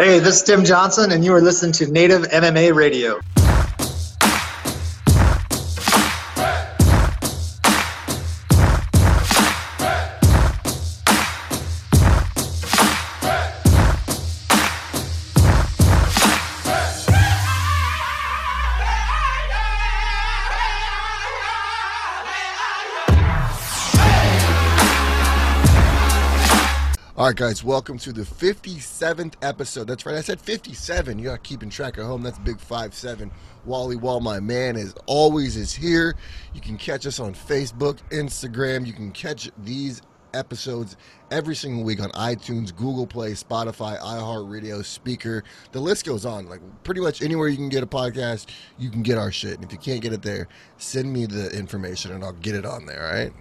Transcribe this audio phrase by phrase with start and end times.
[0.00, 3.20] Hey, this is Tim Johnson, and you are listening to Native MMA Radio.
[27.30, 29.86] Right, guys, welcome to the 57th episode.
[29.86, 31.16] That's right, I said 57.
[31.16, 32.22] You got keeping track at home.
[32.22, 33.30] That's big 5 7.
[33.64, 36.16] Wally Wall, my man, as always, is here.
[36.54, 38.84] You can catch us on Facebook, Instagram.
[38.84, 40.02] You can catch these
[40.34, 40.96] episodes
[41.30, 45.44] every single week on iTunes, Google Play, Spotify, iHeartRadio, Speaker.
[45.70, 46.48] The list goes on.
[46.48, 49.54] Like pretty much anywhere you can get a podcast, you can get our shit.
[49.54, 52.66] And if you can't get it there, send me the information and I'll get it
[52.66, 53.32] on there, all right?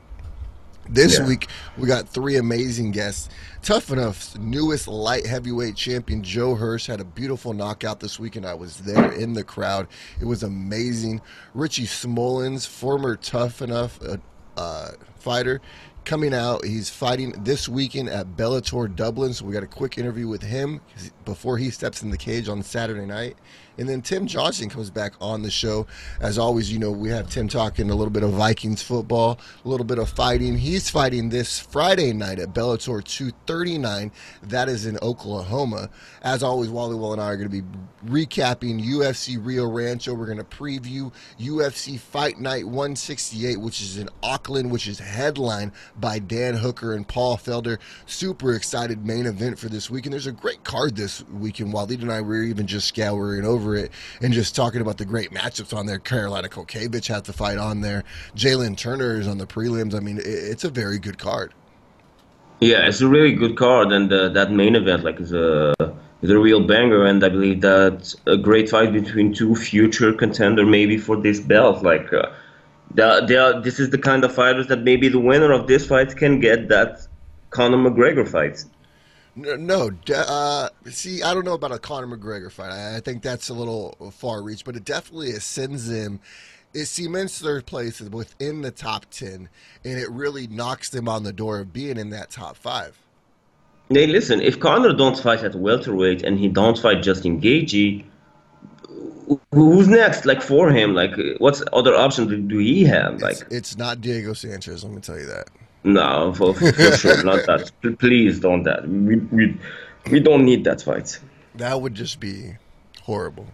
[0.92, 1.28] This Yeah.
[1.28, 3.30] week, we got three amazing guests.
[3.62, 8.46] Tough Enough's newest light heavyweight champion, Joe Hirsch, had a beautiful knockout this weekend.
[8.46, 9.88] I was there in the crowd.
[10.20, 11.22] It was amazing.
[11.54, 14.18] Richie Smolens, former Tough Enough uh,
[14.58, 15.62] uh, fighter,
[16.06, 16.66] coming out.
[16.66, 19.34] He's fighting this weekend at Bellator Dublin.
[19.34, 20.82] So we got a quick interview with him
[21.24, 23.38] before he steps in the cage on Saturday night.
[23.80, 25.88] And then Tim Johnson comes back on the show.
[26.20, 29.68] As always, you know, we have Tim talking a little bit of Vikings football, a
[29.68, 30.58] little bit of fighting.
[30.58, 34.12] He's fighting this Friday night at Bellator 239.
[34.44, 35.90] That is in Oklahoma.
[36.22, 37.68] As always, Wally Will and I are going to be
[38.06, 40.14] recapping UFC Rio Rancho.
[40.14, 45.72] We're going to preview UFC Fight Night 168, which is in Auckland, which is headlined
[45.96, 47.78] by Dan Hooker and Paul Felder.
[48.06, 50.06] Super excited main event for this week.
[50.06, 51.74] And there's a great card this weekend.
[51.74, 55.32] Waleed and I were even just scouring over it and just talking about the great
[55.32, 56.00] matchups on there.
[56.00, 58.04] Carolina Kokevich had to fight on there.
[58.36, 59.94] Jalen Turner is on the prelims.
[59.96, 61.54] I mean, it- it's a very good card.
[62.62, 65.74] Yeah, it's a really good card, and uh, that main event like is a
[66.22, 70.66] is a real banger, and I believe that a great fight between two future contender
[70.66, 71.82] maybe for this belt.
[71.84, 72.24] Like, uh,
[72.94, 75.88] the, they are, this is the kind of fighters that maybe the winner of this
[75.88, 77.08] fight can get that
[77.52, 78.66] Conor McGregor fight.
[79.42, 82.72] No, uh, see, I don't know about a Conor McGregor fight.
[82.72, 86.20] I, think that's a little far reach, but it definitely ascends them.
[86.74, 89.50] It cements their place within the top 10,
[89.84, 92.98] and it really knocks them on the door of being in that top five.
[93.90, 98.04] Hey, listen, if Conor don't fight at welterweight and he don't fight Justin Gaethje,
[99.52, 100.26] who's next?
[100.26, 103.22] Like for him, like what's other option do, do he have?
[103.22, 105.50] Like It's, it's not Diego Sanchez, let me tell you that.
[105.84, 107.72] No, for, for sure, not that.
[108.00, 108.88] Please don't that.
[108.88, 109.58] We, we,
[110.12, 111.20] we don't need that fight.
[111.56, 112.56] That would just be
[113.02, 113.48] horrible.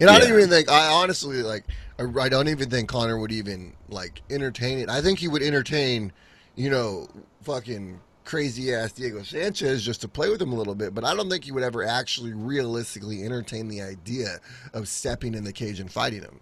[0.00, 1.64] And I don't even think, I honestly, like,
[1.98, 4.88] I, I don't even think Conor would even, like, entertain it.
[4.88, 6.12] I think he would entertain,
[6.56, 7.08] you know,
[7.42, 11.14] fucking crazy ass Diego Sanchez just to play with him a little bit, but I
[11.14, 14.38] don't think he would ever actually realistically entertain the idea
[14.72, 16.40] of stepping in the cage and fighting him.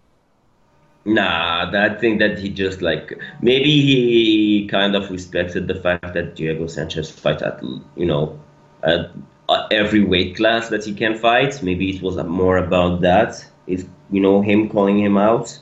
[1.05, 6.37] Nah, I think that he just like maybe he kind of respected the fact that
[6.37, 7.63] Diego Sanchez fight at
[7.97, 8.39] you know
[8.83, 9.11] at,
[9.49, 11.63] at every weight class that he can fight.
[11.63, 13.45] Maybe it was more about that.
[13.67, 15.59] Is you know him calling him out,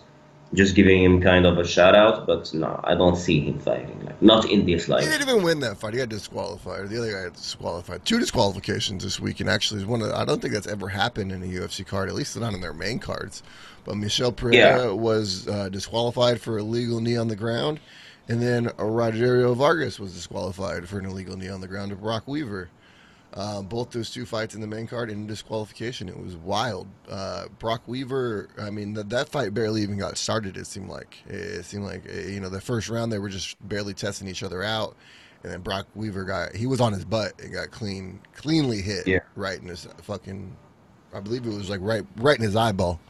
[0.54, 2.26] just giving him kind of a shout out.
[2.26, 5.04] But no, I don't see him fighting like not in this life.
[5.04, 5.94] He didn't even win that fight.
[5.94, 6.88] He got disqualified.
[6.88, 8.04] The other guy got disqualified.
[8.04, 11.44] Two disqualifications this week, and actually, one of, I don't think that's ever happened in
[11.44, 12.08] a UFC card.
[12.08, 13.44] At least not in their main cards.
[13.88, 14.90] But Michel Pereira Yeah.
[14.90, 17.80] was uh, disqualified for illegal knee on the ground,
[18.28, 22.28] and then Rogerio Vargas was disqualified for an illegal knee on the ground to Brock
[22.28, 22.68] Weaver.
[23.32, 26.06] Uh, both those two fights in the main card in disqualification.
[26.06, 26.86] It was wild.
[27.08, 28.48] Uh, Brock Weaver.
[28.58, 30.58] I mean, th- that fight barely even got started.
[30.58, 33.56] It seemed like it seemed like uh, you know the first round they were just
[33.66, 34.96] barely testing each other out,
[35.42, 39.06] and then Brock Weaver got he was on his butt and got clean cleanly hit
[39.06, 39.20] Yeah.
[39.34, 40.54] right in his fucking.
[41.14, 43.00] I believe it was like right right in his eyeball,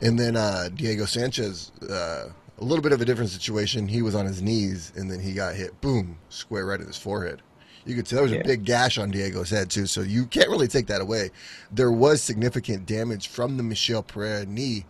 [0.00, 1.72] and then uh, Diego Sanchez.
[1.88, 2.28] Uh,
[2.60, 3.86] a little bit of a different situation.
[3.86, 6.96] He was on his knees, and then he got hit, boom, square right in his
[6.96, 7.40] forehead.
[7.86, 10.48] You could see there was a big gash on Diego's head too, so you can't
[10.48, 11.30] really take that away.
[11.70, 14.86] There was significant damage from the Michel Pereira knee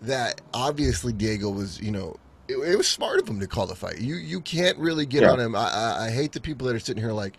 [0.00, 2.16] that obviously Diego was, you know,
[2.48, 3.98] it, it was smart of him to call the fight.
[4.00, 5.32] You you can't really get Yeah.
[5.32, 5.54] on him.
[5.54, 7.36] I, I I hate the people that are sitting here like,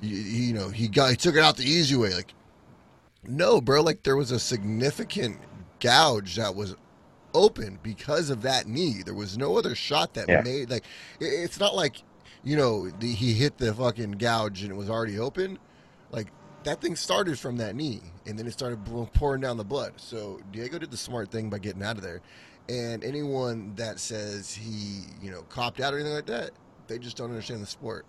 [0.00, 2.14] you, you know, he got he took it out the easy way.
[2.14, 2.32] Like,
[3.24, 5.38] no, bro, like there was a significant
[5.80, 6.76] gouge that was
[7.34, 9.02] open because of that knee.
[9.04, 10.40] There was no other shot that Yeah.
[10.42, 10.84] made like
[11.20, 12.02] it, it's not like
[12.44, 15.58] you know the, he hit the fucking gouge and it was already open.
[16.10, 16.28] Like
[16.64, 18.84] that thing started from that knee and then it started
[19.14, 19.94] pouring down the blood.
[19.96, 22.20] So Diego did the smart thing by getting out of there.
[22.68, 26.50] And anyone that says he you know copped out or anything like that,
[26.86, 28.04] they just don't understand the sport.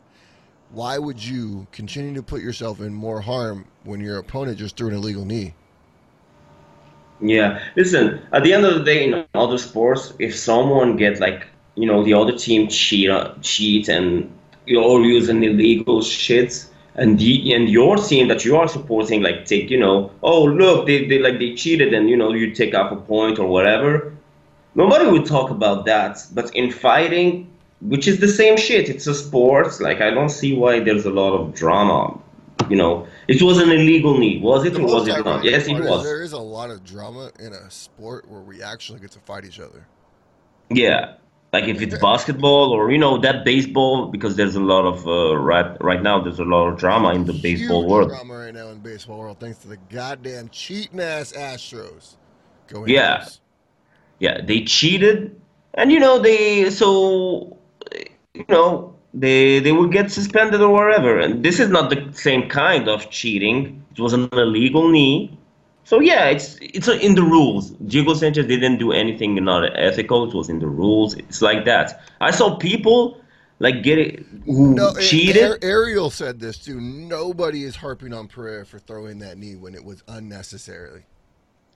[0.69, 4.87] why would you continue to put yourself in more harm when your opponent just threw
[4.89, 5.53] an illegal knee?
[7.21, 8.21] Yeah, listen.
[8.31, 12.03] At the end of the day, in other sports, if someone get like you know
[12.03, 14.31] the other team cheat uh, cheat and
[14.65, 19.45] you all using illegal shit, and the and your team that you are supporting like
[19.45, 22.73] take you know oh look they, they like they cheated and you know you take
[22.73, 24.13] off a point or whatever.
[24.75, 26.19] Nobody would talk about that.
[26.33, 27.49] But in fighting,
[27.81, 29.81] which is the same shit, it's a sport.
[29.81, 32.17] Like I don't see why there's a lot of drama
[32.69, 35.43] you know, it was an illegal knee, was it or was it not?
[35.43, 36.03] Yes, it was.
[36.03, 39.45] There is a lot of drama in a sport where we actually get to fight
[39.45, 39.85] each other.
[40.69, 41.15] Yeah,
[41.51, 45.35] like if it's basketball or you know that baseball, because there's a lot of uh,
[45.37, 46.21] right right now.
[46.21, 48.09] There's a lot of drama in the baseball world.
[48.09, 52.17] drama right now in the baseball world, thanks to the goddamn cheating ass Astros.
[52.67, 53.19] Go Yeah.
[53.19, 53.39] Astros.
[54.19, 55.39] Yeah, they cheated,
[55.73, 57.57] and you know they so
[58.33, 61.19] you know they they will get suspended or whatever.
[61.19, 63.83] And this is not the same kind of cheating.
[63.91, 65.37] It was an illegal knee.
[65.83, 67.71] So yeah, it's it's in the rules.
[67.71, 70.29] Diego Sanchez didn't do anything not ethical.
[70.29, 71.15] It was in the rules.
[71.15, 72.01] It's like that.
[72.21, 73.19] I saw people
[73.59, 75.63] like get it who No, cheated.
[75.63, 76.79] Ariel said this too.
[76.79, 81.05] Nobody is harping on Pereira for throwing that knee when it was unnecessarily.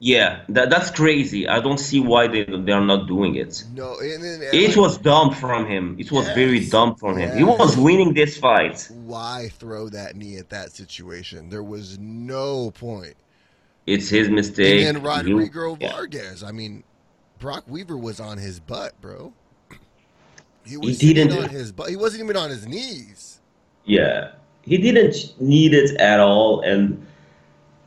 [0.00, 1.48] Yeah, that that's crazy.
[1.48, 3.64] I don't see why they they are not doing it.
[3.74, 5.96] No, and then It was dumb from him.
[5.98, 7.36] It was very dumb from him.
[7.36, 8.88] He was winning this fight.
[8.90, 11.48] why throw that knee at that situation?
[11.48, 13.14] There was no point.
[13.86, 14.86] It's his mistake.
[14.86, 15.92] And He- Rodrigo yeah.
[15.92, 16.42] Vargas.
[16.42, 16.82] I mean,
[17.38, 19.32] Brock Weaver was on his butt, bro.
[19.70, 21.88] He He was sitting didn't- on his butt.
[21.90, 23.40] He wasn't even on his knees.
[23.84, 24.32] Yeah,
[24.62, 27.06] he didn't need it at all, and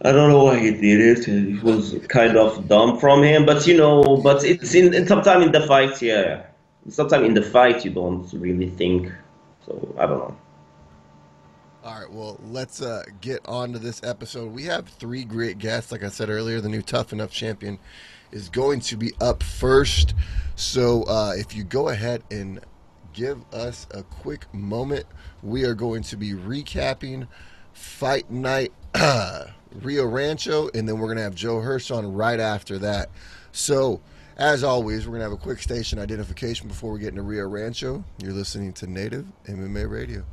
[0.03, 1.27] I don't know why he did it.
[1.27, 5.41] It was kind of dumb from him, but you know, but it's in, in sometime
[5.41, 6.43] in the fight, yeah.
[6.87, 9.11] Sometimes in the fight, you don't really think.
[9.65, 10.37] So I don't know.
[11.83, 14.51] All right, well, let's uh, get on to this episode.
[14.51, 15.91] We have three great guests.
[15.91, 17.79] Like I said earlier, the new Tough Enough champion
[18.31, 20.13] is going to be up first.
[20.55, 22.59] So uh, if you go ahead and
[23.13, 25.05] give us a quick moment,
[25.41, 27.27] we are going to be recapping
[27.73, 28.73] Fight Night
[29.81, 33.09] Rio Rancho, and then we're going to have Joe Hirsch on right after that.
[33.51, 34.01] So,
[34.37, 37.47] as always, we're going to have a quick station identification before we get into Rio
[37.47, 38.03] Rancho.
[38.21, 40.23] You're listening to Native MMA Radio.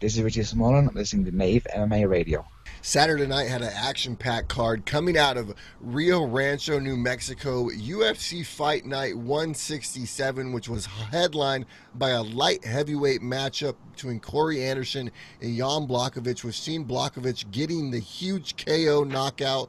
[0.00, 2.46] This is Richie Smolin, listening to Native MMA Radio.
[2.82, 7.68] Saturday night had an action packed card coming out of Rio Rancho, New Mexico.
[7.68, 15.10] UFC Fight Night 167, which was headlined by a light heavyweight matchup between Corey Anderson
[15.42, 19.68] and Jan Blachowicz, with seen Blachowicz getting the huge KO knockout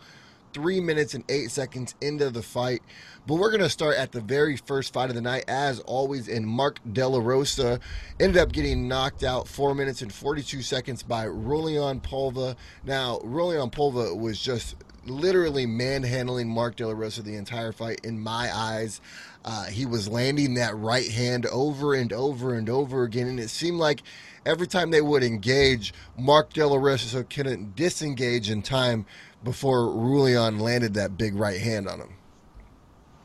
[0.53, 2.81] three minutes and eight seconds into the fight.
[3.27, 6.27] But we're going to start at the very first fight of the night, as always,
[6.27, 7.79] in Mark De La Rosa.
[8.19, 12.55] Ended up getting knocked out four minutes and 42 seconds by Rulian Paiva.
[12.83, 14.75] Now, Rulian Paiva was just
[15.05, 19.01] literally manhandling Mark De La Rosa the entire fight, in my eyes.
[19.43, 23.49] Uh, he was landing that right hand over and over and over again, and it
[23.49, 24.03] seemed like
[24.45, 29.05] every time they would engage, Mark De La Rosa couldn't disengage in time
[29.43, 32.13] before Rulian landed that big right hand on him.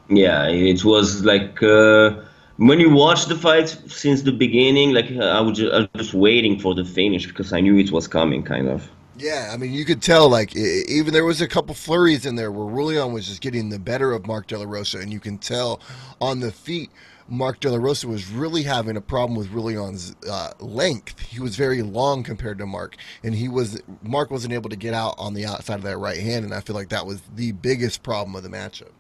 [0.09, 2.23] Yeah, it was like uh,
[2.59, 4.93] when you watch the fight since the beginning.
[4.93, 7.77] Like uh, I was just, I was just waiting for the finish because I knew
[7.79, 8.89] it was coming, kind of.
[9.19, 12.53] Yeah, I mean, you could tell, like, even there was a couple flurries in there
[12.53, 15.39] where Rulian was just getting the better of Mark De La Rosa, and you can
[15.39, 15.81] tell
[16.21, 16.91] on the feet,
[17.29, 21.19] Mark De La Rosa was really having a problem with Rulian's uh, length.
[21.21, 24.95] He was very long compared to Mark, and he was Mark wasn't able to get
[24.95, 27.53] out on the outside of that right hand, and I feel like that was the
[27.53, 28.93] biggest problem of the matchup.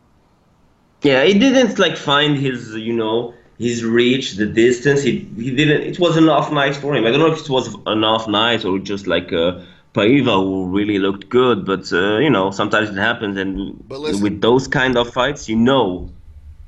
[1.02, 5.02] Yeah, he didn't like find his, you know, his reach, the distance.
[5.02, 5.82] He he didn't.
[5.82, 7.06] It was an off night for him.
[7.06, 9.60] I don't know if it was an off night or just like uh,
[9.94, 13.36] Paiva who really looked good, but uh, you know, sometimes it happens.
[13.36, 16.10] And listen- with those kind of fights, you know,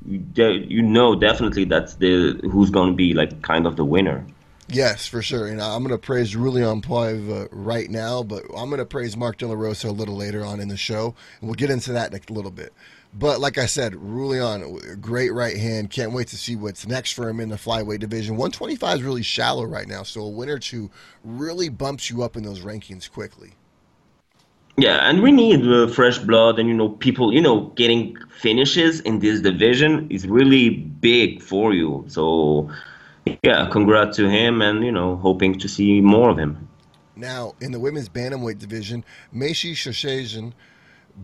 [0.05, 3.85] you, de- you know definitely that's the who's going to be like kind of the
[3.85, 4.25] winner.
[4.71, 5.47] Yes, for sure.
[5.47, 9.17] And I'm going to praise Rulian Poiv uh, right now, but I'm going to praise
[9.17, 11.91] Mark De La Rosa a little later on in the show, and we'll get into
[11.93, 12.71] that in a little bit.
[13.11, 15.89] But like I said, Rulian, great right hand.
[15.89, 18.35] Can't wait to see what's next for him in the flyweight division.
[18.35, 20.91] 125 is really shallow right now, so a win or two
[21.23, 23.53] really bumps you up in those rankings quickly.
[24.77, 29.01] Yeah, and we need uh, fresh blood, and you know, people, you know, getting finishes
[29.01, 32.05] in this division is really big for you.
[32.07, 32.69] So,
[33.43, 36.69] yeah, congrats to him, and you know, hoping to see more of him.
[37.15, 40.53] Now, in the women's bantamweight division, Macy Chiasson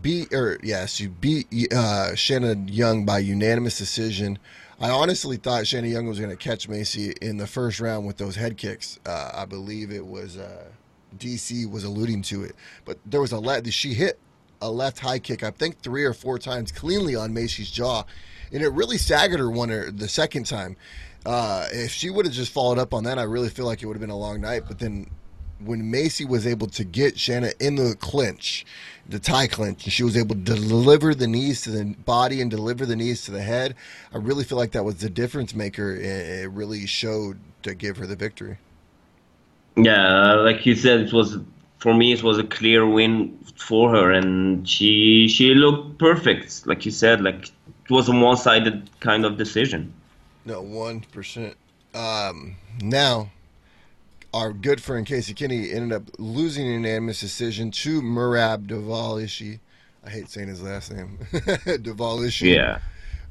[0.02, 4.38] beat, or yes, you beat uh, Shannon Young by unanimous decision.
[4.78, 8.18] I honestly thought Shannon Young was going to catch Macy in the first round with
[8.18, 8.98] those head kicks.
[9.06, 10.66] Uh, I believe it was uh,
[11.18, 12.54] DC was alluding to it,
[12.84, 13.70] but there was a left.
[13.72, 14.18] She hit
[14.60, 18.04] a left high kick, I think three or four times cleanly on Macy's jaw,
[18.52, 20.76] and it really staggered her one or the second time.
[21.24, 23.86] Uh, if she would have just followed up on that, I really feel like it
[23.86, 24.62] would have been a long night.
[24.68, 25.10] But then
[25.58, 28.64] when Macy was able to get Shanna in the clinch,
[29.08, 32.50] the tie clinch, and she was able to deliver the knees to the body and
[32.50, 33.74] deliver the knees to the head,
[34.12, 35.94] I really feel like that was the difference maker.
[35.96, 38.58] It really showed to give her the victory.
[39.76, 41.38] Yeah, like you said, it was
[41.78, 42.12] for me.
[42.12, 46.66] It was a clear win for her, and she she looked perfect.
[46.66, 49.92] Like you said, like it was a one-sided kind of decision.
[50.44, 51.56] No, one percent.
[51.94, 53.30] Um, now,
[54.32, 59.60] our good friend Casey Kenney ended up losing an unanimous decision to Merab Davalishi.
[60.04, 62.54] I hate saying his last name, Davalishi.
[62.54, 62.78] Yeah.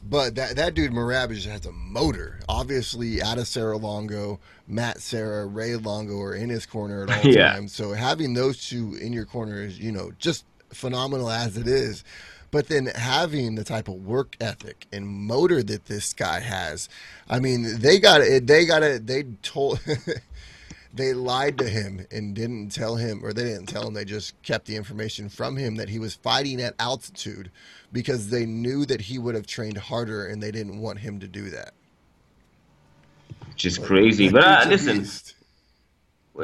[0.06, 0.94] But that that dude
[1.30, 2.40] just has a motor.
[2.50, 7.54] Obviously, Adesanya Longo, Matt Serra, Ray Longo are in his corner at all Yeah.
[7.56, 7.74] times.
[7.74, 12.04] So having those two in your corner is, you know, just phenomenal as it is.
[12.52, 16.90] But then having the type of work ethic and motor that this guy has,
[17.30, 18.48] I mean, they got it.
[18.48, 19.08] They got it.
[19.08, 19.82] They told.
[20.94, 23.96] they lied to him and didn't tell him, or they didn't tell him.
[23.96, 27.52] They just kept the information from him that he was fighting at altitude
[27.96, 31.28] because they knew that he would have trained harder, and they didn't want him to
[31.30, 31.74] do that.
[33.48, 34.30] Which is crazy.
[34.30, 35.34] But uh, listen, beast.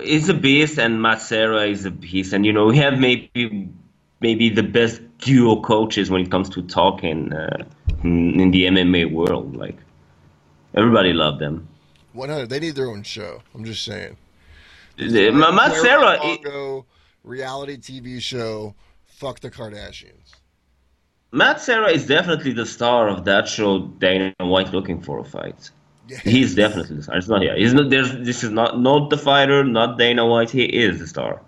[0.02, 3.70] He's a beast, and Matt Serra is a beast, and you know we have maybe
[4.22, 7.66] maybe the best duo coaches when it comes to talking uh,
[8.02, 9.58] in, in the MMA world.
[9.58, 9.76] Like
[10.74, 11.68] everybody loved them.
[12.14, 12.50] 100.
[12.50, 13.42] They need their own show.
[13.54, 14.16] I'm just saying.
[15.52, 15.74] Matt
[17.26, 18.74] reality TV show.
[19.06, 20.32] Fuck the Kardashians.
[21.32, 23.80] Matt Serra is definitely the star of that show.
[23.80, 25.70] Dana White looking for a fight.
[26.08, 26.20] Yeah.
[26.20, 27.18] He's definitely the star.
[27.18, 27.56] It's not yeah.
[27.56, 27.90] He's not.
[27.90, 28.12] There's.
[28.12, 29.64] This is not not the fighter.
[29.64, 30.50] Not Dana White.
[30.50, 31.42] He is the star.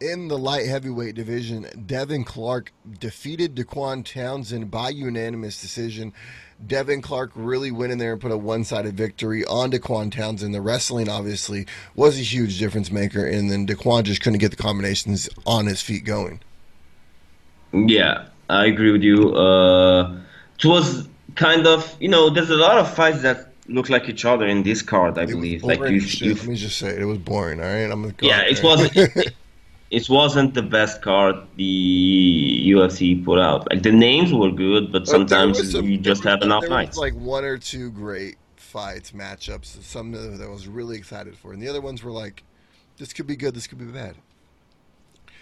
[0.00, 6.12] In the light heavyweight division, Devin Clark defeated Dequan Townsend by unanimous decision.
[6.64, 10.54] Devin Clark really went in there and put a one sided victory on Dequan Townsend.
[10.54, 14.56] The wrestling, obviously, was a huge difference maker, and then Dequan just couldn't get the
[14.56, 16.40] combinations on his feet going.
[17.72, 19.34] Yeah, I agree with you.
[19.34, 20.20] Uh,
[20.58, 22.30] it was kind of you know.
[22.30, 25.18] There's a lot of fights that look like each other in this card.
[25.18, 25.62] I It believe.
[25.62, 27.02] Like you, you Let me just say it.
[27.02, 27.90] It was boring, all right?
[27.90, 28.96] I'm gonna go yeah, it wasn't.
[28.96, 29.34] It,
[29.90, 33.70] it wasn't the best card the UFC put out.
[33.70, 36.96] Like the names were good, but sometimes some- you just have enough there nights.
[36.96, 39.82] Was like one or two great fights, matchups.
[39.82, 42.44] Some that I was really excited for, and the other ones were like,
[42.96, 43.54] "This could be good.
[43.54, 44.16] This could be bad."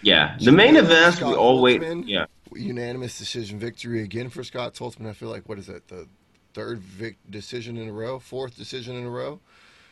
[0.01, 1.79] Yeah, the main event we always.
[1.81, 2.03] Holtzman.
[2.07, 5.07] Yeah, Unanimous decision victory again for Scott Holtzman.
[5.09, 5.87] I feel like what is it?
[5.87, 6.07] The
[6.53, 9.39] third vic- decision in a row, fourth decision in a row.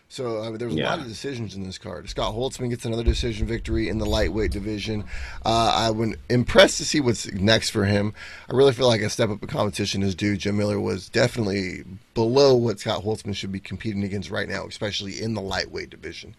[0.07, 2.07] So I mean, there was a lot of decisions in this card.
[2.09, 5.03] Scott Holtzman gets another decision victory in the lightweight division.
[5.43, 8.13] Uh, I was impressed to see what's next for him.
[8.49, 10.37] I really feel like a step up in competition is due.
[10.37, 11.83] Jim Miller was definitely
[12.13, 16.35] below what Scott Holtzman should be competing against right now, especially in the lightweight division.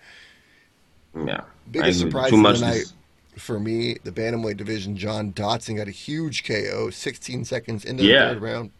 [1.16, 1.42] yeah.
[1.70, 2.60] Biggest surprise Too of much.
[2.60, 2.92] the night is-
[3.38, 8.26] for me, the bantamweight division, John Dodson got a huge KO, 16 seconds into Yeah.
[8.28, 8.70] the third round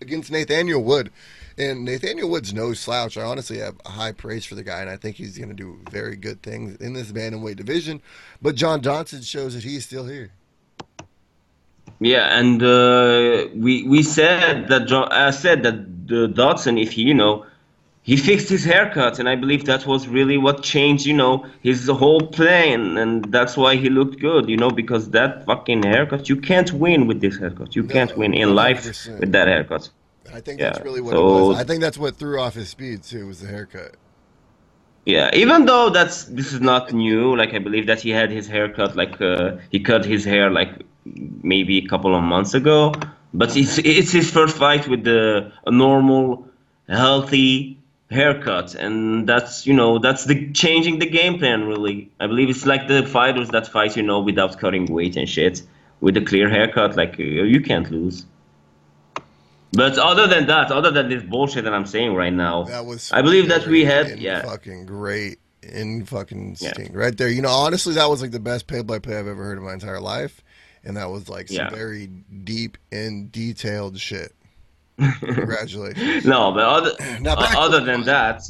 [0.00, 1.10] against Nathaniel Wood.
[1.56, 3.16] And Nathaniel Wood's no slouch.
[3.16, 5.78] I honestly have high praise for the guy, and I think he's going to do
[5.90, 8.02] very good things in this bantamweight division.
[8.42, 10.32] But John Dodson shows that he's still here.
[12.00, 17.02] Yeah, and uh, we we said that John, I said that the Dodson, if he,
[17.02, 17.46] you know,
[18.04, 21.88] he fixed his haircut, and I believe that was really what changed, you know, his
[21.88, 26.36] whole plan, and that's why he looked good, you know, because that fucking haircut, you
[26.36, 27.74] can't win with this haircut.
[27.74, 29.20] You can't win in life 100%.
[29.20, 29.88] with that haircut.
[30.32, 31.58] I think Yeah, that's really what so- it was.
[31.58, 33.92] I think that's what threw off his speed too, was the haircut.
[35.06, 38.46] Yeah, even though that's this is not new, like I believe that he had his
[38.46, 40.72] haircut, like uh, he cut his hair like
[41.42, 42.92] maybe a couple of months ago,
[43.34, 46.48] but it's it's his first fight with the a normal,
[46.88, 47.78] healthy
[48.14, 52.10] haircut, and that's you know that's the changing the game plan really.
[52.20, 55.62] I believe it's like the fighters that fight you know without cutting weight and shit
[56.00, 57.22] with a clear haircut, like uh,
[57.54, 58.24] you can't lose.
[59.72, 63.10] But other than that, other than this bullshit that I'm saying right now, That was
[63.12, 64.42] I believe that we had yeah.
[64.42, 66.72] fucking great in fucking Yeah.
[66.92, 67.28] right there.
[67.28, 69.64] You know, honestly, that was like the best play by play I've ever heard in
[69.64, 70.42] my entire life,
[70.84, 71.70] and that was like some Yeah.
[71.70, 74.32] very deep and detailed shit.
[74.98, 76.24] Congratulations.
[76.24, 78.06] No, but other Now to other than fight.
[78.06, 78.42] that,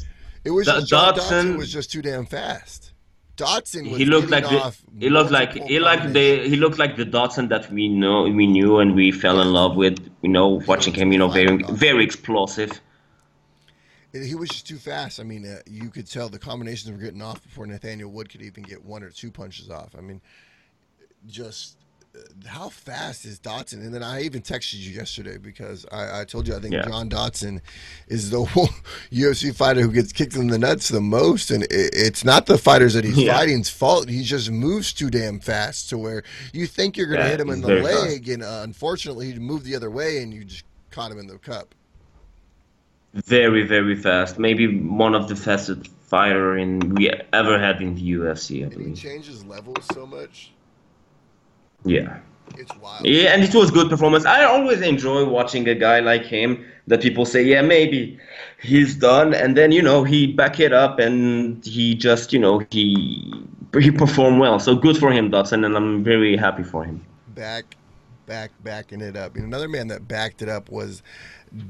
[0.43, 2.91] It was just Dodson- Dodson was just too damn fast.
[3.35, 6.95] Dodson was he looked like the, he looked like he like the he looked like
[6.95, 9.97] the Dodson that we know we knew and we fell in love with.
[10.21, 12.79] You know, watching him, you know, very very explosive.
[14.13, 15.19] He was just too fast.
[15.19, 18.41] I mean, uh, you could tell the combinations were getting off before Nathaniel Wood could
[18.41, 19.93] even get one or two punches off.
[19.97, 20.21] I mean,
[21.27, 21.84] just uh,
[22.45, 23.81] how fast is Dodson?
[23.81, 26.83] And then I even texted you yesterday because I, I told you I think Yeah.
[26.83, 27.61] John Dodson
[28.07, 28.37] is the
[29.11, 32.57] UFC fighter who gets kicked in the nuts the most, and it, it's not the
[32.57, 33.35] fighters that he's Yeah.
[33.37, 34.09] fighting's fault.
[34.09, 37.39] He just moves too damn fast to where you think you're going to Yeah, hit
[37.39, 38.03] him in the fast.
[38.03, 41.27] leg, and uh, unfortunately he moved the other way, and you just caught him in
[41.27, 41.73] the cup.
[43.13, 44.37] Very, very fast.
[44.39, 48.73] Maybe one of the fastest fighter in we ever had in the UFC, I And
[48.73, 48.97] he believe.
[48.97, 50.51] changes levels so much.
[51.85, 52.19] Yeah.
[52.57, 53.05] It's wild.
[53.05, 54.25] Yeah, and it was good performance.
[54.25, 58.19] I always enjoy watching a guy like him that people say, yeah, maybe
[58.61, 62.59] he's done, and then you know he back it up and he just you know
[62.71, 63.33] he
[63.79, 64.59] he performed well.
[64.59, 67.05] So good for him, Dodson, and I'm very happy for him.
[67.27, 67.75] back,
[68.25, 69.35] back, backing it up.
[69.35, 71.03] And another man that backed it up was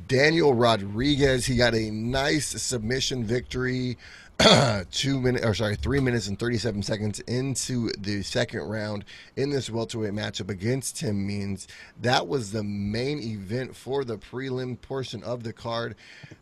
[0.08, 1.46] Daniel Rodriguez.
[1.46, 3.98] He got a nice submission victory.
[4.92, 9.06] two minutes or sorry three minutes and 37 seconds into the second round
[9.38, 11.70] in this welterweight matchup against tim means
[12.02, 15.96] that was the main event for the prelim portion of the card.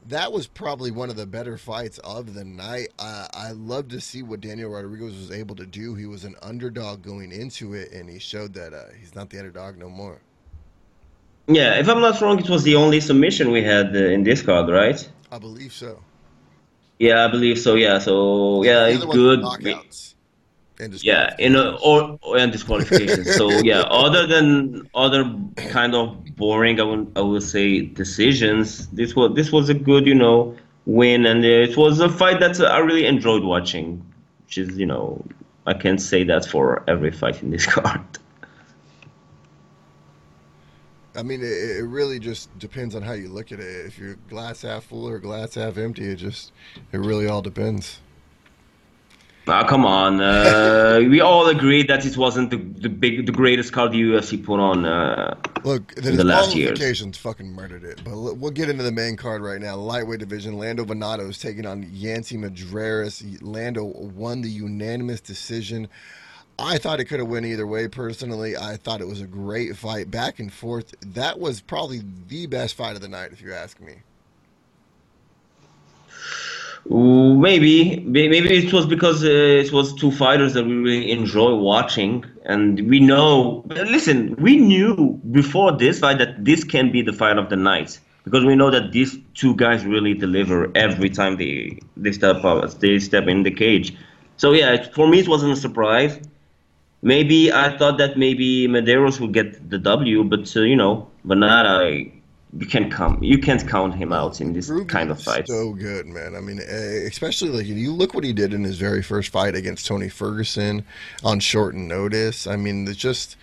[0.08, 2.90] That was probably one of the better fights of the night.
[2.98, 5.94] Uh, i love to see what daniel rodriguez was able to do.
[5.94, 9.38] He was an underdog going into it and he showed that uh, he's not the
[9.38, 10.20] underdog no more.
[11.48, 14.42] Yeah, if I'm not wrong, it was the only submission we had uh, in this
[14.42, 15.08] card, right?
[15.32, 16.00] i believe so
[17.00, 17.76] Yeah, I believe so.
[17.76, 19.40] Yeah, so yeah, it's other ones were good.
[19.42, 20.14] knockouts
[21.04, 23.36] Yeah, in a, or, or and disqualifications.
[23.36, 25.24] so yeah, other than other
[25.70, 28.88] kind of boring, I would I would say decisions.
[28.90, 32.60] This was this was a good you know win, and it was a fight that
[32.60, 34.04] I really enjoyed watching.
[34.46, 35.24] Which is you know
[35.66, 38.02] I can't say that for every fight in this card.
[41.16, 43.86] I mean, it, it really just depends on how you look at it.
[43.86, 46.52] If you're glass half full or glass half empty, it just
[46.92, 48.00] it really all depends.
[49.48, 50.22] Ah, come on.
[50.22, 54.42] Uh, we all agreed that it wasn't the, the big, the greatest card the UFC
[54.42, 54.86] put on.
[54.86, 56.70] Uh, Look, the, In the last years.
[56.72, 58.02] disqualifications fucking murdered it.
[58.06, 59.76] But we'll get into the main card right now.
[59.76, 60.58] Lightweight division.
[60.58, 63.38] Lando Vannata is taking on Yancy Medeiros.
[63.42, 65.90] Lando won the unanimous decision.
[66.60, 67.88] I thought it could have went either way.
[67.88, 70.94] Personally, I thought it was a great fight, back and forth.
[71.02, 73.96] That was probably the best fight of the night, if you ask me.
[76.90, 82.26] Maybe maybe it was because uh, it was two fighters that we really enjoy watching,
[82.44, 83.64] and we know.
[83.70, 88.00] Listen, we knew before this fight that this can be the fight of the night
[88.26, 92.70] because we know that these two guys really deliver every time they they step up,
[92.80, 93.96] they step in the cage.
[94.36, 96.20] So yeah, for me it wasn't a surprise.
[97.04, 102.10] Maybe I thought that maybe Medeiros would get the W, but uh, you know, Vannata,
[102.58, 105.50] you can't come, you can't count him out in this kind of fight.
[105.50, 106.34] So good, man.
[106.34, 109.54] I mean, eh, especially like you look what he did in his very first fight
[109.54, 110.86] against Tony Ferguson
[111.26, 112.48] on short notice.
[112.48, 113.36] I mean, it's just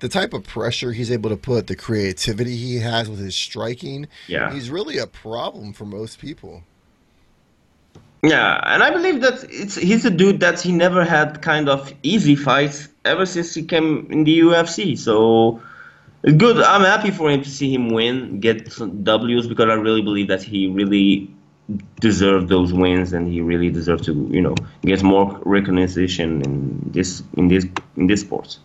[0.00, 4.08] the type of pressure he's able to put, the creativity he has with his striking.
[4.26, 4.50] Yeah.
[4.54, 6.62] he's really a problem for most people.
[8.22, 11.92] Yeah, and I believe that it's he's a dude that he never had kind of
[12.04, 14.98] easy fights ever since he came in the UFC.
[14.98, 15.60] So
[16.22, 16.58] good.
[16.58, 20.28] I'm happy for him to see him win, get some W's because I really believe
[20.28, 21.32] that he really
[22.00, 27.22] deserved those wins and he really deserved to, you know, get more recognition in this
[27.36, 28.58] in this in this sport.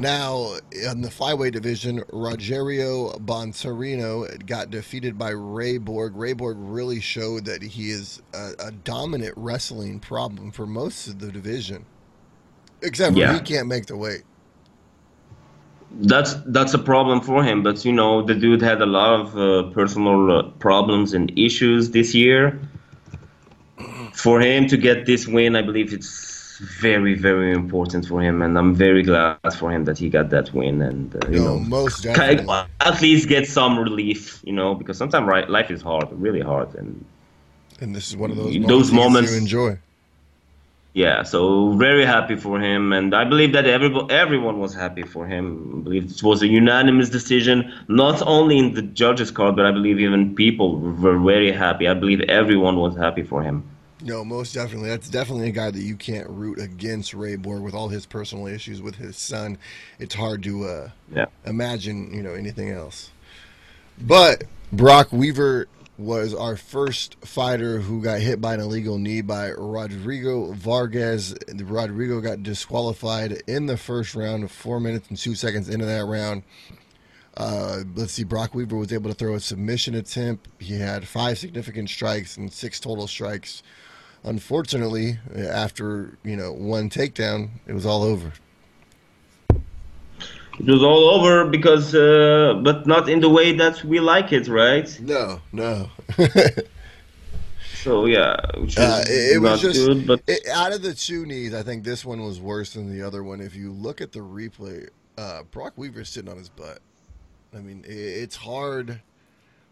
[0.00, 6.16] Now, in the flyweight division, Rogerio Bontorin got defeated by Ray Borg.
[6.16, 11.18] Ray Borg really showed that he is a, a dominant wrestling problem for most of
[11.18, 11.86] the division,
[12.82, 13.34] except Yeah.
[13.34, 14.22] he can't make the weight.
[16.00, 17.62] That's that's a problem for him.
[17.62, 21.90] But you know, the dude had a lot of uh, personal uh, problems and issues
[21.90, 22.60] this year.
[24.12, 28.58] For him to get this win, I believe it's very very important for him, and
[28.58, 31.58] I'm very glad for him that he got that win, and uh, you No, know,
[31.60, 32.46] most definitely.
[32.80, 34.40] at least get some relief.
[34.44, 37.04] You know, because sometimes right, life is hard, really hard, and
[37.80, 39.78] And this is one of those Those moments, gets moments- to enjoy.
[40.96, 45.26] Yeah, so very happy for him, and I believe that everyone everyone was happy for
[45.26, 45.44] him.
[45.76, 49.72] I believe it was a unanimous decision, not only in the judges' card, but I
[49.72, 51.86] believe even people were very happy.
[51.86, 53.62] I believe everyone was happy for him.
[54.02, 54.88] No, most definitely.
[54.88, 58.46] That's definitely a guy that you can't root against Ray Borg with all his personal
[58.46, 59.58] issues with his son.
[59.98, 61.26] It's hard to uh, Yeah.
[61.44, 63.10] imagine, you know, anything else.
[64.00, 69.50] But Brock Weaver was our first fighter who got hit by an illegal knee by
[69.50, 71.34] Rodrigo Vargas.
[71.54, 76.42] Rodrigo got disqualified in the first round, four minutes and two seconds into that round.
[77.36, 80.48] Uh, let's see, Brock Weaver was able to throw a submission attempt.
[80.58, 83.62] He had five significant strikes and six total strikes.
[84.24, 88.32] Unfortunately, after you know one takedown, it was all over.
[90.58, 94.48] It was all over because, uh, but not in the way that we like it,
[94.48, 94.88] right?
[95.00, 95.90] No, no.
[97.82, 100.06] so yeah, which Uh, it was just good.
[100.06, 103.06] But it, out of the two knees, I think this one was worse than the
[103.06, 103.40] other one.
[103.40, 104.88] If you look at the replay,
[105.18, 106.78] uh, Brock Weaver's sitting on his butt.
[107.54, 109.02] I mean, it, it's hard,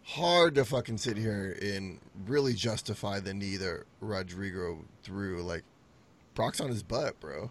[0.03, 5.41] hard to fucking sit here and really justify the knee that Rodrigo threw.
[5.41, 5.63] Like,
[6.35, 7.49] Brock's on his butt, bro.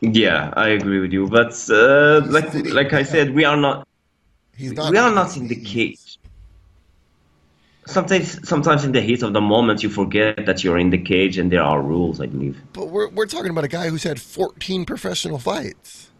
[0.00, 1.28] Yeah, I agree with you.
[1.28, 3.86] But uh, like sitting like I said, we are not
[4.56, 4.92] He's not.
[4.92, 6.18] we are not in the cage.
[7.86, 11.38] Sometimes, sometimes in the heat of the moment, you forget that you're in the cage
[11.38, 12.20] and there are rules.
[12.20, 12.60] I believe.
[12.72, 16.10] But we're we're talking about a guy who's had 14 professional fights.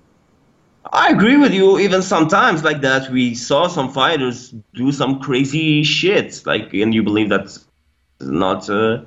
[0.92, 1.78] I agree with you.
[1.78, 6.42] Even sometimes like that, we saw some fighters do some crazy shit.
[6.46, 7.66] Like, and you believe that's
[8.20, 8.68] not.
[8.70, 9.02] Uh,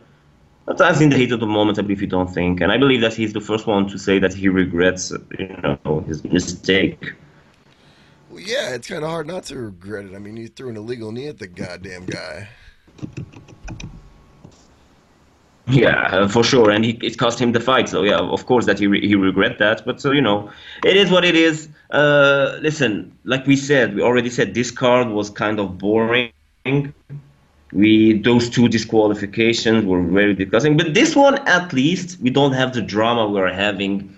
[0.66, 3.02] sometimes in the heat of the moment, I believe you don't think, and I believe
[3.02, 7.14] that he's the first one to say that he regrets, you know, his mistake.
[8.30, 10.16] Well, yeah, it's kind of hard not to regret it.
[10.16, 12.48] I mean, you threw an illegal knee at the goddamn guy.
[15.68, 17.88] Yeah, uh, for sure, and he, it cost him the fight.
[17.88, 19.86] So yeah, of course that he re- he regret that.
[19.86, 20.52] But so you know,
[20.84, 21.70] it is what it is.
[21.92, 26.32] Uh, listen, like we said, we already said this card was kind of boring.
[27.74, 32.74] We those two disqualifications were very disgusting, but this one at least we don't have
[32.74, 34.16] the drama we're having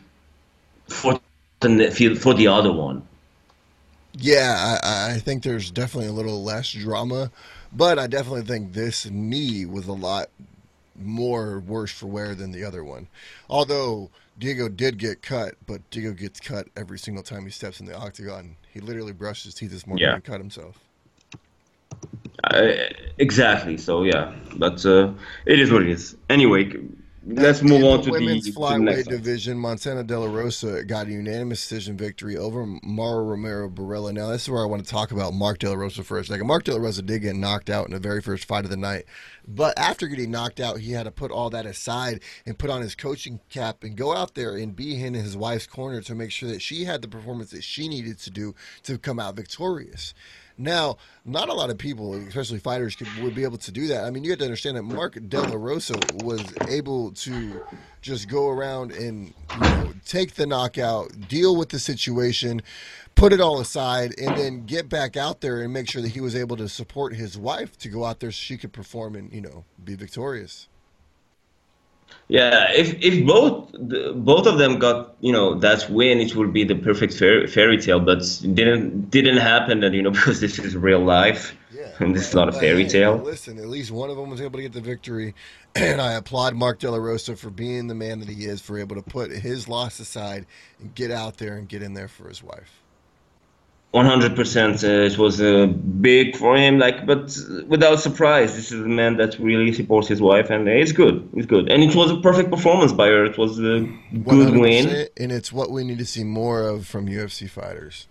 [0.89, 1.19] for
[1.61, 3.03] the for the other one.
[4.15, 7.31] Yeah, I, I think there's definitely a little less drama,
[7.71, 10.29] but I definitely think this knee was a lot
[10.95, 13.07] more worse for wear than the other one.
[13.49, 17.85] Although Diego did get cut, but Diego gets cut every single time he steps in
[17.87, 18.55] the octagon.
[18.71, 20.15] He literally brushed his teeth this morning Yeah.
[20.15, 20.82] and cut himself.
[22.43, 22.73] Uh,
[23.17, 23.77] exactly.
[23.77, 25.11] So yeah, but uh,
[25.45, 26.15] it is what it is.
[26.29, 26.71] Anyway,
[27.25, 29.57] let's move on the to the, women's the flyweight division.
[29.57, 34.13] Montana De La Rosa got a unanimous decision victory over Mara Romero Borella.
[34.13, 36.25] Now, this is where I want to talk about Mark De La Rosa for a
[36.25, 36.47] second.
[36.47, 38.77] Mark De La Rosa did get knocked out in the very first fight of the
[38.77, 39.05] night,
[39.47, 42.81] but after getting knocked out, he had to put all that aside and put on
[42.81, 46.31] his coaching cap and go out there and be in his wife's corner to make
[46.31, 50.13] sure that she had the performance that she needed to do to come out victorious.
[50.57, 54.03] Now, not a lot of people, especially fighters, could would be able to do that.
[54.03, 57.63] I mean, you have to understand that Mark De La Rosa was able to
[58.01, 62.61] just go around and you know, take the knockout, deal with the situation,
[63.15, 66.21] put it all aside, and then get back out there and make sure that he
[66.21, 69.31] was able to support his wife to go out there so she could perform and
[69.33, 70.67] you know be victorious.
[72.29, 76.53] Yeah, if if both the, both of them got you know that win, it would
[76.53, 77.99] be the perfect fairy, fairy tale.
[77.99, 81.55] But didn't didn't happen, and you know because this is real life,
[81.99, 83.17] and this is not a fairy hey, tale.
[83.17, 85.35] Listen, at least one of them was able to get the victory,
[85.75, 88.77] and I applaud Mark De La Rosa for being the man that he is, for
[88.77, 90.45] able to put his loss aside
[90.79, 92.82] and get out there and get in there for his wife.
[93.93, 94.83] One hundred percent.
[94.83, 95.67] It was uh,
[96.01, 100.19] big for him, like, but without surprise, this is a man that really supports his
[100.19, 101.29] wife, and it's good.
[101.35, 103.23] It's good, and it was a perfect performance by her.
[103.23, 103.87] It was a
[104.31, 104.87] good win.
[104.87, 108.07] 100%, and it's what we need to see more of from UFC fighters.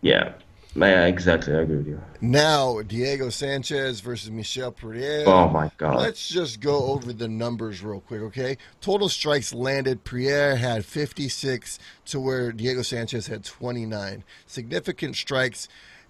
[0.00, 0.32] Yeah,
[0.74, 1.54] yeah, exactly.
[1.54, 2.00] I agree with you.
[2.20, 5.24] Now, Diego Sanchez versus Michel Pereira.
[5.24, 5.98] Oh my God.
[5.98, 8.56] Let's just go over the numbers real quick, okay?
[8.80, 10.04] Total strikes landed.
[10.04, 14.24] Pierre had 56 to where Diego Sanchez had 29.
[14.46, 15.68] Significant strikes.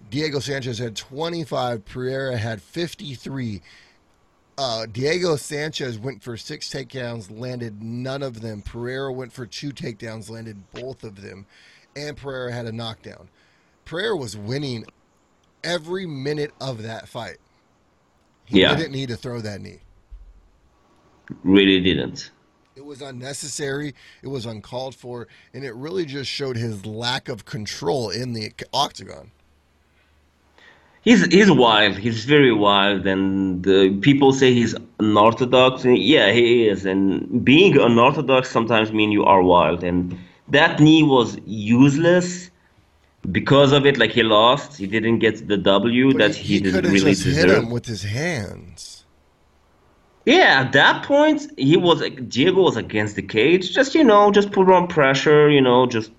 [0.09, 1.85] Diego Sanchez had 25.
[1.85, 3.61] Pereira had 53.
[4.57, 8.61] Uh, Diego Sanchez went for six takedowns, landed none of them.
[8.61, 11.45] Pereira went for two takedowns, landed both of them.
[11.95, 13.29] And Pereira had a knockdown.
[13.93, 14.85] Pereira was winning
[15.63, 17.37] every minute of that fight.
[18.43, 18.75] He Yeah.
[18.75, 19.81] didn't need to throw that knee.
[21.43, 22.31] Really didn't.
[22.75, 23.93] It was unnecessary.
[24.23, 28.51] It was uncalled for, and it really just showed his lack of control in the
[28.73, 29.29] octagon.
[31.03, 31.95] He's he's wild.
[31.99, 35.85] He's very wild, and uh, people say he's unorthodox.
[35.85, 36.83] And yeah, he is.
[36.83, 39.83] And being unorthodox sometimes mean you are wild.
[39.83, 42.49] And that knee was useless
[43.31, 43.97] because of it.
[43.97, 47.11] Like he lost, he didn't get the W But that he, didn't could have really
[47.13, 49.05] just hit him with his hands.
[50.25, 53.73] Yeah, at that point, he was like Diego was against the cage.
[53.73, 55.49] Just you know, just put on pressure.
[55.49, 56.11] You know, just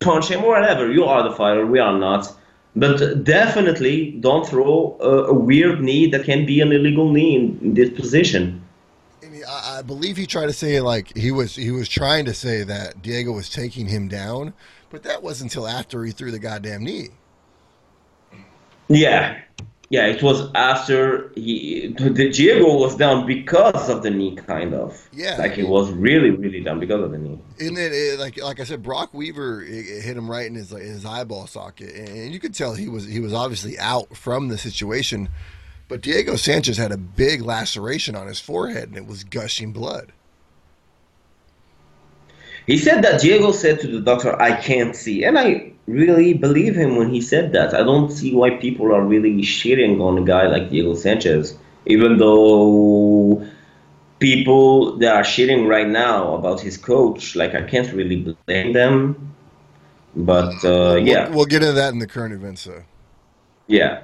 [0.00, 0.90] punch him, or whatever.
[0.90, 1.66] You are the fighter.
[1.66, 2.36] We are not.
[2.76, 7.58] But definitely don't throw a, a weird knee that can be an illegal knee in,
[7.62, 8.59] in this position.
[9.80, 12.24] I mean, I, I believe he tried to say like he was he was trying
[12.26, 14.54] to say that Diego was taking him down,
[14.90, 17.08] but that wasn't until after he threw the goddamn knee.
[18.88, 19.40] Yeah,
[19.90, 20.06] yeah.
[20.06, 25.08] It was after he the Diego was down because of the knee, kind of.
[25.12, 25.36] Yeah.
[25.38, 27.38] like he was really, really down because of the knee.
[27.60, 30.54] And then, it, like like I said, Brock Weaver it, it hit him right in
[30.54, 34.16] his like, his eyeball socket, and you could tell he was he was obviously out
[34.16, 35.28] from the situation.
[35.90, 40.12] But Diego Sanchez had a big laceration on his forehead, and it was gushing blood.
[42.64, 46.76] He said that Diego said to the doctor, "I can't see," and I really believe
[46.76, 47.74] him when he said that.
[47.74, 52.18] I don't see why people are really shitting on a guy like Diego Sanchez, even
[52.18, 53.44] though
[54.20, 59.34] people that are shitting right now about his coach, like I can't really blame them.
[60.14, 62.84] But uh, yeah, We'll, we'll get into that in the current events, though.
[63.70, 64.02] Yeah.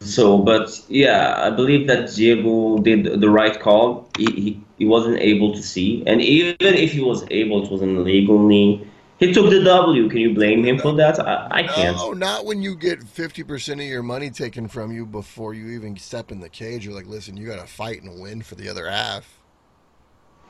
[0.00, 4.10] So, but yeah, I believe that Diego did the right call.
[4.18, 7.80] He, he, he wasn't able to see, and even if he was able, it was
[7.80, 8.86] an illegal knee.
[9.20, 10.08] He took the W.
[10.08, 11.20] Can you blame him for that?
[11.20, 11.96] I, I can't.
[11.96, 15.68] No, not when you get fifty percent of your money taken from you before you
[15.68, 16.84] even step in the cage.
[16.84, 19.40] You're like, listen, you got to fight and win for the other half.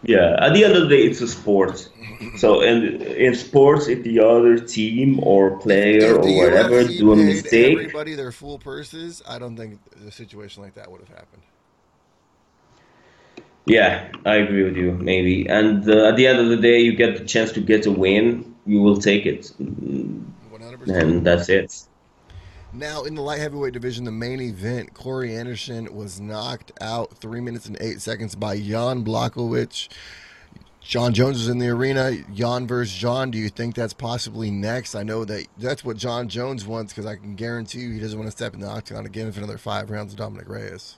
[0.04, 1.88] Yeah, at the end of the day, it's a sport.
[2.36, 7.72] So, and in sports, if the other team or player or whatever do a mistake,
[7.78, 11.42] everybody their full purses, I don't think a situation like that would have happened.
[13.66, 15.46] yeah, I agree with you, maybe.
[15.48, 17.90] And uh, at the end of the day, you get the chance to get a
[17.90, 21.02] win, you will take it, One hundred percent.
[21.02, 21.84] and that's it.
[22.76, 27.40] Now, in the light heavyweight division, the main event, Corey Anderson was knocked out three
[27.40, 29.88] minutes and eight seconds by Jan Blachowicz.
[30.80, 32.16] Jon Jones is in the arena.
[32.34, 33.30] Jan versus John.
[33.30, 34.96] Do you think that's possibly next?
[34.96, 38.18] I know that that's what Jon Jones wants because I can guarantee you he doesn't
[38.18, 40.96] want to step in the octagon again for another five rounds of Dominick Reyes.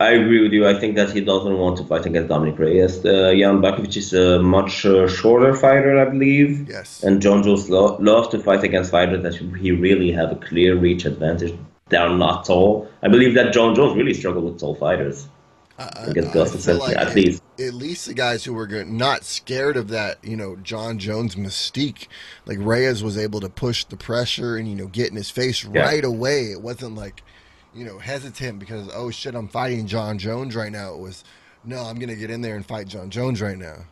[0.00, 0.66] I agree with you.
[0.66, 3.04] I think that he doesn't want to fight against Dominick Reyes.
[3.04, 6.68] Uh, Jan Blachowicz is a much uh, shorter fighter, I believe.
[6.68, 7.02] Yes.
[7.02, 10.76] And Jon Jones lo- loves to fight against fighters that he really have a clear
[10.76, 11.52] reach advantage.
[11.88, 12.88] They are not tall.
[13.02, 15.26] I believe that Jon Jones really struggled with tall fighters.
[15.80, 17.42] I, Against I Gustafsson, like at at, least.
[17.58, 21.36] at least the guys who were good, not scared of that, you know, Jon Jones
[21.36, 22.08] mystique.
[22.46, 25.64] Like Reyes was able to push the pressure and you know get in his face
[25.64, 25.82] Yeah.
[25.82, 26.50] right away.
[26.50, 27.22] It wasn't like,
[27.78, 30.94] you know, hesitant because oh shit, I'm fighting Jon Jones right now.
[30.94, 31.24] It was
[31.64, 33.84] no, I'm gonna get in there and fight Jon Jones right now.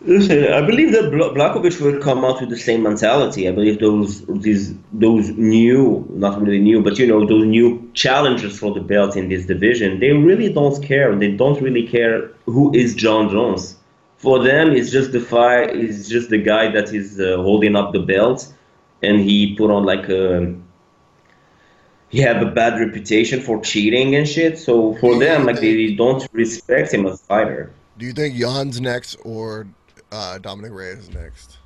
[0.00, 3.48] Listen, I believe that Bla- Blachowicz will come out with the same mentality.
[3.48, 8.58] I believe those these those new, not really new, but you know those new challengers
[8.58, 9.98] for the belt in this division.
[9.98, 11.14] They really don't care.
[11.16, 13.76] They don't really care who is Jon Jones.
[14.18, 15.74] For them, it's just the fight.
[15.74, 18.52] It's just the guy that is uh, holding up the belt,
[19.02, 20.54] and he put on like a.
[22.10, 24.58] He have a bad reputation for cheating and shit.
[24.58, 27.70] So for them, like they don't respect him as a fighter.
[27.98, 29.66] Do you think Jan's next or
[30.10, 31.58] uh, Dominick Reyes next?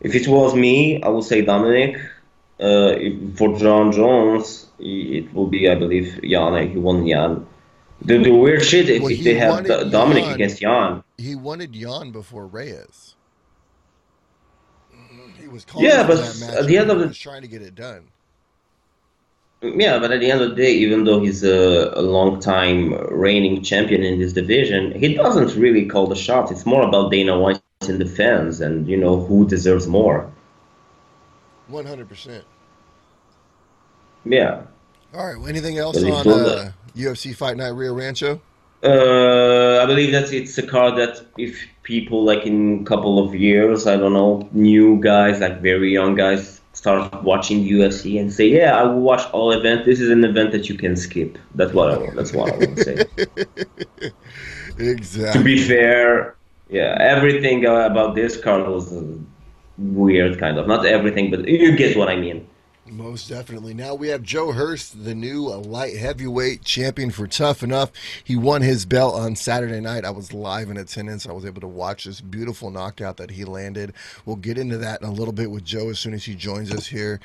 [0.00, 1.96] If it was me, I would say Dominic.
[2.60, 6.70] Uh, if, for Jon Jones, it will be, I believe, Jan.
[6.70, 7.46] He won Jan.
[8.00, 10.34] The, the weird shit if, Well, if they have Dominic Jan.
[10.34, 11.02] against Jan.
[11.18, 13.14] He wanted Jan before Reyes.
[15.38, 17.42] He was calling Yeah, but that match at the end of he the- was trying
[17.42, 18.08] to get it done.
[19.64, 22.92] Yeah, but at the end of the day, even though he's a, a long time
[23.10, 26.50] reigning champion in this division, he doesn't really call the shots.
[26.50, 30.30] It's more about Dana White and the fans, and you know who deserves more.
[31.68, 32.44] One hundred percent.
[34.24, 34.62] Yeah.
[35.14, 35.38] All right.
[35.38, 38.40] Well, anything else on uh, UFC Fight Night Rio Rancho?
[38.82, 43.34] Uh, I believe that it's a card that if people like in a couple of
[43.34, 48.46] years, I don't know, new guys like very young guys start watching UFC and say,
[48.46, 49.86] "Yeah, I will watch all events.
[49.86, 52.76] This is an event that you can skip." That's what I that's what I want
[52.76, 54.10] to say.
[54.76, 55.38] Exactly.
[55.38, 56.34] To be fair,
[56.68, 58.92] yeah, everything about this card was
[59.78, 60.66] weird, kind of.
[60.66, 62.46] Not everything, but you get what I mean.
[62.94, 63.74] Most definitely.
[63.74, 67.90] Now we have Joe Hurst, the new light heavyweight champion for Tough Enough.
[68.22, 70.04] He won his belt on Saturday night.
[70.04, 71.26] I was live in attendance.
[71.26, 73.94] I was able to watch this beautiful knockout that he landed.
[74.24, 76.72] We'll get into that in a little bit with Joe as soon as he joins
[76.72, 77.18] us here.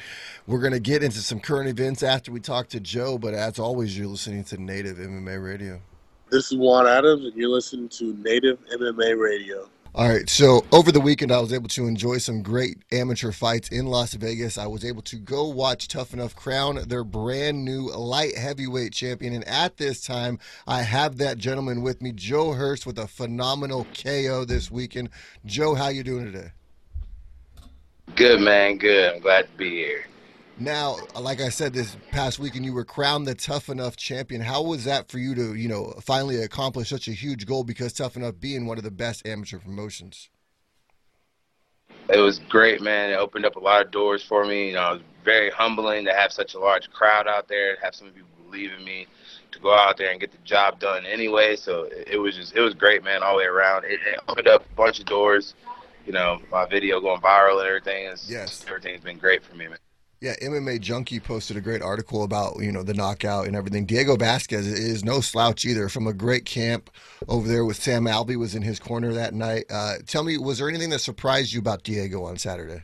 [0.47, 3.59] We're going to get into some current events after we talk to Joe, but as
[3.59, 5.79] always, you're listening to Native MMA Radio.
[6.31, 9.69] This is Juan Adams, and you're listening to Native MMA Radio.
[9.95, 10.29] All right.
[10.29, 14.13] So over the weekend, I was able to enjoy some great amateur fights in Las
[14.13, 14.57] Vegas.
[14.57, 19.33] I was able to go watch Tough Enough crown their brand new light heavyweight champion.
[19.33, 23.87] And at this time, I have that gentleman with me, Joe Hurst, with a phenomenal
[23.95, 25.09] KO this weekend.
[25.43, 26.51] Joe, how you doing today?
[28.15, 29.15] Good man, good.
[29.15, 30.05] I'm glad to be here.
[30.59, 34.41] Now, like I said, this past weekend you were crowned the Tough Enough champion.
[34.41, 37.63] How was that for you to, you know, finally accomplish such a huge goal?
[37.63, 40.29] Because Tough Enough being one of the best amateur promotions.
[42.09, 43.09] It was great, man.
[43.09, 44.67] It opened up a lot of doors for me.
[44.67, 47.81] You know, it was very humbling to have such a large crowd out there, to
[47.81, 49.07] have some people believe in me,
[49.51, 51.55] to go out there and get the job done anyway.
[51.55, 53.85] So it, it was just, it was great, man, all the way around.
[53.85, 55.53] It, it opened up a bunch of doors.
[56.05, 58.07] You know, my video going viral and everything.
[58.07, 58.65] It's, Yes.
[58.67, 59.77] everything's been great for me, man.
[60.21, 63.85] Yeah, MMA Junkie posted a great article about you know the knockout and everything.
[63.85, 65.87] Diego Vasquez is no slouch either.
[65.87, 66.89] From a great camp
[67.29, 69.63] over there with Sam Alvey was in his corner that night.
[69.69, 72.83] Uh, tell me, was there anything that surprised you about Diego on Saturday?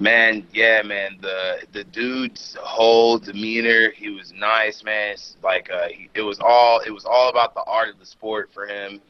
[0.00, 1.18] Man, yeah, man.
[1.20, 5.12] The the dude's whole demeanor, he was nice, man.
[5.12, 8.06] It's like uh, he, it was all it was all about the art of the
[8.06, 9.00] sport for him.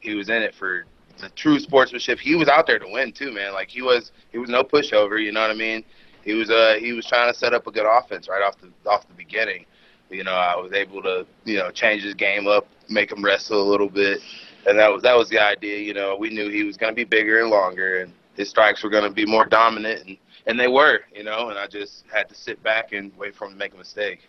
[0.00, 0.84] He was in it for
[1.18, 2.18] the true sportsmanship.
[2.18, 3.54] He was out there to win too, man.
[3.54, 5.18] Like he was he was no pushover.
[5.22, 5.82] You know what I mean?
[6.24, 8.70] He was uh he was trying to set up a good offense right off the
[8.88, 9.66] off the beginning.
[10.10, 13.60] You know, I was able to you know change his game up, make him wrestle
[13.60, 14.20] a little bit,
[14.66, 15.78] and that was that was the idea.
[15.78, 18.82] You know, we knew he was going to be bigger and longer, and his strikes
[18.82, 21.00] were going to be more dominant, and and they were.
[21.14, 23.74] You know, and I just had to sit back and wait for him to make
[23.74, 24.28] a mistake.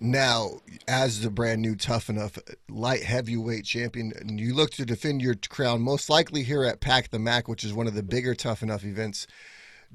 [0.00, 5.36] Now, as the brand new Tough Enough light heavyweight champion, you look to defend your
[5.48, 8.62] crown, most likely here at Pack the Mac, which is one of the bigger Tough
[8.62, 9.26] Enough events.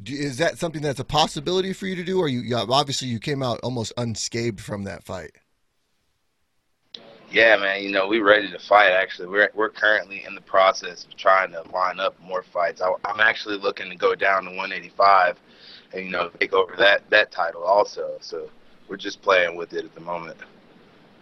[0.06, 3.44] Is that something that's a possibility for you to do, or you obviously you came
[3.44, 5.32] out almost unscathed from that fight?
[7.32, 7.84] Yeah, man.
[7.84, 8.92] You know, we're ready to fight.
[8.92, 12.82] Actually, we're we're currently in the process of trying to line up more fights.
[12.82, 15.38] I, I'm actually looking to go down to 185,
[15.94, 18.18] and you know, take over that that title also.
[18.22, 18.50] So
[18.88, 20.38] we're just playing with it at the moment.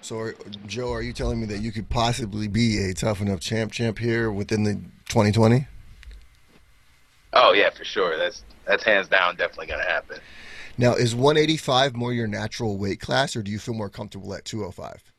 [0.02, 0.36] So, are,
[0.66, 4.00] Joe, are you telling me that you could possibly be a Tough Enough champ champ
[4.00, 4.76] here within the
[5.10, 5.68] 2020?
[7.34, 8.18] Oh yeah, for sure.
[8.18, 10.20] That's that's hands down definitely gonna happen.
[10.78, 14.46] Now, is 185 more your natural weight class, or do you feel more comfortable at
[14.46, 15.12] 205?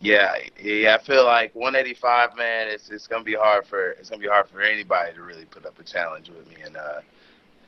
[0.00, 0.96] Yeah, yeah.
[0.96, 2.68] I feel like 185, man.
[2.68, 5.64] It's it's gonna be hard for it's gonna be hard for anybody to really put
[5.66, 6.56] up a challenge with me.
[6.64, 7.00] And uh,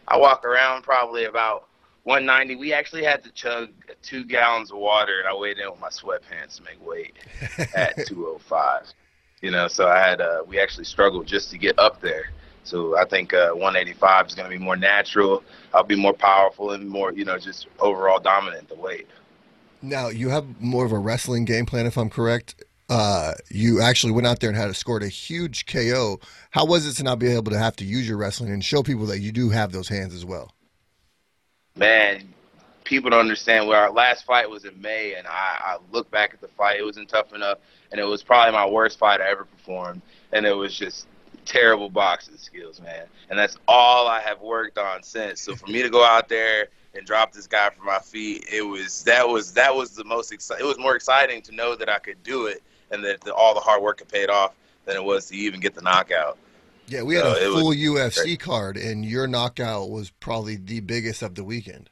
[0.09, 1.68] I walk around probably about
[2.05, 2.57] 190.
[2.57, 3.70] We actually had to chug
[4.03, 7.14] two gallons of water, and I weighed in with my sweatpants to make weight
[7.75, 8.92] at 205.
[9.42, 12.31] You know, so I had uh, we actually struggled just to get up there.
[12.67, 15.43] So I think uh, 185 is going to be more natural.
[15.73, 19.07] I'll be more powerful and more, you know, just overall dominant the weight.
[19.83, 22.65] Now, you have more of a wrestling game plan, if I'm correct.
[22.89, 26.19] Uh, you actually went out there and had a, scored a huge KO.
[26.51, 28.83] How was it to not be able to have to use your wrestling and show
[28.83, 30.53] people that you do have those hands as well?
[31.77, 32.33] Man,
[32.85, 33.69] people don't understand.
[33.69, 36.81] Where our last fight was in May, and I, I look back at the fight.
[36.81, 37.59] It wasn't tough enough,
[37.93, 40.01] and it was probably my worst fight I ever performed.
[40.33, 41.07] And it was just
[41.47, 43.07] terrible boxing skills, man.
[43.31, 45.41] And that's all I have worked on since.
[45.41, 48.63] So for me to go out there and drop this guy from my feet, it
[48.63, 50.65] was that was that was the most exciting.
[50.65, 53.55] It was more exciting to know that I could do it and that the, all
[53.55, 54.55] the hard work had paid off
[54.85, 56.39] than it was to even get the knockout.
[56.87, 58.39] Yeah, we had So a full UFC great.
[58.39, 61.91] card, and your knockout was probably the biggest of the weekend.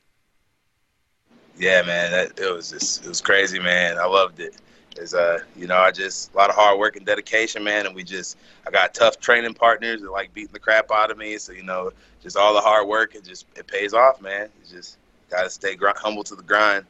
[1.57, 3.99] Yeah, man, that, it was just it was crazy, man.
[3.99, 4.57] I loved it.
[4.97, 7.95] It's uh, you know, I just a lot of hard work and dedication, man, and
[7.95, 11.39] we just I got tough training partners that like beating the crap out of me.
[11.39, 14.49] So you know, just all the hard work, it just it pays off, man.
[14.63, 14.99] You just
[15.31, 16.85] gotta stay gr- humble to the grind.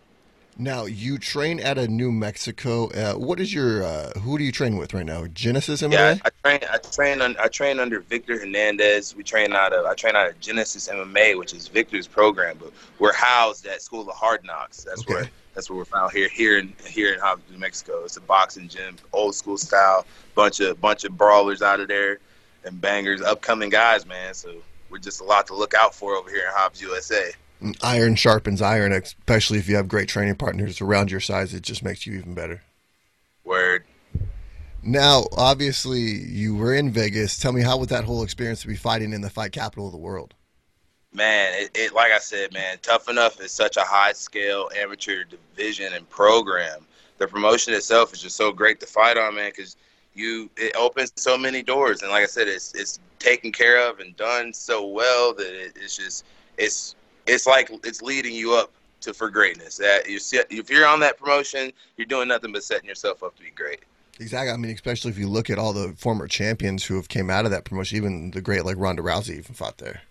[0.57, 2.87] Now, you train out of New Mexico.
[2.91, 5.27] Uh, what is your uh, who do you train with right now?
[5.27, 5.93] Genesis MMA.
[5.93, 6.69] Yeah, I, I train.
[6.71, 7.37] I train.
[7.41, 9.17] I train under Victor Hernandez.
[9.17, 9.85] We train out of.
[9.85, 14.09] I train out of Genesis MMA, which is Victor's program, but we're housed at School
[14.09, 14.85] of Hard Knocks.
[14.85, 15.15] That's Okay.
[15.15, 15.31] where.
[15.55, 16.29] That's where we're found here.
[16.29, 18.05] Here in here in Hobbs, New Mexico.
[18.05, 20.05] It's a boxing gym, old school style.
[20.35, 22.19] Bunch of bunch of brawlers out of there,
[22.65, 24.35] and bangers, upcoming guys, man.
[24.35, 24.53] So
[24.91, 27.33] we're just a lot to look out for over here in Hobbs, USA.
[27.83, 31.55] Iron sharpens iron, especially if you have great training partners around your size.
[31.55, 32.63] It just makes you even better.
[33.45, 33.85] Word.
[34.83, 37.39] Now, obviously, you were in Vegas.
[37.39, 39.93] Tell me how was that whole experience to be fighting in the fight capital of
[39.93, 40.35] the world?
[41.15, 45.25] Man, it, it like I said, man, tough enough is such a high scale amateur
[45.25, 46.85] division and program.
[47.19, 49.77] The promotion itself is just so great to fight on, man, because
[50.15, 54.01] you it opens so many doors, and like I said, it's it's taken care of
[54.01, 56.25] and done so well that it, it's just
[56.59, 56.95] it's
[57.27, 58.73] it's like it's leading you up
[59.03, 59.77] to for greatness.
[59.77, 63.37] That you see, if you're on that promotion, you're doing nothing but setting yourself up
[63.37, 63.81] to be great.
[64.21, 64.53] Exactly.
[64.53, 67.45] I mean, especially if you look at all the former champions who have came out
[67.45, 70.03] of that promotion, even the great like Ronda Rousey even fought there.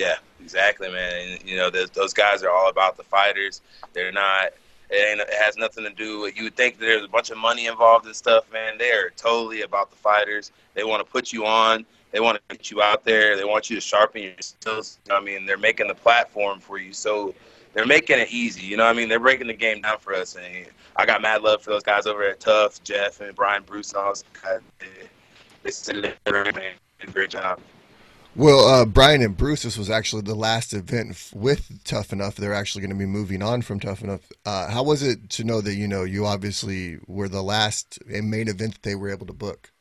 [0.00, 1.12] Yeah, exactly, man.
[1.12, 3.60] And, you know, those, guys are all about the fighters.
[3.92, 4.46] They're not.
[4.88, 5.20] It ain't.
[5.20, 6.38] It has nothing to do with.
[6.38, 8.78] You would think there's a bunch of money involved and stuff, man.
[8.78, 10.52] They are totally about the fighters.
[10.72, 11.84] They want to put you on.
[12.12, 13.36] They want to get you out there.
[13.36, 14.98] They want you to sharpen your skills.
[15.04, 16.94] You know I mean, they're making the platform for you.
[16.94, 17.34] So
[17.74, 18.64] they're making it easy.
[18.64, 19.10] You know I mean?
[19.10, 20.34] They're breaking the game down for us.
[20.34, 23.92] And I got mad love for those guys over at Tough, Jeff, and Brian Bruce
[23.92, 24.60] all those guys.
[24.78, 24.88] They,
[25.62, 26.14] they did
[27.02, 27.60] a great job.
[28.36, 32.36] Well, uh, Brian and Bruce, this was actually the last event with Tough Enough.
[32.36, 34.30] They're actually going to be moving on from Tough Enough.
[34.46, 38.46] Uh, how was it to know that you know you obviously were the last main
[38.46, 39.72] event that they were able to book?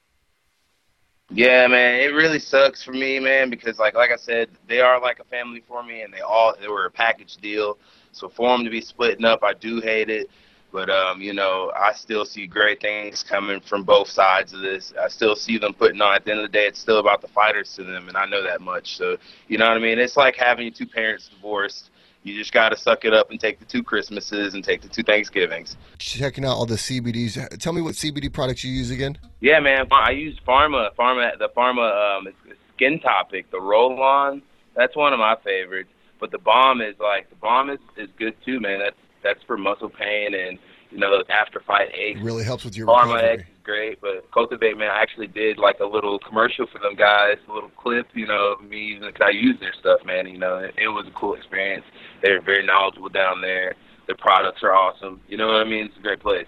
[1.31, 4.99] Yeah, man, it really sucks for me, man, because like like I said, they are
[4.99, 7.77] like a family for me, and they all they were a package deal.
[8.13, 10.31] So for them to be splitting up, I do hate it.
[10.71, 14.93] But um, you know, I still see great things coming from both sides of this.
[15.01, 16.15] I still see them putting on.
[16.15, 18.25] At the end of the day, it's still about the fighters to them, and I
[18.25, 18.95] know that much.
[18.95, 19.17] So
[19.47, 19.97] you know what I mean?
[19.97, 21.89] It's like having two parents divorced.
[22.21, 24.89] You just got to suck it up and take the two Christmases and take the
[24.89, 25.77] two Thanksgivings.
[25.99, 27.57] Checking out all the CBDs.
[27.59, 29.17] Tell me what CBD products you use again.
[29.39, 29.87] Yeah, man.
[29.91, 32.27] I use Pharma, Pharma, the Pharma um,
[32.75, 34.41] Skin Topic, the roll on.
[34.75, 35.89] That's one of my favorites.
[36.19, 38.79] But the bomb is like the bomb is, is good too, man.
[38.79, 40.57] That's that's for muscle pain and
[40.91, 42.19] you know after fight aches.
[42.19, 43.29] It really helps with your Pharma recovery.
[43.29, 46.95] X is great, but Cultivate, man, I actually did like a little commercial for them
[46.95, 50.27] guys, a little clip, you know, of me using because I use their stuff, man.
[50.27, 51.85] You know, it, it was a cool experience.
[52.23, 53.75] They're very knowledgeable down there.
[54.07, 55.21] Their products are awesome.
[55.27, 55.85] You know what I mean?
[55.85, 56.47] It's a great place.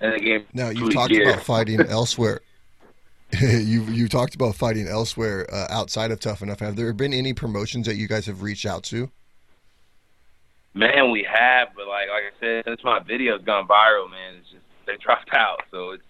[0.00, 1.28] And again, Now you talked gear.
[1.30, 2.40] about fighting elsewhere.
[3.40, 6.60] you you talked about fighting elsewhere uh, outside of Tough Enough.
[6.60, 9.10] Have there been any promotions that you guys have reached out to?
[10.74, 14.50] Man, we have, but like like I said, since my video's gone viral, man, it's
[14.50, 15.62] just they dropped out.
[15.70, 16.02] So it's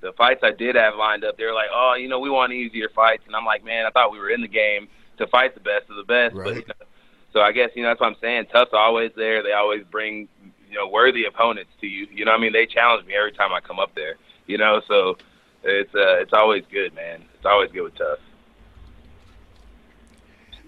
[0.00, 1.36] the fights I did have lined up.
[1.36, 4.12] They're like, oh, you know, we want easier fights, and I'm like, man, I thought
[4.12, 4.88] we were in the game
[5.18, 6.34] to fight the best of the best.
[6.34, 6.56] But Right.
[6.56, 6.86] you know,
[7.32, 8.46] so I guess you know that's what I'm saying.
[8.52, 9.42] Tough's always there.
[9.42, 10.28] They always bring
[10.70, 12.06] you know worthy opponents to you.
[12.10, 14.16] You know, what I mean, they challenge me every time I come up there.
[14.46, 15.18] You know, so
[15.62, 17.22] it's uh, it's always good, man.
[17.34, 18.18] It's always good with Tough.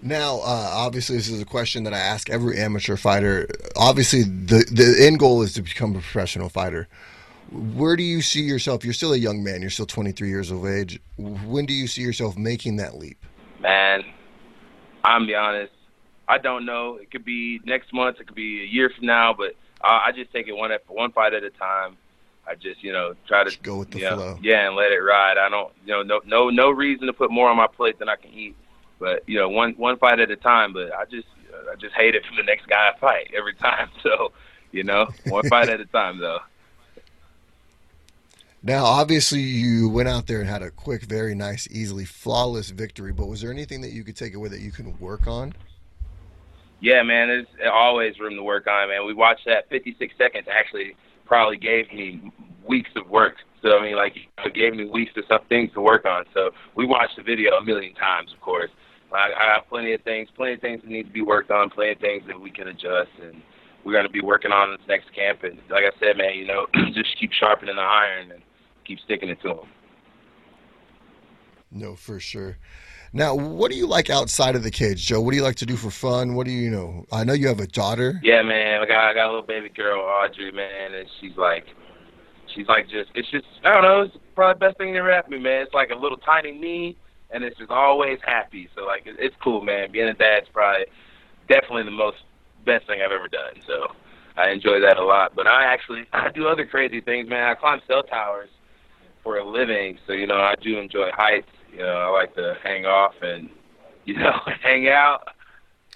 [0.01, 3.47] Now, uh, obviously, this is a question that I ask every amateur fighter.
[3.75, 6.87] Obviously, the the end goal is to become a professional fighter.
[7.51, 8.85] Where do you see yourself?
[8.85, 9.61] You're still a young man.
[9.61, 10.99] You're still 23 years of age.
[11.17, 13.17] When do you see yourself making that leap?
[13.59, 14.03] Man,
[15.03, 15.73] I'm be honest.
[16.27, 16.97] I don't know.
[16.97, 18.19] It could be next month.
[18.19, 19.33] It could be a year from now.
[19.33, 21.97] But I, I just take it one at one fight at a time.
[22.47, 24.39] I just you know try to Just go with the you know, flow.
[24.41, 25.37] Yeah, and let it ride.
[25.37, 28.07] I don't you know no no no reason to put more on my plate than
[28.07, 28.55] I can eat.
[28.99, 30.73] But you know one one fight at a time.
[30.73, 31.27] But I just
[31.71, 33.89] I just hate it for the next guy I fight every time.
[34.03, 34.31] So
[34.71, 36.39] you know one fight at a time though.
[38.61, 43.13] Now, obviously, you went out there and had a quick, very nice, easily flawless victory.
[43.13, 45.53] But was there anything that you could take away that you can work on?
[46.81, 49.05] Yeah, man, there's always room to work on, man.
[49.05, 50.95] We watched that 56 seconds actually
[51.25, 52.31] probably gave me
[52.65, 53.35] weeks of work.
[53.61, 56.25] So I mean, like it gave me weeks of some things to work on.
[56.33, 58.71] So we watched the video a million times, of course.
[59.13, 61.69] I, I have plenty of things, plenty of things that need to be worked on,
[61.69, 63.41] plenty of things that we can adjust, and
[63.83, 65.43] we're going to be working on this next camp.
[65.43, 68.41] And like I said, man, you know, just keep sharpening the iron and
[68.85, 69.67] keep sticking it to them.
[71.71, 72.57] No, for sure.
[73.11, 75.21] Now, what do you like outside of the cage, Joe?
[75.21, 76.35] What do you like to do for fun?
[76.35, 77.05] What do you, you know?
[77.11, 78.19] I know you have a daughter.
[78.23, 78.81] Yeah, man.
[78.81, 81.65] I got I got a little baby girl, Audrey, man, and she's like,
[82.53, 84.01] she's like just it's just I don't know.
[84.01, 85.63] It's probably the best thing that ever happened to me, man.
[85.63, 86.97] It's like a little tiny me,
[87.31, 88.69] and it's just always happy.
[88.75, 89.91] So like it's cool, man.
[89.91, 90.85] Being a dad's probably
[91.47, 92.17] definitely the most
[92.65, 93.53] best thing I've ever done.
[93.67, 93.93] So
[94.37, 95.35] I enjoy that a lot.
[95.35, 97.43] But I actually I do other crazy things, man.
[97.43, 98.49] I climb cell towers
[99.23, 101.51] for a living, so you know I do enjoy heights.
[101.71, 103.49] You know I like to hang off and
[104.05, 105.27] you know hang out.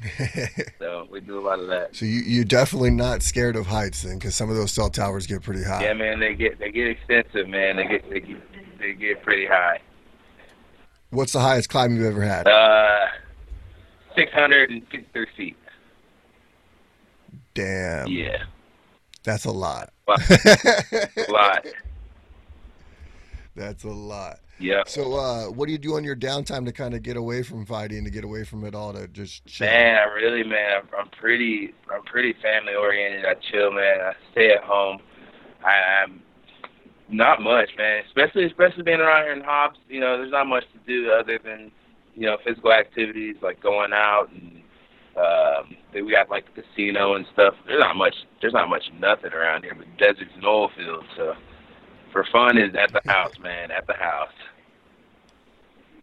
[0.79, 1.95] So we do a lot of that.
[1.95, 5.27] so you, you're definitely not scared of heights then, because some of those cell towers
[5.27, 5.83] get pretty high.
[5.83, 7.77] Yeah, man, they get they get extensive, man.
[7.77, 8.41] They get they get
[8.79, 9.79] they get pretty high.
[11.13, 12.47] What's the highest climb you've ever had?
[12.47, 13.05] Uh,
[14.15, 15.57] six hundred and fifty-three feet.
[17.53, 18.43] Damn, Yeah,
[19.23, 19.93] that's a lot.
[20.07, 21.65] a lot.
[23.55, 24.39] that's a lot.
[24.59, 27.43] Yeah, So, uh, what do you do on your downtime to kind of get away
[27.43, 29.67] from fighting, to get away from it all, to just chill?
[29.67, 29.95] man.
[29.97, 30.81] I really, man.
[30.81, 33.25] I'm, I'm pretty I'm pretty family oriented.
[33.25, 34.01] I chill, man.
[34.01, 34.99] I stay at home.
[35.63, 36.21] I, I'm
[37.13, 38.03] not much, man.
[38.07, 39.79] Especially especially being around here in Hobbs.
[39.87, 41.71] You know, there's not much to do other than
[42.15, 44.61] you know physical activities like going out and
[45.15, 47.53] um, we got like the casino and stuff.
[47.67, 48.15] There's not much.
[48.41, 51.07] There's not much nothing around here but deserts and oil fields.
[51.15, 51.33] So
[52.11, 53.71] for fun is at the house, man.
[53.71, 54.33] At the house.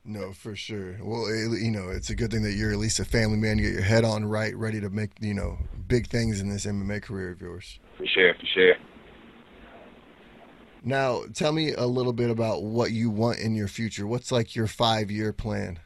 [0.05, 0.97] No, for sure.
[1.03, 3.59] Well, it, you know, it's a good thing that you're at least a family man.
[3.59, 5.59] You get your head on right, ready to make you know
[5.89, 7.79] big things in this MMA career of yours.
[7.97, 8.35] For sure.
[8.35, 8.75] For sure.
[10.83, 14.07] Now, tell me a little bit about what you want in your future.
[14.07, 15.79] What's like your five year plan?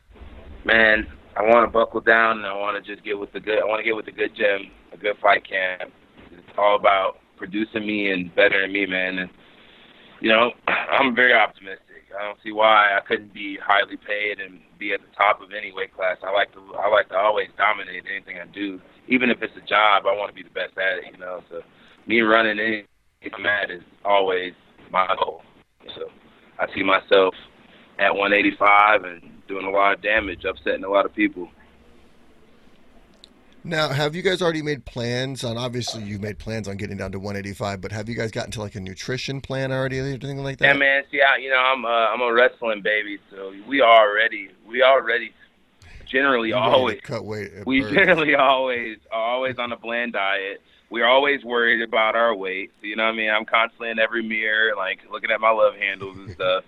[0.64, 3.58] Man, I want to buckle down and I want to just get with the good.
[3.60, 5.92] I want to get with the good gym, a good fight camp.
[6.30, 9.18] It's all about producing me and bettering me, man.
[9.18, 9.30] And
[10.20, 11.80] you know, I'm very optimistic.
[12.16, 15.48] I don't see why I couldn't be highly paid and be at the top of
[15.52, 16.18] any weight class.
[16.22, 19.66] I like to I like to always dominate anything I do, even if it's a
[19.68, 20.04] job.
[20.06, 21.12] I want to be the best at it.
[21.12, 21.62] You know, so
[22.06, 22.86] me running anything
[23.32, 24.52] I'm at is always
[24.94, 25.42] my goal.
[25.94, 26.08] So
[26.58, 27.34] I see myself
[27.98, 31.50] at 185 and doing a lot of damage, upsetting a lot of people.
[33.66, 35.56] Now, have you guys already made plans on?
[35.56, 38.60] Obviously, you've made plans on getting down to 185, but have you guys gotten to
[38.60, 40.66] like a nutrition plan already, or anything like that?
[40.66, 41.02] Yeah, man.
[41.10, 45.32] See, I, you know, I'm uh, I'm a wrestling baby, so we already we already
[46.04, 47.50] generally always cut weight.
[47.66, 47.94] we birth.
[47.94, 50.60] generally always are always on a bland diet.
[50.94, 52.70] We're always worried about our weight.
[52.80, 53.28] So, you know what I mean?
[53.28, 56.62] I'm constantly in every mirror, like looking at my love handles and stuff.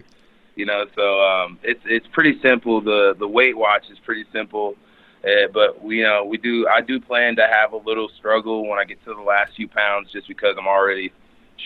[0.56, 2.80] You know, so um, it's it's pretty simple.
[2.80, 4.74] The the weight watch is pretty simple.
[5.22, 6.66] Uh, but we, you know, we do.
[6.66, 9.68] I do plan to have a little struggle when I get to the last few
[9.68, 11.12] pounds, just because I'm already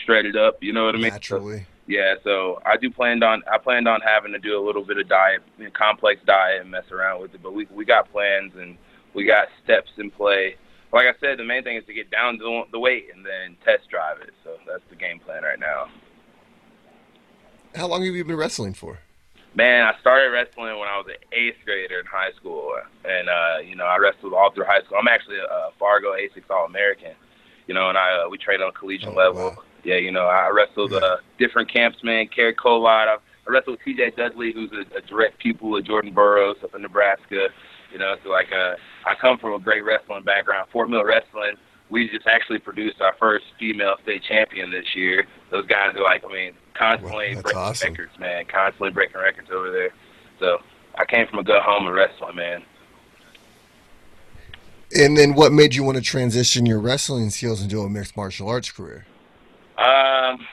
[0.05, 0.63] shredded up.
[0.63, 1.13] You know what I mean?
[1.13, 1.67] So- naturally.
[1.87, 4.99] yeah, so I do planned on I planned on having to do a little bit
[4.99, 7.43] of diet, you know, complex diet, and mess around with it.
[7.43, 8.77] But we we got plans and
[9.15, 10.57] we got steps in play.
[10.93, 13.57] Like I said, the main thing is to get down to the, weight and then
[13.65, 14.35] test drive it.
[14.43, 15.89] So that's the game plan right now.
[17.77, 18.99] How long have you been wrestling for?
[19.55, 22.73] Man, I started wrestling when I was an eighth grader in high school,
[23.05, 24.99] and uh, you know I wrestled all through high school.
[25.01, 27.13] I'm actually a, Fargo A6 All American,
[27.67, 29.41] you know, and I uh, we trained on a collegiate Oh, level.
[29.51, 29.63] wow.
[29.83, 30.99] Yeah, you know, I wrestled Yeah.
[30.99, 32.29] uh, different camps, man.
[32.29, 33.09] Kerry Colot.
[33.09, 33.19] I, I
[33.49, 34.13] wrestled with T.J.
[34.17, 37.49] Dudley, who's a, a direct pupil of Jordan Burroughs up in Nebraska.
[37.93, 38.77] You know, so like uh,
[39.07, 40.69] I come from a great wrestling background.
[40.73, 41.55] Fort Mill Wrestling.
[41.91, 45.27] We just actually produced our first female state champion this year.
[45.51, 47.91] Those guys are like, I mean, constantly Wow, breaking awesome.
[47.91, 48.45] records, man.
[48.47, 49.91] Constantly breaking records over there.
[50.39, 50.59] So
[50.97, 52.63] I came from a good home of wrestling, man.
[54.97, 58.49] And then, what made you want to transition your wrestling skills into a mixed martial
[58.49, 59.07] arts career?
[59.79, 60.47] Um,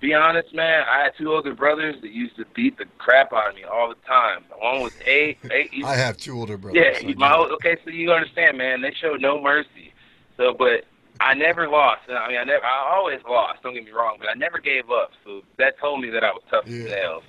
[0.00, 0.84] be honest, man.
[0.88, 3.88] I had two older brothers that used to beat the crap out of me all
[3.88, 4.44] the time.
[4.58, 5.70] One was eight, eight.
[5.84, 7.02] I have two older brothers.
[7.02, 7.76] yeah, my okay.
[7.84, 8.82] So you understand, man.
[8.82, 9.92] They showed no mercy.
[10.36, 10.84] So, but
[11.20, 12.02] I never lost.
[12.10, 12.64] I mean, I never.
[12.64, 13.62] I always lost.
[13.62, 15.12] Don't get me wrong, but I never gave up.
[15.24, 16.84] So that told me that I was tough as Yeah.
[16.84, 17.22] nails.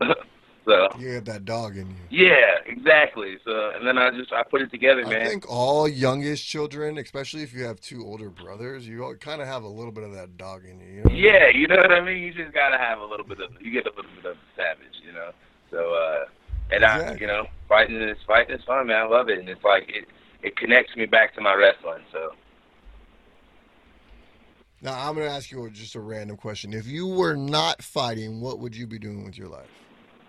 [0.64, 2.26] so You have that dog in you.
[2.26, 3.36] yeah, exactly.
[3.44, 5.22] So and then I just I put it together, I man.
[5.22, 9.48] I think all youngest children, especially if you have two older brothers, you kind of
[9.48, 10.86] have a little bit of that dog in you.
[10.86, 11.10] you know?
[11.12, 12.22] Yeah, you know what I mean.
[12.22, 14.94] You just gotta have a little bit of you get a little bit of savage,
[15.04, 15.30] you know.
[15.70, 16.24] So uh,
[16.70, 18.96] and I, you know, fighting is fighting is fun, man.
[19.02, 20.06] I love it, and it's like it
[20.42, 22.02] it connects me back to my wrestling.
[22.12, 22.32] So
[24.80, 26.72] Now I'm going to ask you just a random question.
[26.72, 29.70] If you were not fighting, what would you be doing with your life?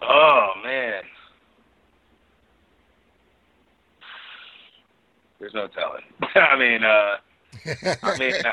[0.08, 1.04] Oh man,
[5.39, 6.04] there's no telling.
[6.36, 7.18] I mean, uh,
[8.04, 8.51] I mean, I,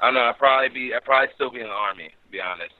[0.00, 0.20] I don't know.
[0.22, 2.08] I'd probably be I'd probably still be in the army.
[2.08, 2.74] To be honest.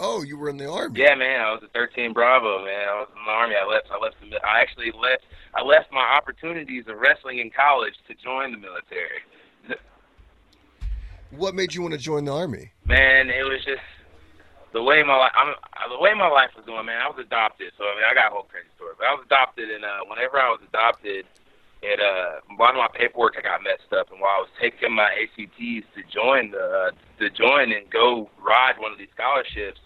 [0.00, 1.00] oh, you were in the army.
[1.00, 2.88] Yeah, man, I was a 13 Bravo, man.
[2.88, 3.54] I was in the army.
[3.60, 3.88] I left.
[3.90, 4.16] I left.
[4.20, 5.24] The, I actually left.
[5.54, 9.22] I left my opportunities of wrestling in college to join the military.
[11.30, 12.70] What made you want to join the army?
[12.84, 13.82] Man, it was just
[14.76, 15.32] the way my life.
[15.32, 15.56] I'm
[15.88, 17.00] the way my life was going, man.
[17.00, 18.92] I was adopted, so I mean, I got a whole crazy story.
[19.00, 21.24] But I was adopted, and uh, whenever I was adopted,
[21.80, 24.52] it uh, a lot of my paperwork I got messed up, and while I was
[24.60, 26.90] taking my ACTs to join the uh,
[27.24, 29.80] to join and go ride one of these scholarships,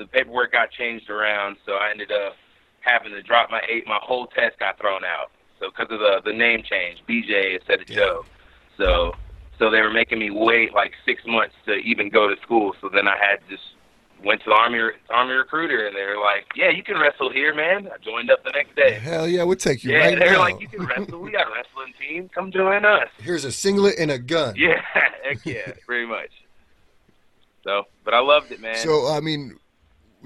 [0.00, 2.32] the paperwork got changed around, so I ended up
[2.80, 3.84] having to drop my eight.
[3.86, 5.28] My whole test got thrown out,
[5.60, 7.96] so because of the the name change, BJ instead of Yeah.
[7.96, 8.24] Joe.
[8.80, 9.12] So
[9.60, 12.72] so they were making me wait like six months to even go to school.
[12.80, 13.76] So then I had just
[14.24, 17.54] went to the army army recruiter, and they were like, "Yeah, you can wrestle here,
[17.54, 18.92] man." I joined up the next day.
[18.94, 20.38] Hell yeah, we'll take you Yeah, right they were now.
[20.40, 21.20] like, "You can wrestle.
[21.20, 22.28] We got a wrestling team.
[22.34, 24.54] Come join us." Here's a singlet and a gun.
[24.56, 24.80] Yeah,
[25.22, 26.30] heck yeah, pretty much.
[27.64, 28.76] So, but I loved it, man.
[28.76, 29.58] So I mean,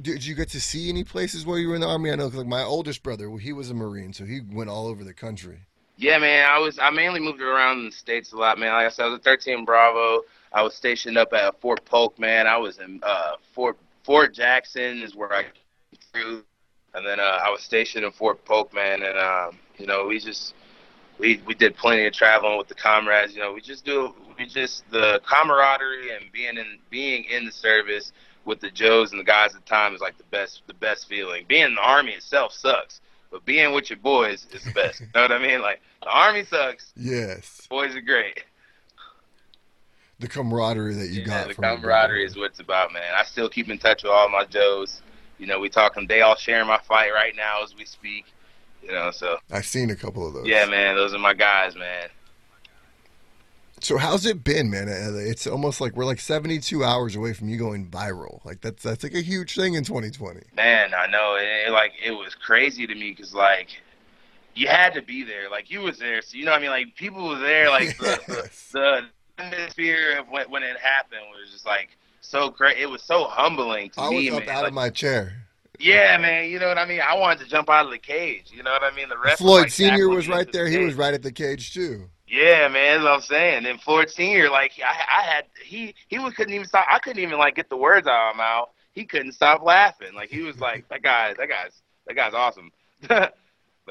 [0.01, 2.11] did you get to see any places while you were in the army?
[2.11, 5.05] I know, like my oldest brother, he was a Marine, so he went all over
[5.05, 5.61] the country.
[5.97, 6.49] Yeah, man.
[6.51, 8.73] I was I mainly moved around in the states a lot, man.
[8.73, 10.23] Like I said, I was a 13 Bravo.
[10.53, 12.47] I was stationed up at Fort Polk, man.
[12.47, 15.53] I was in uh, Fort Fort Jackson is where I came
[16.13, 16.45] through,
[16.95, 19.03] and then uh, I was stationed in Fort Polk, man.
[19.03, 20.55] And um, you know, we just
[21.19, 23.35] we we did plenty of traveling with the comrades.
[23.35, 27.53] You know, we just do we just the camaraderie and being in being in the
[27.53, 28.13] service
[28.45, 31.09] with the Joes and the guys at the time is like the best the best
[31.09, 31.45] feeling.
[31.49, 33.01] Being in the army itself sucks.
[33.31, 35.01] But being with your boys is the best.
[35.01, 35.61] you know what I mean?
[35.61, 36.93] Like the army sucks.
[36.95, 37.67] Yes.
[37.69, 38.45] Boys are great.
[40.25, 43.13] The camaraderie that you yeah, got the camaraderie is what it's about, man.
[43.15, 45.03] I still keep in touch with all my Joes.
[45.37, 46.07] You know, we talking.
[46.07, 48.25] They all sharing my fight right now as we speak.
[48.83, 50.47] You know, so I've seen a couple of those.
[50.47, 52.09] yeah, man, those are my guys, man.
[53.83, 54.89] So how's it been, man?
[54.89, 58.43] Uh, It's almost like we're like 72 hours away from you going viral.
[58.47, 60.41] Like that's that's like a huge thing in 2020.
[60.57, 61.37] Man, I know.
[61.39, 63.69] It, like it was crazy to me because like
[64.55, 65.51] you had to be there.
[65.51, 66.71] Like you was there, so you know what I mean.
[66.71, 67.69] Like people were there.
[67.69, 69.01] Like the, the, the
[69.39, 72.79] atmosphere of when, when it happened was just like so great.
[72.79, 74.57] It was so humbling to I me, was up man.
[74.57, 75.33] out Like, of my chair.
[75.79, 76.51] yeah, man.
[76.51, 77.01] You know what I mean.
[77.07, 78.51] I wanted to jump out of the cage.
[78.55, 79.09] You know what I mean.
[79.09, 80.67] The rest Floyd like, Senior was right into the there.
[80.69, 80.87] He cage.
[80.87, 82.09] was right at the cage too.
[82.27, 83.67] Yeah, man, that's what I'm saying.
[83.67, 86.87] And Floyd Senior, like I, I had he he was couldn't even stop.
[86.91, 88.71] I couldn't even like get the words out of my mouth.
[88.93, 90.15] He couldn't stop laughing.
[90.15, 91.35] Like he was like that guy.
[91.35, 91.73] That guy's
[92.07, 92.71] that guy's awesome.
[93.09, 93.35] but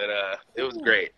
[0.09, 1.11] uh, it was great,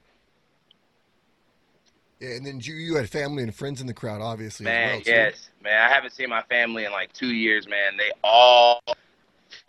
[2.19, 4.65] Yeah, and then you you had family and friends in the crowd, obviously.
[4.65, 4.99] man.
[4.99, 5.81] as well, yes, man.
[5.81, 7.97] I haven't seen my family in like two years, man.
[7.97, 8.81] They all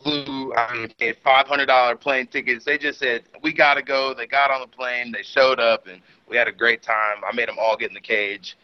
[0.03, 0.55] flew.
[0.55, 2.65] I mean, paid five hundred dollar plane tickets.
[2.65, 4.15] They just said we gotta go.
[4.15, 5.11] They got on the plane.
[5.11, 7.17] They showed up, and we had a great time.
[7.29, 8.57] I made them all get in the cage.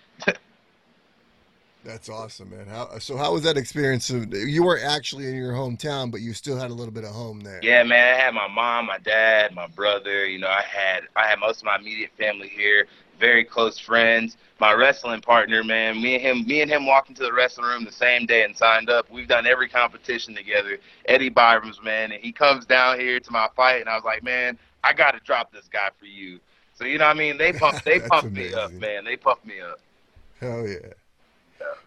[1.85, 2.67] That's awesome, man.
[2.69, 3.17] How so?
[3.17, 4.09] How was that experience?
[4.09, 7.41] You weren't actually in your hometown, but you still had a little bit of home
[7.41, 7.59] there.
[7.61, 8.15] Yeah, man.
[8.15, 10.25] I had my mom, my dad, my brother.
[10.25, 12.87] You know, I had I had most of my immediate family here.
[13.23, 14.37] Very close friends.
[14.59, 16.03] My wrestling partner, man.
[16.03, 18.57] Me and him, me and him walked into the wrestling room the same day and
[18.57, 19.09] signed up.
[19.13, 20.79] We've done every competition together.
[21.07, 24.25] Eddie Byram's, man, and he comes down here to my fight, and I was like,
[24.25, 26.41] man, I got to drop this guy for you.
[26.75, 29.05] So you know, what I mean, they pumped, they pumped me up, man.
[29.05, 29.79] They pumped me up.
[30.41, 30.79] Hell yeah.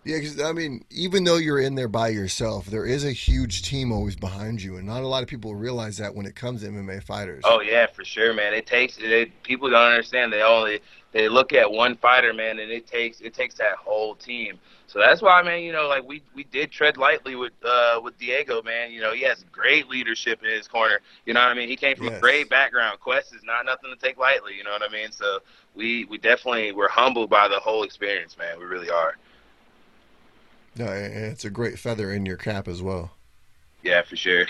[0.06, 3.64] Yeah, because I mean, even though you're in there by yourself, there is a huge
[3.64, 6.62] team always behind you, and not a lot of people realize that when it comes
[6.62, 7.44] to MMA fighters.
[7.46, 8.54] Oh yeah, for sure, man.
[8.54, 9.32] It takes it.
[9.44, 10.32] People don't understand.
[10.32, 10.80] They only
[11.16, 14.60] they look at one fighter, man, and it takes it takes that whole team.
[14.88, 15.64] So that's why, man.
[15.64, 18.92] You know, like we we did tread lightly with uh with Diego, man.
[18.92, 21.00] You know, he has great leadership in his corner.
[21.26, 21.70] You know what I mean?
[21.70, 22.18] He came from Yes.
[22.18, 23.00] a great background.
[23.00, 24.56] Quest is not nothing to take lightly.
[24.58, 25.14] You know what I mean?
[25.14, 25.40] So
[25.74, 28.60] we we definitely we're humbled by the whole experience, man.
[28.60, 29.16] We really are.
[30.76, 33.12] No, it's a great feather in your cap as well.
[33.84, 34.48] Yeah, for sure.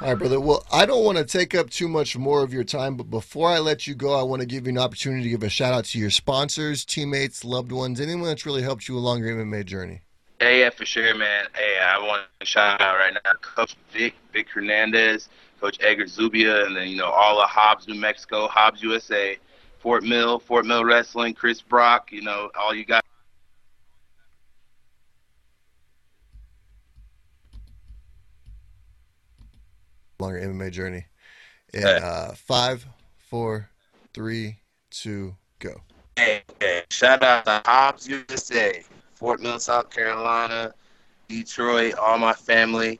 [0.00, 0.38] All right, brother.
[0.38, 3.48] Well, I don't want to take up too much more of your time, but before
[3.48, 5.74] I let you go, I want to give you an opportunity to give a shout
[5.74, 9.66] out to your sponsors, teammates, loved ones, anyone that's really helped you along your MMA
[9.66, 10.02] journey.
[10.40, 11.46] Yeah, yeah, for sure, man.
[11.52, 15.28] Hey, I want to shout out right now, Coach Vic, Vic Hernandez,
[15.60, 19.36] Coach Edgar Zubia, and then you know all of Hobbs, New Mexico, Hobbs USA,
[19.80, 22.12] Fort Mill, Fort Mill Wrestling, Chris Brock.
[22.12, 23.02] You know all you guys.
[30.20, 31.06] Along your MMA journey.
[31.72, 31.98] And Hey.
[32.02, 32.84] uh, five,
[33.16, 33.70] four,
[34.12, 34.56] three,
[34.90, 35.82] two, go.
[36.16, 38.82] Hey, hey, shout out to Hobbs USA,
[39.14, 40.74] Fort Mill, South Carolina,
[41.28, 42.98] Detroit, all my family,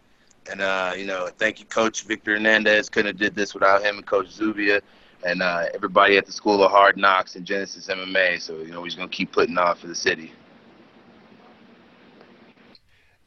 [0.49, 2.89] and uh, you know, thank you, Coach Victor Hernandez.
[2.89, 4.81] Couldn't have did this without him and Coach Zubia,
[5.27, 8.41] and uh, everybody at the School of Hard Knocks and Genesis MMA.
[8.41, 10.33] So you know, we're just gonna keep putting on for the city.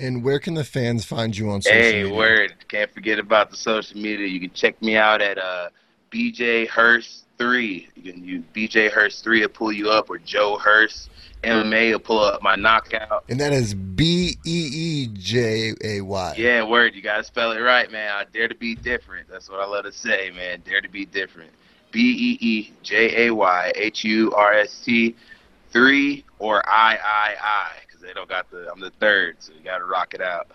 [0.01, 1.91] And where can the fans find you on social media?
[1.91, 2.17] Hey, media?
[2.17, 2.55] word!
[2.67, 4.25] Can't forget about the social media.
[4.25, 5.69] You can check me out at uh,
[6.11, 7.87] BJ Hurst three.
[7.95, 11.11] You can use BJ Hurst three will pull you up, or Joe Hurst
[11.43, 13.25] MMA will pull up my knockout.
[13.29, 16.33] And that is B E E J A Y.
[16.35, 16.95] Yeah, word.
[16.95, 18.11] You gotta spell it right, man.
[18.11, 19.29] I dare to be different.
[19.29, 20.63] That's what I love to say, man.
[20.65, 21.51] Dare to be different.
[21.91, 25.15] B E E J A Y H U R S T
[25.71, 27.71] three or I I I
[28.01, 28.69] they don't got the.
[28.71, 30.51] I'm the third, so you gotta rock it out.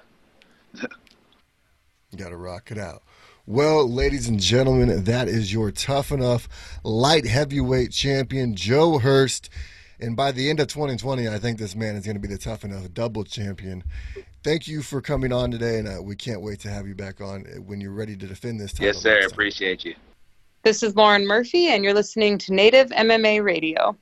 [2.16, 3.03] You got to rock it out.
[3.47, 6.49] Well, ladies and gentlemen, that is your tough enough
[6.82, 9.51] light heavyweight champion, Joe Hurst.
[9.99, 12.38] And by the end of 2020, I think this man is going to be the
[12.38, 13.82] tough enough double champion.
[14.42, 17.20] Thank you for coming on today, and uh, we can't wait to have you back
[17.20, 18.86] on when you're ready to defend this title.
[18.86, 19.14] Yes, sir.
[19.14, 19.32] next time.
[19.32, 19.94] Appreciate you.
[20.62, 23.97] This is Lauren Murphy, and you're listening to Native MMA Radio.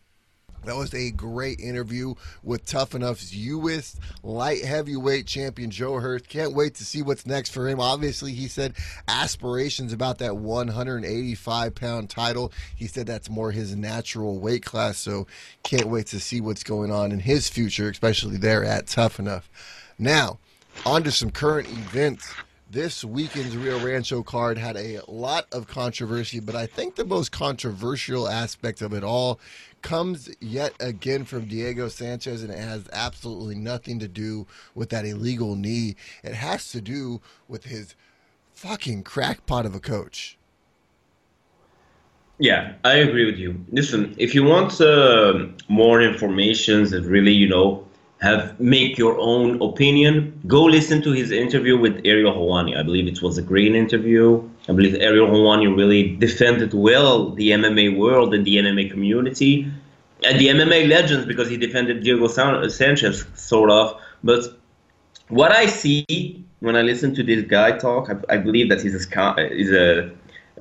[0.64, 3.98] That was a great interview with Tough Enough's U.S.
[4.22, 6.28] light heavyweight champion Joe Hurst.
[6.28, 7.80] Can't wait to see what's next for him.
[7.80, 8.74] Obviously, he said
[9.06, 12.52] aspirations about that 185 pound title.
[12.74, 14.98] He said that's more his natural weight class.
[14.98, 15.26] So
[15.62, 19.50] can't wait to see what's going on in his future, especially there at Tough Enough.
[19.98, 20.38] Now,
[20.86, 22.32] on to some current events.
[22.70, 27.30] This weekend's Rio Rancho card had a lot of controversy, but I think the most
[27.30, 29.38] controversial aspect of it all
[29.84, 35.04] comes yet again from Diego Sanchez, and it has absolutely nothing to do with that
[35.04, 35.94] illegal knee.
[36.24, 37.94] It has to do with his
[38.54, 40.38] fucking crackpot of a coach.
[42.38, 43.64] Yeah, I agree with you.
[43.70, 47.86] Listen, if you want uh, more information that really, you know,
[48.20, 52.76] have make your own opinion, go listen to his interview with Ariel Helwani.
[52.76, 54.48] I believe it was a great interview.
[54.68, 59.70] I believe Ariel Helwani really defended well the MMA world and the MMA community
[60.24, 64.00] and the MMA legends because he defended Diego uh, Sanchez, sort of.
[64.22, 64.44] But
[65.28, 68.94] what I see when I listen to this guy talk, I, I believe that he's
[68.94, 70.10] a, uh, he's a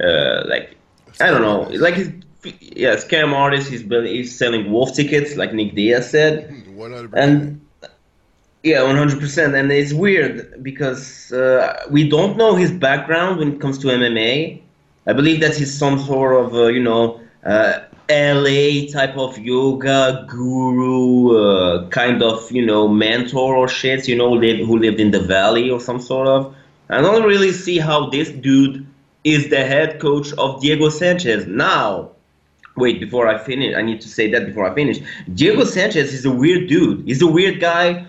[0.02, 0.76] uh, like
[1.22, 2.12] I don't know, like he's
[2.60, 3.70] yeah, scam artist.
[3.70, 6.50] He's he's selling wolf tickets, like Nick Diaz said.
[6.50, 7.14] 100%.
[7.14, 7.62] And
[8.64, 9.56] yeah, one hundred percent.
[9.56, 14.62] And it's weird because uh, we don't know his background when it comes to MMA.
[15.06, 20.26] I believe that he's some sort of uh, you know uh, LA type of yoga
[20.30, 24.08] guru, uh, kind of you know mentor or shit.
[24.08, 26.56] You know, live, who lived in the valley or some sort of.
[26.90, 28.86] I don't really see how this dude
[29.24, 32.12] is the head coach of Diego Sanchez now.
[32.76, 35.00] Wait, before I finish, I need to say that before I finish.
[35.34, 37.06] Diego Sanchez is a weird dude.
[37.06, 38.06] He's a weird guy.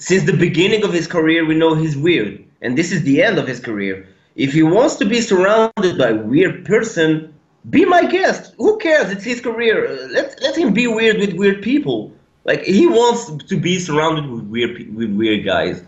[0.00, 3.38] Since the beginning of his career, we know he's weird, and this is the end
[3.38, 4.08] of his career.
[4.34, 7.32] If he wants to be surrounded by weird person,
[7.68, 8.54] be my guest.
[8.58, 9.12] Who cares?
[9.12, 9.76] It's his career.
[10.10, 12.12] Let let him be weird with weird people.
[12.44, 15.82] Like he wants to be surrounded with weird with weird guys.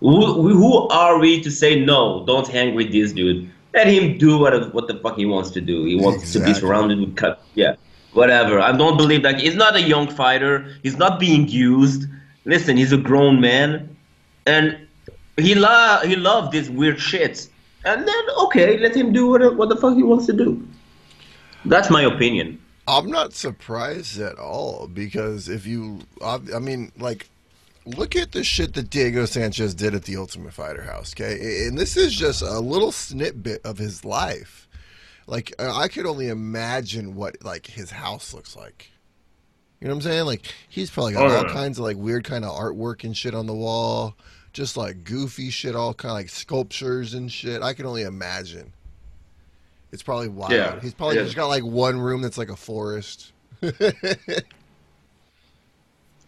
[0.00, 2.24] Who, who are we to say no?
[2.26, 5.60] Don't hang with this dude let him do what what the fuck he wants to
[5.60, 5.84] do.
[5.84, 6.40] He wants exactly.
[6.40, 7.42] to be surrounded with cut.
[7.54, 7.74] Yeah,
[8.14, 8.58] whatever.
[8.58, 10.52] I don't believe that he's not a young fighter.
[10.82, 12.08] He's not being used.
[12.46, 13.96] Listen, he's a grown man,
[14.46, 14.78] and
[15.36, 17.48] he lo- he loved this weird shit.
[17.84, 20.66] And then okay, let him do what what the fuck he wants to do.
[21.64, 22.60] That's my opinion.
[22.88, 27.28] I'm not surprised at all because if you, I mean, like
[27.84, 31.66] look at the shit that Diego Sanchez did at the Ultimate Fighter House, okay?
[31.66, 34.68] And this is just a little snippet of his life.
[35.26, 38.90] Like I could only imagine what like his house looks like.
[39.80, 40.24] You know what I'm saying?
[40.26, 43.34] Like he's probably got oh, all kinds of like weird kind of artwork and shit
[43.34, 44.14] on the wall,
[44.52, 47.62] just like goofy shit, all kind of like sculptures and shit.
[47.62, 48.72] I can only imagine.
[49.92, 50.52] It's probably wild.
[50.52, 50.80] Yeah.
[50.80, 51.24] He's probably yeah.
[51.24, 53.32] just got like one room that's like a forest.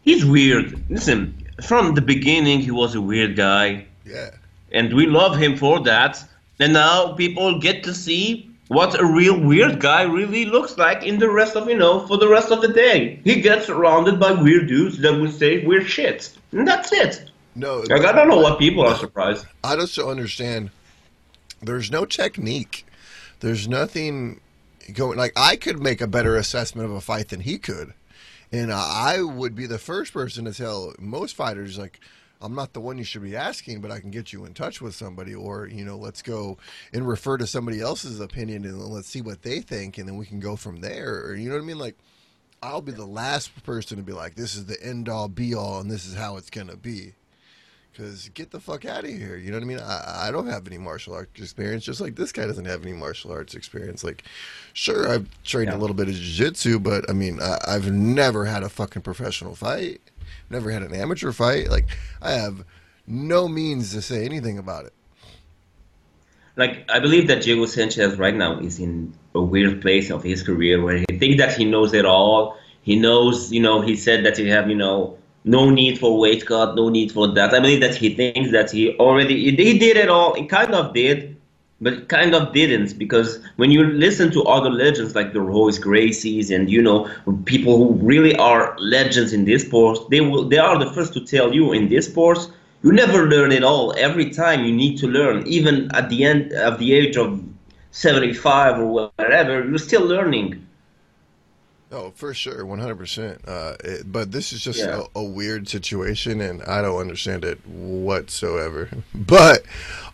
[0.03, 0.85] he's weird.
[0.91, 3.87] Listen, from the beginning he was a weird guy.
[4.05, 4.31] Yeah.
[4.73, 6.23] And we love him for that.
[6.61, 11.19] And now people get to see what a real weird guy really looks like in
[11.19, 13.21] the rest of you know for the rest of the day.
[13.25, 16.31] He gets surrounded by weird dudes that will say weird shit.
[16.53, 17.31] And that's it.
[17.55, 19.47] No, like, I don't know what people are surprised.
[19.65, 20.71] I just don't understand.
[21.61, 22.87] There's no technique.
[23.41, 24.41] There's nothing
[24.93, 27.95] going like I could make a better assessment of a fight than he could.
[28.53, 32.01] And I would be the first person to tell most fighters, like,
[32.41, 34.81] I'm not the one you should be asking, but I can get you in touch
[34.81, 36.57] with somebody, or you know, let's go
[36.93, 40.27] and refer to somebody else's opinion and let's see what they think, and then we
[40.27, 41.25] can go from there.
[41.25, 41.79] Or you know what I mean?
[41.79, 41.97] Like,
[42.63, 45.81] I'll be the last person to be like, this is the end all be all,
[45.81, 47.15] and this is how it's gonna be.
[47.91, 49.37] Because get the fuck out of here.
[49.37, 49.81] You know what I mean?
[49.81, 52.93] I, I don't have any martial arts experience, just like this guy doesn't have any
[52.93, 54.05] martial arts experience.
[54.05, 54.23] Like,
[54.73, 55.77] sure, I've trained yeah.
[55.77, 59.57] a little bit of jiu-jitsu, but I mean, I, I've never had a fucking professional
[59.57, 60.01] fight.
[60.51, 61.69] Never had an amateur fight.
[61.69, 61.87] Like,
[62.23, 62.65] I have
[63.07, 64.95] no means to say anything about it.
[66.57, 70.43] Like, I believe that Diego Sanchez right now is in a weird place of his
[70.43, 72.57] career where he thinks that he knows it all.
[72.83, 76.47] He knows, you know, he said that he have, you know, no need for weight
[76.47, 77.55] cut, no need for that.
[77.55, 80.35] I believe that he thinks that he already he did it all.
[80.35, 81.38] He kind of did,
[81.81, 86.55] but kind of didn't because when you listen to other legends like the Royce Gracies
[86.55, 87.09] and you know
[87.45, 91.21] people who really are legends in this sport, they will they are the first to
[91.21, 92.51] tell you in this sport
[92.83, 93.93] you never learn it all.
[93.97, 97.43] Every time you need to learn, even at the end of the age of
[97.91, 100.65] 75 or whatever, you're still learning.
[101.91, 103.41] Oh, for sure, one hundred percent.
[103.49, 103.75] Uh,
[104.05, 105.05] but this is just yeah.
[105.15, 108.91] a, a, weird situation, and I don't understand it whatsoever.
[109.15, 109.65] But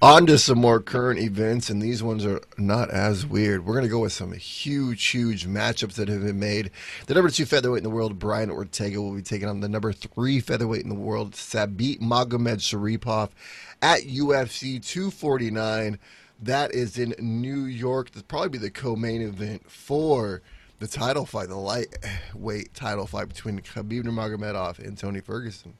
[0.01, 3.66] on to some more current events, and these ones are not as weird.
[3.66, 6.70] We're gonna go with some huge, huge matchups that have been made.
[7.07, 9.93] The number two featherweight in the world, Brian Ortega, will be taking on the number
[9.93, 13.31] three featherweight in the world, Zabit Magomedsharipov,
[13.83, 15.99] at UFC two forty nine.
[16.41, 18.11] That is in New York.
[18.11, 20.43] That'll probably be the co-main event for
[20.85, 25.72] the title fight, the lightweight title fight between Khabib Nurmagomedov and Tony Ferguson.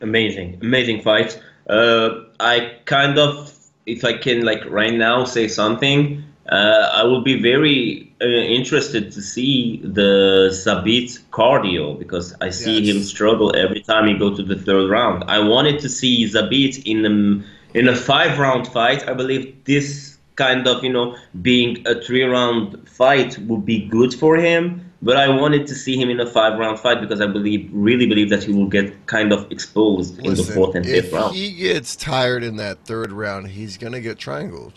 [0.00, 1.38] Amazing, amazing fight.
[1.68, 3.54] Uh, I kind of,
[3.84, 6.24] if I can, like right now, say something.
[6.48, 12.80] Uh, I will be very uh, interested to see the Zabit cardio because I see
[12.80, 12.96] yes.
[12.96, 15.24] him struggle every time he go to the third round.
[15.24, 19.06] I wanted to see Zabit in a, in a five round fight.
[19.06, 20.09] I believe this
[20.40, 21.06] kind of you know
[21.42, 24.86] being a three round fight would be good for him.
[25.02, 28.06] But I wanted to see him in a five round fight because I believe, really
[28.06, 31.34] believe that he will get kind of exposed in the fourth and if fifth round.
[31.34, 34.74] he gets tired in that third round, he's gonna get triangled.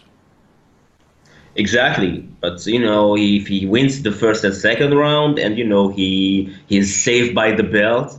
[1.55, 5.89] Exactly, but you know, if he wins the first and second round, and you know
[5.89, 8.17] he he's saved by the belt,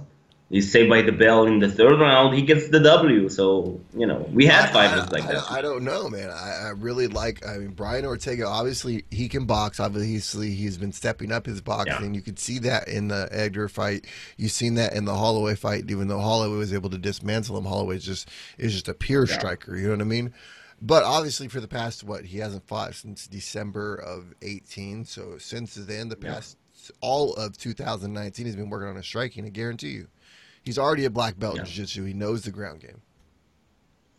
[0.51, 3.29] he's saved by the bell in the third round, he gets the W.
[3.29, 5.51] So you know, we had I- fighters I, like I, that.
[5.51, 6.31] I don't know, man.
[6.31, 7.47] I, I really like.
[7.47, 8.47] I mean, Brian Ortega.
[8.47, 9.81] Obviously, he can box.
[9.81, 12.15] Obviously, he's been stepping up his boxing.
[12.15, 14.07] You could see that in the Edgar fight.
[14.37, 15.91] You've seen that in the Holloway fight.
[15.91, 18.29] Even though Holloway was able to dismantle him, Holloway just
[18.59, 19.77] is just a pure striker.
[19.77, 20.35] You know what I mean?
[20.83, 25.05] But obviously, for the past what he hasn't fought since December of eighteen.
[25.05, 26.59] So since then, the past
[27.01, 29.47] all of 2019, he's been working on his striking.
[29.47, 30.09] I guarantee you,
[30.65, 32.05] he's already a black belt in jiu-jitsu.
[32.05, 33.01] He knows the ground game.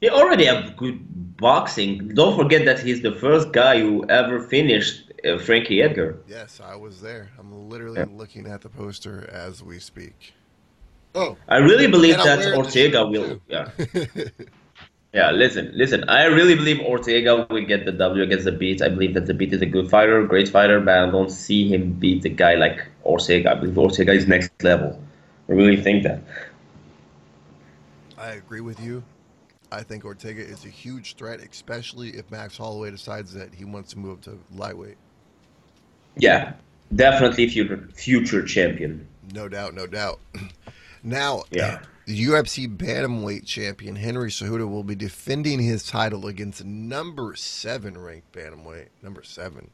[0.02, 1.00] He already have good
[1.38, 2.10] boxing.
[2.10, 6.18] Don't forget that he's the first guy who ever finished uh, Frankie Edgar.
[6.28, 7.32] Yes, I was there.
[7.40, 8.06] I'm literally Yeah.
[8.12, 10.34] looking at the poster as we speak.
[11.16, 13.40] Oh, I really believe that Ortega will.
[13.40, 13.42] too.
[13.48, 13.70] Yeah.
[15.14, 16.04] Yeah, listen, listen.
[16.10, 18.82] I really believe Ortega will get the W against Zabit.
[18.82, 21.94] I believe that Zabit is a good fighter, great fighter, but I don't see him
[21.94, 23.52] beat a guy like Ortega.
[23.52, 25.02] I believe Ortega is next level.
[25.50, 26.22] I really think that.
[28.18, 29.04] I agree with you.
[29.72, 33.92] I think Ortega is a huge threat, especially if Max Holloway decides that he wants
[33.94, 34.98] to move up to lightweight.
[36.18, 36.54] Yeah,
[36.96, 39.06] definitely future future champion.
[39.34, 40.20] No doubt, no doubt.
[41.08, 41.82] Now, Yeah.
[42.08, 48.32] the UFC bantamweight champion Henry Cejudo will be defending his title against number seven ranked
[48.32, 49.70] bantamweight, number seven,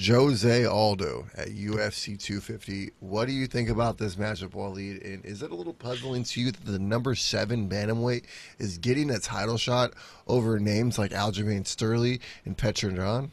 [0.00, 2.92] Jose Aldo at UFC 250.
[3.00, 5.04] What do you think about this matchup, Waleed?
[5.04, 8.24] And is it a little puzzling to you that the number seven bantamweight
[8.58, 9.94] is getting a title shot
[10.28, 13.32] over names like Aljamain Sterling and Petr Yan?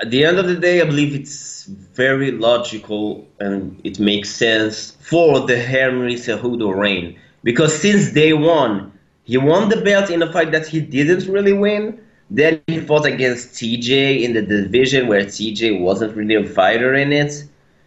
[0.00, 4.92] At the end of the day, I believe it's very logical and it makes sense
[5.00, 8.92] for the Henry Cejudo reign because since day one,
[9.24, 12.00] he won the belt in a fight that he didn't really win.
[12.30, 17.12] Then he fought against TJ in the division where TJ wasn't really a fighter in
[17.12, 17.44] it.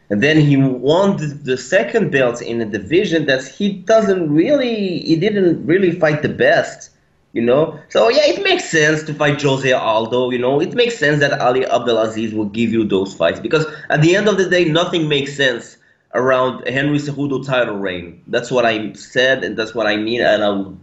[0.09, 5.15] And then he won the, second belt in a division that he doesn't really, he
[5.15, 6.89] didn't really fight the best
[7.33, 7.79] you know.
[7.89, 10.29] So yeah, it makes sense to fight Jose Aldo.
[10.29, 14.01] You know, it makes sense that Ali Abdelaziz will give you those fights because at
[14.01, 15.77] the end of the day, nothing makes sense
[16.13, 18.21] around Henry Cejudo title reign.
[18.27, 20.77] That's what I said, and that's what I mean, and I will,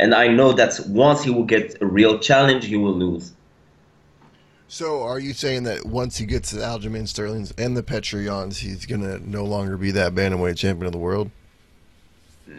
[0.00, 3.32] and I know that once he will get a real challenge, he will lose.
[4.66, 8.58] So, are you saying that once he gets the Aljamain Sterlings and the Petr Yans,
[8.58, 11.30] he's going to no longer be that bantamweight champion of the world?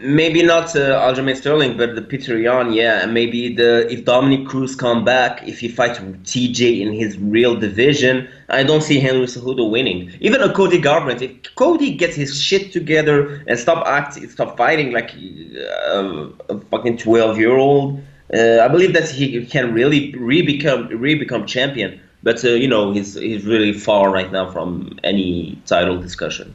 [0.00, 3.02] Maybe not uh, Aljamain Sterling, but the Petr Yan, yeah.
[3.02, 7.54] And maybe the if Dominick Cruz come back, if he fights TJ in his real
[7.56, 10.10] division, I don't see Henry Cejudo winning.
[10.20, 14.92] Even a Cody Garbrandt, if Cody gets his shit together and stop acting, stop fighting
[14.92, 18.00] like uh, a fucking twelve year old,
[18.34, 22.00] uh, I believe that he can really re-become re-become champion.
[22.22, 26.54] But uh, you know, he's he's really far right now from any title discussion.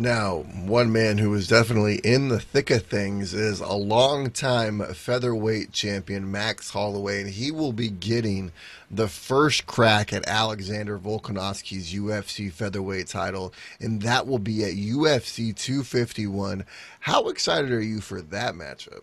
[0.00, 5.72] Now, one man who is definitely in the thick of things is a longtime featherweight
[5.72, 8.52] champion, Max Holloway, and he will be getting
[8.88, 15.52] the first crack at Alexander Volkanovski's UFC featherweight title, and that will be at UFC
[15.52, 16.64] 251.
[17.00, 19.00] How excited are you for that matchup?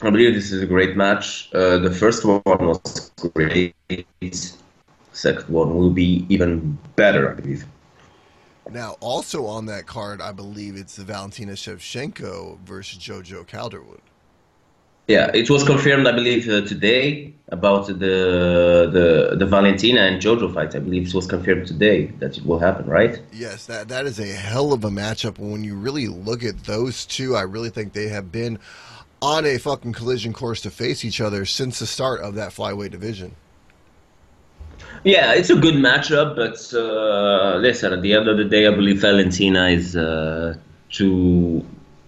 [0.00, 1.52] I believe this is a great match.
[1.52, 3.74] Uh, the first one was great.
[5.12, 7.66] Second one will be even better, I believe.
[8.70, 14.00] Now, also on that card, I believe it's the Valentina Shevchenko versus Jojo Calderwood.
[15.06, 20.52] Yeah, it was confirmed, I believe, uh, today about the the the Valentina and Jojo
[20.52, 20.74] fight.
[20.74, 23.20] I believe it was confirmed today that it will happen, right?
[23.30, 25.38] Yes, that that is a hell of a matchup.
[25.38, 28.58] When you really look at those two, I really think they have been
[29.20, 32.90] on a fucking collision course to face each other since the start of that flyweight
[32.90, 33.36] division.
[35.04, 38.70] Yeah, it's a good matchup, but uh, listen, at the end of the day, I
[38.70, 40.56] believe Valentina is uh,
[40.90, 41.64] too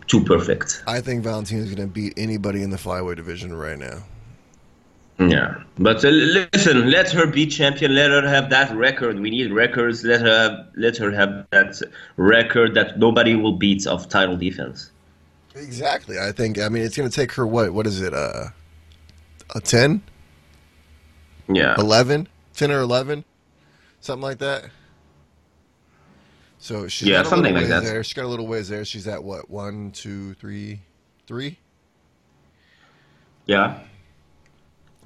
[0.06, 0.82] too perfect.
[0.86, 3.98] I think Valentina's going to beat anybody in the flyweight division right now.
[5.18, 7.94] Yeah, but uh, listen, let her be champion.
[7.94, 9.18] Let her have that record.
[9.18, 10.04] We need records.
[10.04, 11.80] Let her let her have that
[12.16, 14.90] record that nobody will beat of title defense.
[15.54, 16.18] Exactly.
[16.18, 16.58] I think.
[16.58, 17.72] I mean, it's going to take her what?
[17.72, 18.12] What is it?
[18.12, 18.48] Uh,
[19.54, 20.02] a 10,
[21.48, 23.24] Yeah, 11, 10 or eleven,
[24.00, 24.70] something like that.
[26.58, 27.84] So she's Yeah, got a something little like ways that.
[27.84, 28.02] there.
[28.04, 28.84] She's got a little ways there.
[28.84, 29.50] She's at what?
[29.50, 30.80] One, two, three,
[31.26, 31.58] three.
[33.46, 33.80] yeah.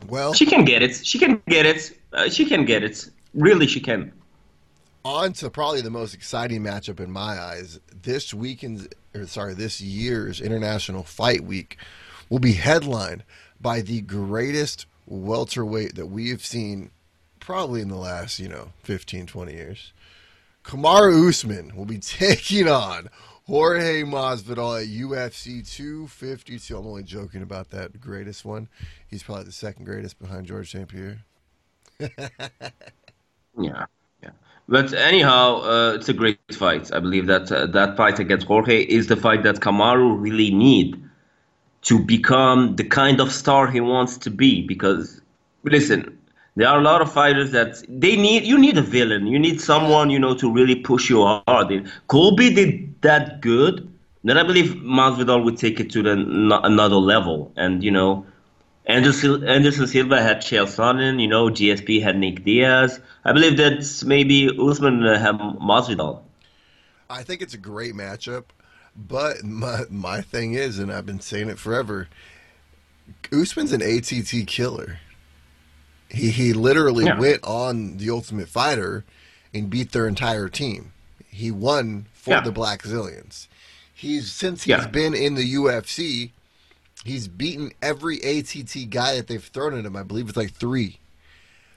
[0.09, 1.05] Well, She can get it.
[1.05, 1.99] She can get it.
[2.13, 3.09] Uh, she can get it.
[3.35, 4.13] Really, she can.
[5.05, 7.81] on to probably the most exciting matchup in my eyes.
[8.03, 11.77] This weekend's, or sorry, this year's International Fight Week
[12.29, 13.25] will be headlined
[13.61, 16.91] by the greatest welterweight that we have seen
[17.41, 19.93] probably in the last, you know, 15, 20 years.
[20.65, 23.09] Kamaru Usman will be taking on
[23.47, 26.77] Jorge Masvidal at UFC 252.
[26.77, 28.69] I'm only joking about that greatest one.
[29.09, 30.89] He's probably the second greatest behind George St.
[30.89, 31.25] Pierre.
[33.59, 33.87] Yeah,
[34.23, 34.31] yeah.
[34.69, 36.93] But anyhow, uh, it's a great fight.
[36.93, 41.03] I believe that uh, that fight against Jorge is the fight that Kamaru really need
[41.83, 44.67] to become the kind of star he wants to be.
[44.67, 45.21] Because
[45.65, 46.17] listen,
[46.57, 48.45] there are a lot of fighters that they need.
[48.45, 49.27] You need a villain.
[49.27, 51.91] You need someone you know to really push you hard.
[52.09, 53.87] Colby did that good.
[54.25, 57.53] Then I believe Masvidal would take it to the n- another level.
[57.57, 58.27] And you know,
[58.87, 63.01] Anderson, Anderson Silva had Chael Sonnen, you know, GSP had Nick Diaz.
[63.25, 66.23] I believe that maybe Usman had Masvidal.
[67.09, 68.45] I think it's a great matchup,
[68.97, 72.09] but my my thing is, and I've been saying it forever,
[73.33, 74.99] Usman's an ATT killer.
[76.11, 77.19] He he literally Yeah.
[77.19, 79.05] went on the Ultimate Fighter
[79.55, 80.93] and beat their entire team.
[81.29, 82.41] He won for Yeah.
[82.41, 83.47] the Blackzilians.
[83.95, 84.87] He's since he's Yeah.
[84.89, 86.33] been in the UFC,
[87.05, 89.95] he's beaten every ATT guy that they've thrown at him.
[89.97, 90.99] I believe it's like three.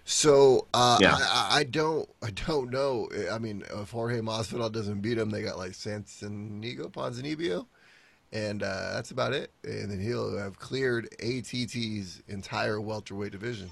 [0.05, 1.15] So uh, Yeah.
[1.19, 3.09] I, I- don't I don't know.
[3.31, 7.67] I mean, if Jorge Masvidal doesn't beat him, they got like Santiago Ponzinibbio,
[8.31, 9.51] and uh, that's about it.
[9.63, 13.69] And then he'll have cleared ATT's entire welterweight division.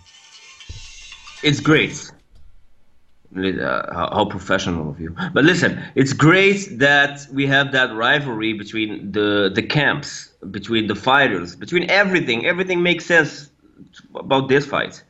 [1.44, 2.12] It's great.
[3.34, 5.16] Uh, how, how professional of you.
[5.34, 10.96] But listen, it's great that we have that rivalry between the the camps, between the
[10.96, 12.46] fighters, between everything.
[12.46, 13.50] Everything makes sense
[14.16, 15.02] about this fight.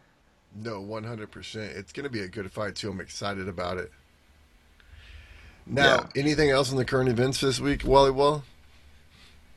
[0.55, 1.71] No, one hundred percent.
[1.75, 2.91] It's going to be a good fight too.
[2.91, 3.91] I'm excited about it.
[5.65, 8.43] Now, anything else in the current events this week, Wally Wall?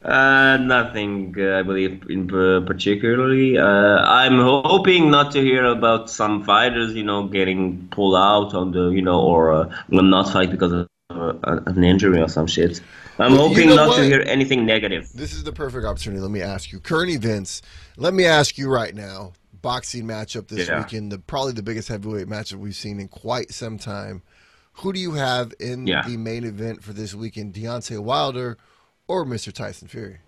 [0.04, 3.56] Uh, nothing, uh, I believe, in uh, particularly.
[3.56, 8.70] Uh, I'm hoping not to hear about some fighters, you know, getting pulled out on
[8.72, 12.46] the, you know, or uh, will not fight because of uh, an injury or some
[12.46, 12.82] shit.
[13.18, 13.96] I'm Well, you hoping know not what?
[13.98, 15.08] to hear anything negative.
[15.14, 16.20] This is the perfect opportunity.
[16.20, 16.80] Let me ask you.
[16.80, 17.62] Current events.
[17.96, 19.32] Let me ask you right now.
[19.62, 20.80] Boxing matchup this Yeah.
[20.80, 21.12] weekend.
[21.12, 24.20] The probably the biggest heavyweight matchup we've seen in quite some time.
[24.78, 26.02] Who do you have in Yeah.
[26.06, 27.54] the main event for this weekend?
[27.54, 28.58] Deontay Wilder
[29.08, 29.52] or Mr.
[29.52, 30.18] Tyson Fury?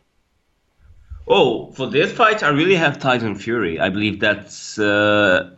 [1.29, 3.81] Oh, for this fight, I really have Tyson Fury.
[3.81, 4.47] I believe that
[4.79, 5.51] uh,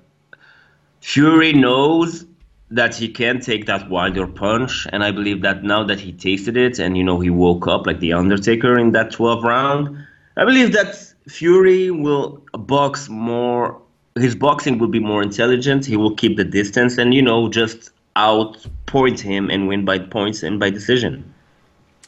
[1.01, 2.25] Fury knows
[2.71, 6.57] that he can take that Wilder punch, and I believe that now that he tasted
[6.57, 10.07] it and you know he woke up like the Undertaker in that 12 round,
[10.37, 10.97] I believe that
[11.29, 13.81] Fury will box more.
[14.17, 15.85] His boxing will be more intelligent.
[15.85, 20.43] He will keep the distance and you know just outpoint him and win by points
[20.43, 21.35] and by decision.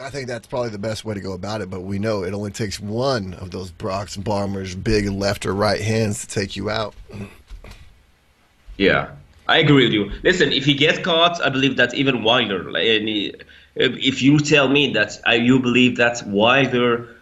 [0.00, 2.32] I think that's probably the best way to go about it, but we know it
[2.32, 6.70] only takes one of those Bronze bombers, big left or right hands to take you
[6.70, 6.94] out.
[8.78, 9.10] Yeah,
[9.46, 10.10] I agree with you.
[10.22, 12.70] Listen, if he gets caught, I believe that's even Wilder.
[13.76, 17.14] If you tell me that uh, you believe that Wilder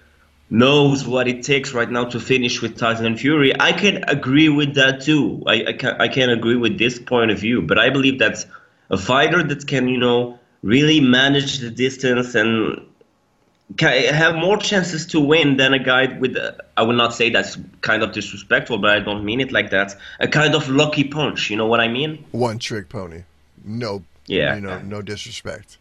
[0.49, 4.75] knows what it takes right now to finish with Tyson Fury, I can agree with
[4.77, 5.43] that too.
[5.49, 7.61] I I can I can agree with this point of view.
[7.61, 8.47] But I believe that
[8.89, 12.81] a fighter that can you know really manage the distance and
[13.81, 17.59] have more chances to win than a guy with uh, I would not say that's
[17.83, 19.95] kind of disrespectful, but I don't mean it like that.
[20.21, 22.25] A kind of lucky punch, you know what I mean?
[22.33, 23.25] One trick pony.
[23.65, 24.55] No, Yeah.
[24.55, 25.77] you know, no disrespect.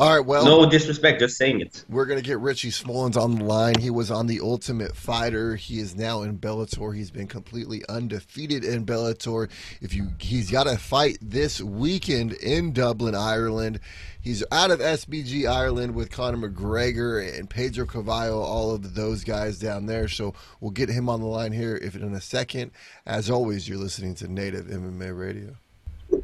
[0.00, 1.84] All right, well, No disrespect, just saying it.
[1.90, 3.74] We're gonna get Richie Smollins on the line.
[3.78, 5.56] He was on the Ultimate Fighter.
[5.56, 6.96] He is now in Bellator.
[6.96, 9.50] He's been completely undefeated in Bellator.
[9.82, 13.78] If you, he's got a fight this weekend in Dublin, Ireland.
[14.22, 19.58] He's out of SBG Ireland with Conor McGregor and Pedro Cavallo, all of those guys
[19.58, 20.08] down there.
[20.08, 20.32] So
[20.62, 22.70] we'll get him on the line here if in a second.
[23.04, 25.56] As always, you're listening to Native MMA Radio.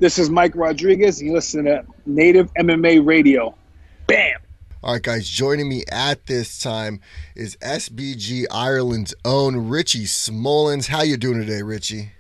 [0.01, 1.21] This is Mike Rodriguez.
[1.21, 3.55] You listen to Native MMA Radio.
[4.07, 4.41] Bam!
[4.85, 7.01] All right, guys, joining me at this time
[7.35, 10.87] is SBG Ireland's own Richie Smolens.
[10.87, 12.13] How you doing today, Richie?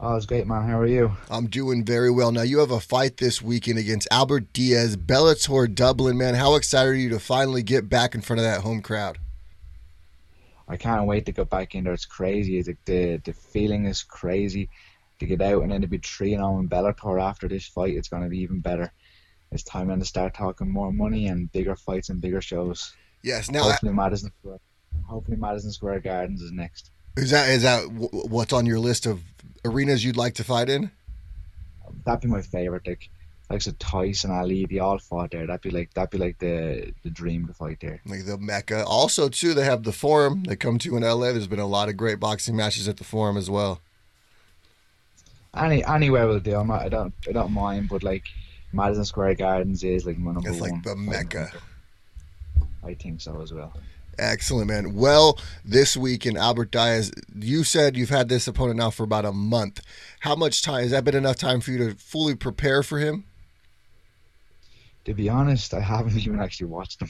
[0.00, 0.66] Oh, it's great, man.
[0.66, 1.12] How are you?
[1.30, 2.32] I'm doing very well.
[2.32, 6.16] Now you have a fight this weekend against Albert Diaz, Bellator Dublin.
[6.16, 9.18] Man, how excited are you to finally get back in front of that home crowd?
[10.68, 11.92] I can't wait to go back in there.
[11.92, 12.62] It's crazy.
[12.62, 14.70] The the, the feeling is crazy
[15.18, 17.94] to get out and then to be 3 0 in Bellator after this fight.
[17.96, 18.90] It's going to be even better.
[19.50, 22.94] It's time then to start talking more money and bigger fights and bigger shows.
[23.22, 23.50] Yes.
[23.50, 24.60] Now, Hopefully, Madison Square.
[25.06, 26.90] Hopefully, Madison Square Gardens is next.
[27.16, 29.22] Is that is that what's on your list of
[29.64, 30.90] arenas you'd like to fight in?
[32.04, 32.86] That'd be my favorite.
[32.86, 33.08] Like,
[33.50, 35.46] like so Tyson, Ali, they all fought there.
[35.46, 38.00] That'd be like that'd be like the the dream to fight there.
[38.06, 38.84] Like the Mecca.
[38.84, 40.44] Also, too, they have the Forum.
[40.44, 41.32] They come to in LA.
[41.32, 43.80] There's been a lot of great boxing matches at the Forum as well.
[45.56, 46.54] Any anywhere will do.
[46.56, 48.24] I'm not, I don't I don't mind, but like
[48.72, 50.70] Madison Square Gardens is like my number It's one.
[50.70, 51.50] like the Mecca.
[52.84, 53.72] I think so as well.
[54.18, 54.94] Excellent, man.
[54.94, 59.24] Well, this week in Albert Diaz, you said you've had this opponent now for about
[59.24, 59.80] a month.
[60.20, 63.24] How much time has that been enough time for you to fully prepare for him?
[65.04, 67.08] To be honest, I haven't even actually watched him.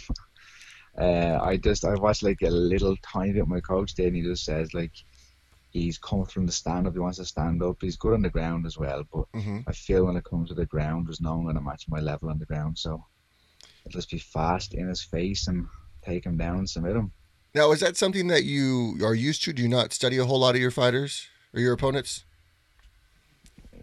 [0.99, 3.47] Uh, I just I watched like a little tiny bit.
[3.49, 4.93] My coach did, and he just says like
[5.71, 6.93] he's coming from the stand up.
[6.95, 7.77] He wants to stand up.
[7.81, 9.61] He's good on the ground as well, but Mm-hmm.
[9.67, 12.01] I feel when it comes to the ground, there's no one going to match my
[12.01, 12.79] level on the ground.
[12.79, 13.05] So
[13.89, 15.67] just be fast in his face and
[16.03, 17.13] take him down and submit him.
[17.55, 19.53] Now, is that something that you are used to?
[19.53, 22.25] Do you not study a whole lot of your fighters or your opponents?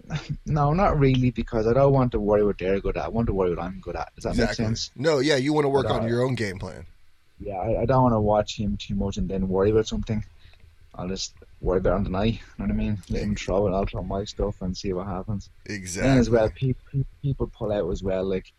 [0.45, 3.05] No, not really, because I don't want to worry what they're good at.
[3.05, 4.13] I want to worry what I'm good at.
[4.15, 4.91] Does that make sense?
[4.95, 6.85] No, yeah, you want to work on uh, your own game plan.
[7.39, 10.23] Yeah, I, I don't want to watch him too much and then worry about something.
[10.93, 12.33] I'll just worry about it on the night.
[12.33, 12.97] You know what I mean?
[13.09, 15.49] Let him throw and I'll throw my stuff and see what happens.
[15.65, 16.09] Exactly.
[16.09, 18.23] And as well, pe- pe- people pull out as well.
[18.23, 18.51] Like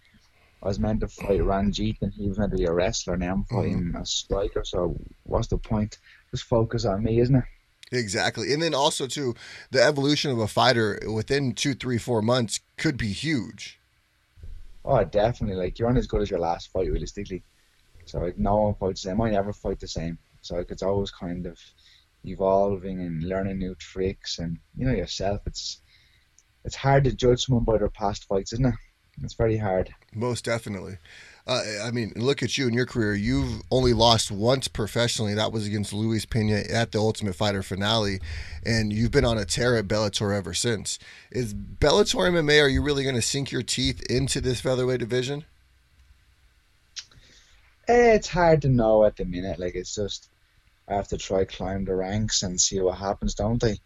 [0.63, 3.17] I was meant to fight Ranjit, and he was meant to be a wrestler.
[3.17, 3.57] Now I'm mm-hmm.
[3.57, 4.65] fighting a striker.
[4.65, 5.99] So what's the point?
[6.31, 7.45] Just focus on me, isn't it?
[7.93, 8.53] Exactly.
[8.53, 9.35] And then also too,
[9.71, 13.79] the evolution of a fighter within two, three, four months could be huge.
[14.85, 15.57] Oh, definitely.
[15.57, 17.43] Like you're only as good as your last fight, realistically.
[18.05, 19.21] So like no one fights the same.
[19.21, 20.19] I never fight the same.
[20.43, 21.59] So like it's always kind of
[22.27, 25.41] evolving and learning new tricks, and you know yourself.
[25.47, 25.81] It's
[26.65, 28.75] it's hard to judge someone by their past fights, isn't it?
[29.23, 29.95] It's very hard.
[30.15, 30.99] Most definitely.
[31.47, 33.15] Uh, I mean, look at you in your career.
[33.15, 35.33] You've only lost once professionally.
[35.33, 38.21] That was against Luis Pena at the Ultimate Fighter finale,
[38.65, 40.99] and you've been on a tear at Bellator ever since.
[41.31, 42.63] Is Bellator MMA?
[42.63, 45.45] Are you really going to sink your teeth into this featherweight division?
[47.89, 49.59] Eh, It's hard to know at the minute.
[49.59, 50.29] Like it's just
[50.95, 53.79] have to try climb the ranks and see what happens, don't they?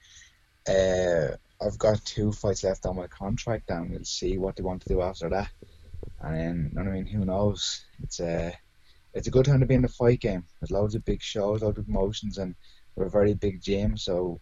[0.69, 4.83] Uh, I've got two fights left on my contract, and we'll see what they want
[4.83, 5.51] to do after that.
[6.21, 7.85] And then, I mean, who knows?
[8.03, 8.55] It's a
[9.13, 10.45] it's a good time to be in the fight game.
[10.61, 12.55] There's loads of big shows, loads of promotions, and
[12.95, 14.41] we're a very big gym, so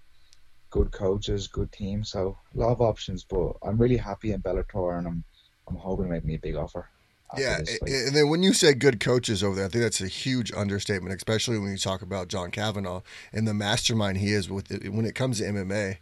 [0.70, 3.24] good coaches, good team, so a lot of options.
[3.24, 5.24] But I'm really happy in Bellator, and I'm
[5.66, 6.88] I'm hoping to make me a big offer.
[7.32, 10.00] After Yeah, this and then when you say good coaches over there, I think that's
[10.00, 13.00] a huge understatement, especially when you talk about John Kavanagh
[13.32, 15.98] and the mastermind he is with it when it comes to MMA.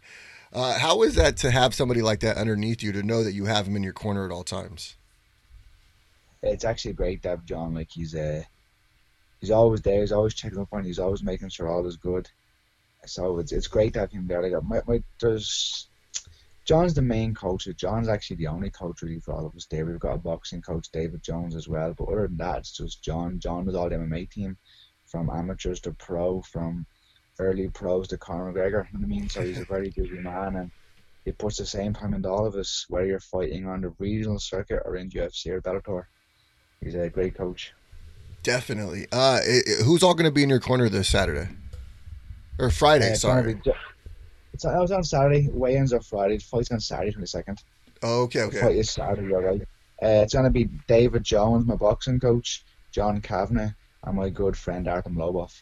[0.53, 3.45] Uh, how is that to have somebody like that underneath you to know that you
[3.45, 4.95] have him in your corner at all times?
[6.43, 7.73] it's actually great to have John.
[7.73, 8.43] Like he's uh,
[9.39, 10.01] he's always there.
[10.01, 10.83] He's always checking up on.
[10.83, 12.29] you, He's always making sure all is good.
[13.05, 14.41] So it's it's great to have him there.
[14.41, 15.87] Like my, my there's
[16.67, 17.67] John's the main coach.
[17.77, 19.85] John's actually the only coach really for all of us there.
[19.85, 21.93] We've got a boxing coach, David Jones, as well.
[21.97, 23.39] But other than that, it's just John.
[23.39, 24.57] John was all the MMA team,
[25.05, 26.85] from amateurs to pro, from
[27.39, 28.85] early pros to Conor McGregor.
[28.91, 29.29] You know what I mean?
[29.29, 30.71] So he's a very busy man and.
[31.25, 34.39] He puts the same time into all of us, whether you're fighting on the regional
[34.39, 36.05] circuit or in UFC or Bellator.
[36.81, 37.73] He's a great coach.
[38.43, 39.07] Definitely.
[39.11, 41.49] Uh, i- i- who's all going to be in your corner this Saturday
[42.57, 43.11] or Friday?
[43.11, 43.61] Uh, sorry.
[44.57, 45.49] It's I was on Saturday.
[45.53, 46.37] Weigh-ins are Friday.
[46.37, 47.61] The fight's on Saturday, twenty second.
[48.01, 49.61] Oh, okay, The fight is Saturday, all right.
[50.01, 53.69] Uh, it's gonna be David Jones, my boxing coach, John Kavanagh,
[54.03, 55.61] and my good friend Artem Lobov.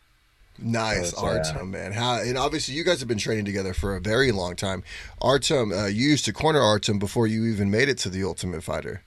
[0.57, 1.91] Nice, So uh, Artem, man.
[1.91, 4.81] How and obviously you guys have been training together for a very long time.
[5.21, 8.63] Artem, uh, you used to corner Artem before you even made it to the Ultimate
[8.63, 9.03] Fighter.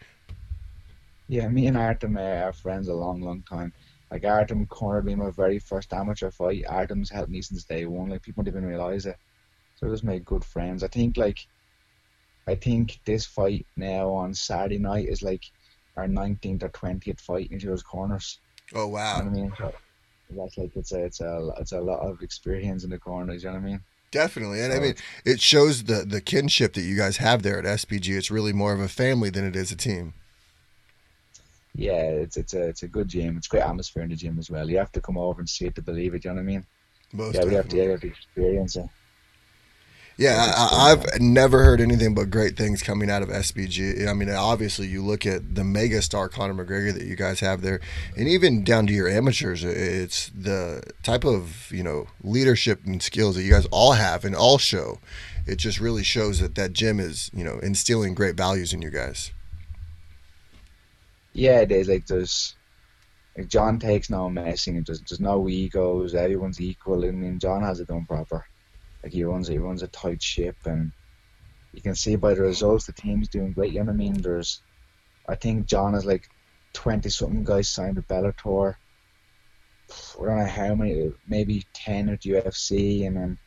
[1.28, 3.72] Yeah, me and Artem uh, are friends a long, long time.
[4.10, 6.64] Like Artem cornered me in my very first amateur fight.
[6.68, 8.10] Artem's helped me since day one.
[8.10, 9.16] Like people don't even realize it.
[9.78, 10.82] So just made good friends.
[10.82, 11.38] I think like,
[12.48, 15.44] I think this fight now on Saturday night is like
[15.96, 18.40] our 19th or 20th fight into those corners.
[18.74, 19.18] Oh wow!
[19.18, 19.52] You know what I mean?
[19.58, 19.72] So
[20.30, 23.44] that's like it's a it's a it's a lot of experience in the corners.
[23.44, 23.80] You know what I mean?
[24.10, 24.60] definitely.
[24.60, 24.94] And I mean,
[25.24, 28.16] it shows the the kinship that you guys have there at SBG.
[28.16, 30.14] It's really more of a family than it is a team.
[31.74, 33.36] Yeah, it's it's a it's a good gym.
[33.36, 34.68] It's great atmosphere in the gym as well.
[34.68, 36.24] You have to come over and see it to believe it.
[36.24, 36.66] You know what I mean?
[37.12, 37.84] Most yeah, we have to, definitely.
[37.84, 38.86] you have to experience it.
[40.18, 44.08] Yeah, I, I've never heard anything but great things coming out of SBG.
[44.08, 47.62] I mean, obviously, you look at the mega star Conor McGregor that you guys have
[47.62, 47.78] there,
[48.16, 53.36] and even down to your amateurs, it's the type of you know leadership and skills
[53.36, 54.98] that you guys all have and all show.
[55.46, 58.90] It just really shows that that gym is you know instilling great values in you
[58.90, 59.30] guys.
[61.32, 62.56] Yeah, it is like there's
[63.36, 64.82] Like John takes no messing.
[64.82, 66.16] There's, there's no egos.
[66.16, 67.04] Everyone's equal.
[67.04, 68.44] and, mean, John has it done proper.
[69.02, 70.92] Like he runs, he runs a tight ship, and
[71.72, 73.72] you can see by the results the team's doing great.
[73.72, 74.14] You know what I mean?
[74.14, 74.62] There's,
[75.28, 76.28] I think John has like
[76.72, 78.74] twenty something guys signed with Bellator.
[80.20, 83.38] I don't know how many, maybe ten at UFC, and then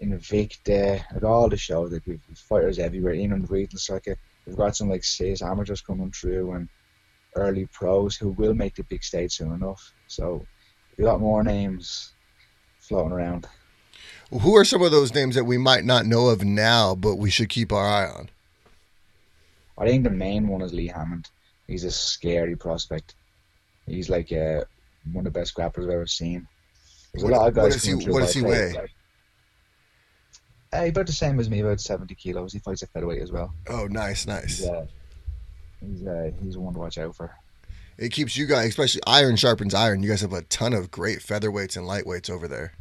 [0.00, 1.92] in Invicta, at all the shows.
[1.92, 4.18] Like we've fighters everywhere, even on the regional circuit.
[4.46, 6.68] We've got some like six amateurs coming through and
[7.36, 9.92] early pros who will make the big stage soon enough.
[10.08, 10.44] So
[10.96, 12.12] we've got more names
[12.80, 13.46] floating around.
[14.30, 17.30] Who are some of those names that we might not know of now, but we
[17.30, 18.28] should keep our eye on?
[19.76, 21.28] I think the main one is Lee Hammond.
[21.66, 23.14] He's a scary prospect.
[23.86, 24.64] He's like uh,
[25.12, 26.46] one of the best grapplers I've ever seen.
[27.12, 28.72] There's What- a lot of guys what he- what does he weigh?
[28.72, 28.90] like-
[30.72, 32.52] Uh, about the same as me, about 70 kilos.
[32.52, 33.52] He fights at featherweight as well.
[33.68, 34.58] Oh, nice, nice.
[34.58, 34.86] He's, uh,
[35.80, 37.34] he's, uh, he's one to watch out for.
[37.98, 40.04] It keeps you guys, especially iron sharpens iron.
[40.04, 42.72] You guys have a ton of great featherweights and lightweights over there.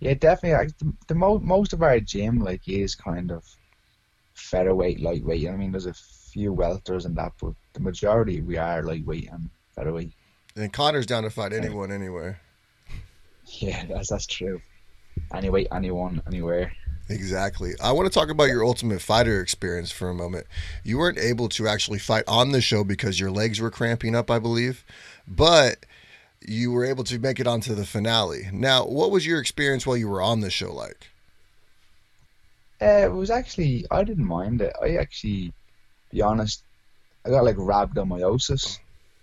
[0.00, 0.64] Yeah, definitely.
[0.64, 3.44] Like, the, the mo- most of our gym like is kind of
[4.34, 5.48] featherweight, lightweight.
[5.48, 9.50] I mean, there's a few welters and that, but the majority we are lightweight and
[9.74, 10.12] featherweight.
[10.56, 12.40] And Conor's down to fight anyone, anywhere.
[13.44, 14.60] Yeah, that's that's true.
[15.34, 16.72] Any weight, anyone, anywhere.
[17.08, 17.72] Exactly.
[17.82, 20.46] I want to talk about your Ultimate Fighter experience for a moment.
[20.84, 24.30] You weren't able to actually fight on the show because your legs were cramping up,
[24.30, 24.84] I believe,
[25.26, 25.84] but
[26.46, 28.48] you were able to make it onto the finale.
[28.52, 31.08] Now, what was your experience while you were on the show like?
[32.82, 34.74] Uh, it was actually I didn't mind it.
[34.82, 35.52] I actually,
[36.10, 36.62] be honest,
[37.26, 38.78] I got like rhabdomyosis.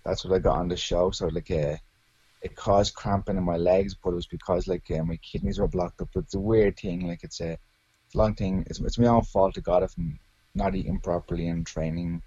[0.06, 1.10] That's what I got on the show.
[1.12, 1.78] So like uh,
[2.44, 5.68] it caused cramping in my legs, but it was because like uh, my kidneys were
[5.68, 6.10] blocked up.
[6.16, 7.08] It's a weird thing.
[7.08, 7.58] Like it's a
[8.14, 8.64] long thing.
[8.70, 9.58] It's it's my own fault.
[9.58, 10.20] I got it from
[10.54, 12.22] not eating properly and training.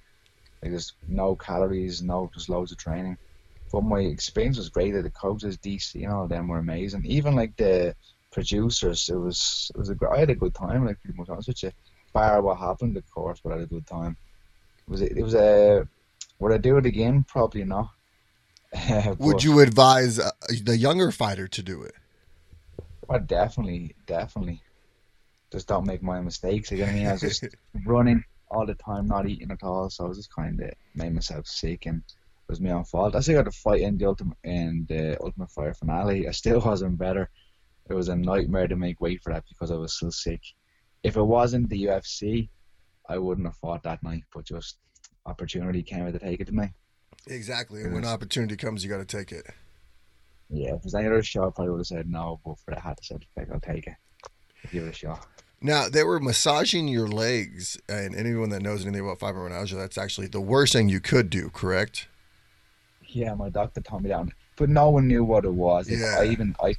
[0.62, 3.16] Like there's no calories, no just loads of training.
[3.72, 4.92] But my experience was great.
[4.92, 7.04] The coaches, DC, and all of them were amazing.
[7.06, 7.94] Even like the
[8.32, 10.84] producers, it was it was a I had a good time.
[10.84, 11.70] Like pretty much honest with you,
[12.12, 14.16] bar what happened, of course, but I had a good time.
[14.86, 15.86] It was it it was a
[16.40, 17.24] would I do it again?
[17.28, 17.90] Probably not.
[19.18, 20.30] Would you advise uh,
[20.62, 21.94] the younger fighter to do it?
[23.08, 24.62] Oh, definitely, definitely.
[25.50, 26.70] Just don't make my mistakes.
[26.70, 27.06] You know what I mean?
[27.08, 27.44] I was just
[27.84, 29.90] running all the time, not eating at all.
[29.90, 32.02] So I was just kind of made myself sick, and
[32.50, 33.14] was my own fault.
[33.14, 36.28] I still got to fight in the ultimate in the Ultimate Fire finale.
[36.28, 37.30] I still wasn't better.
[37.88, 40.40] It was a nightmare to make weight for that because I was still sick.
[41.02, 42.48] If it wasn't the UFC,
[43.08, 44.24] I wouldn't have fought that night.
[44.34, 44.76] But just
[45.26, 46.72] opportunity came to take it to me.
[47.26, 47.82] Exactly.
[47.82, 49.46] And when opportunity comes, you got to take it.
[50.48, 52.40] Yeah, if it was any other shot, I probably would have said no.
[52.44, 53.94] But for the hat, I said, "Fuck, I'll take it.
[54.72, 55.26] Give it a shot."
[55.62, 60.26] Now they were massaging your legs, and anyone that knows anything about fibromyalgia, that's actually
[60.26, 61.50] the worst thing you could do.
[61.50, 62.08] Correct?
[63.12, 65.88] Yeah, my doctor told me that, one, but no one knew what it was.
[65.90, 66.16] Yeah.
[66.18, 66.74] I even I,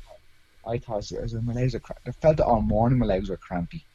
[0.66, 3.00] I thought it was, my legs cra- I felt it all morning.
[3.00, 3.86] My legs were crampy,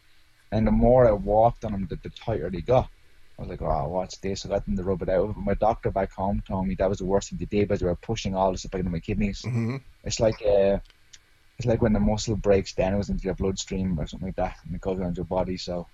[0.52, 2.88] and the more I walked on them, the, the tighter they got.
[3.38, 4.46] I was like, oh, what's this?
[4.46, 5.28] I got them to rub it out.
[5.28, 7.80] But my doctor back home told me that was the worst thing they did because
[7.80, 9.42] they were pushing all this up into my kidneys.
[9.42, 10.78] hmm It's like uh,
[11.58, 14.36] it's like when the muscle breaks down, it was into your bloodstream or something like
[14.36, 15.56] that, and it goes around your body.
[15.56, 15.86] So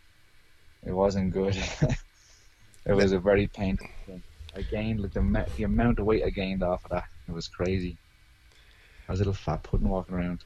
[0.85, 1.57] it wasn't good.
[2.87, 4.23] it was a very painful thing.
[4.55, 7.05] I gained like the, the amount of weight I gained off of that.
[7.29, 7.97] It was crazy.
[9.09, 10.45] I was a little fat pudding walking around.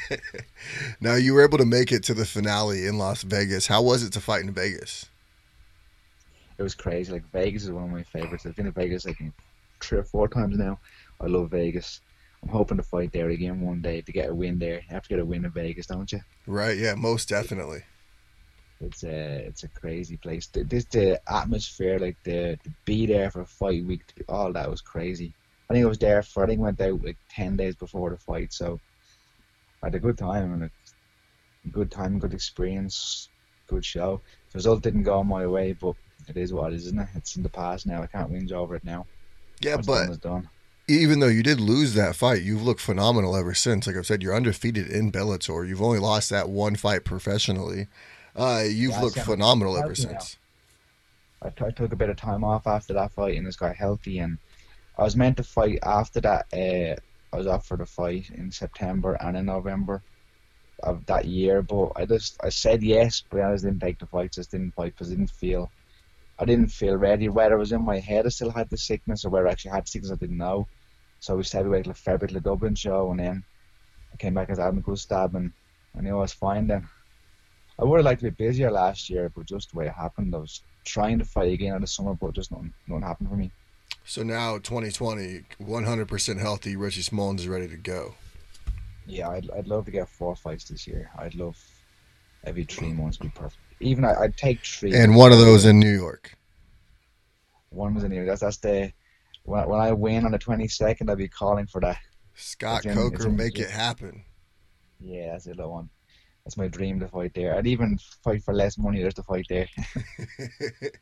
[1.00, 3.66] now you were able to make it to the finale in Las Vegas.
[3.66, 5.06] How was it to fight in Vegas?
[6.58, 7.12] It was crazy.
[7.12, 8.46] Like Vegas is one of my favorites.
[8.46, 9.18] I've been to Vegas like
[9.80, 10.78] three or four times now.
[11.20, 12.00] I love Vegas.
[12.42, 14.76] I'm hoping to fight there again one day to get a win there.
[14.76, 16.20] You have to get a win in Vegas, don't you?
[16.46, 16.78] Right?
[16.78, 17.82] Yeah, most definitely.
[18.80, 20.46] It's a it's a crazy place.
[20.46, 24.70] The, this the atmosphere, like the to be there for a fight week, all that
[24.70, 25.32] was crazy.
[25.68, 28.10] I think I was there for I think I went out like ten days before
[28.10, 28.80] the fight, so
[29.82, 30.70] I had a good time and a
[31.70, 33.28] good time, good experience,
[33.66, 34.20] good show.
[34.52, 35.94] The result didn't go my way, but
[36.28, 37.08] it is what it is, isn't it?
[37.14, 38.02] It's in the past now.
[38.02, 39.06] I can't whinge over it now.
[39.60, 40.48] Yeah, What's but done.
[40.88, 43.86] even though you did lose that fight, you've looked phenomenal ever since.
[43.86, 45.68] Like I've said, you're undefeated in Bellator.
[45.68, 47.88] You've only lost that one fight professionally.
[48.40, 50.38] Uh, you've Yeah, looked phenomenal ever since.
[51.42, 53.76] I, t- I took a bit of time off after that fight and just got
[53.76, 54.18] healthy.
[54.20, 54.38] And
[54.96, 56.46] I was meant to fight after that.
[56.50, 56.96] Uh,
[57.34, 60.02] I was up for the fight in September and in November
[60.82, 64.06] of that year, but I just I said yes, but I just didn't take the
[64.06, 64.32] fight.
[64.32, 65.70] Just didn't fight because I didn't feel
[66.38, 67.28] I didn't feel ready.
[67.28, 69.72] Whether it was in my head, I still had the sickness, or whether I actually
[69.72, 70.66] had sickness, I didn't know.
[71.20, 73.44] So we said we waited till February to the Dublin show, and then
[74.14, 75.52] I came back as Adam Gustav, and
[75.96, 76.88] I knew I was fine then.
[77.80, 80.34] I would have liked to be busier last year, but just the way it happened,
[80.34, 83.36] I was trying to fight again in the summer, but just nothing, nothing happened for
[83.36, 83.50] me.
[84.04, 86.76] So now 2020, 100% healthy.
[86.76, 88.14] Richie Smollins is ready to go.
[89.06, 91.10] Yeah, I'd, I'd love to get four fights this year.
[91.18, 91.56] I'd love
[92.44, 93.62] every three months to be perfect.
[93.80, 94.94] Even I, I'd take three.
[94.94, 96.36] And one of those in New York.
[97.70, 98.26] One was in here.
[98.26, 98.92] That's that's the
[99.44, 101.98] when, when I win on the twenty second, I'll be calling for that.
[102.34, 104.24] Scott in- Coker, make it happen.
[105.00, 105.88] Yeah, that's the other one.
[106.44, 107.54] That's my dream to fight there.
[107.54, 109.66] I'd even fight for less money just to fight there.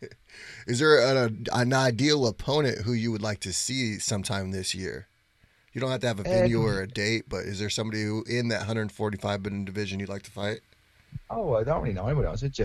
[0.67, 5.09] is there an, an ideal opponent who you would like to see sometime this year?
[5.73, 8.25] You don't have to have a venue or a date, but is there somebody who
[8.25, 10.61] in that 145 minute division you'd like to fight?
[11.31, 12.65] Oh, I don't really know anybody else, did you?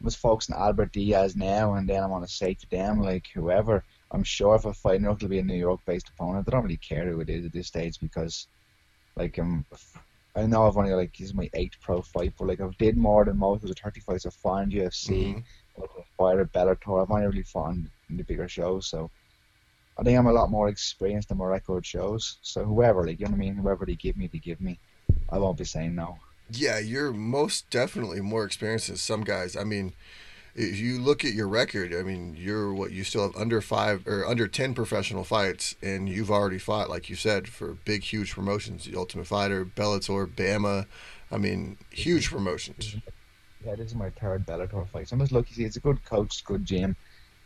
[0.00, 3.00] I'm just focusing on Albert Diaz now, and then I want to say to them,
[3.00, 3.84] like, whoever.
[4.12, 6.46] I'm sure if I fight New York, it'll be a New York based opponent.
[6.48, 8.46] I don't really care who it is at this stage because,
[9.16, 9.66] like, um,
[10.38, 12.96] I know I've only, like, this is my eighth pro fight, but, like, I've did
[12.96, 15.44] more than most of the 30 fights I've fought in UFC, Mhm.
[15.76, 17.02] like, I've fought at Bellator.
[17.02, 19.10] I've only really fought in, in the bigger shows, so
[19.98, 22.38] I think I'm a lot more experienced than my record shows.
[22.42, 23.56] So whoever, like, you know what I mean?
[23.56, 24.78] Whoever they give me, they give me.
[25.30, 26.18] I won't be saying no.
[26.50, 29.56] Yeah, you're most definitely more experienced than some guys.
[29.56, 29.92] I mean,
[30.58, 34.06] if you look at your record, I mean, you're what you still have under five
[34.08, 38.34] or under ten professional fights, and you've already fought, like you said, for big, huge
[38.34, 40.86] promotions: the Ultimate Fighter, Bellator, BAMMA.
[41.30, 42.96] I mean, huge promotions.
[43.64, 45.08] Yeah, this is my third Bellator fight.
[45.08, 45.54] So I'm just lucky.
[45.54, 46.96] See, it's a good coach, good gym.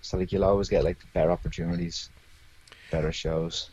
[0.00, 2.08] So like you'll always get like better opportunities,
[2.90, 3.68] better shows.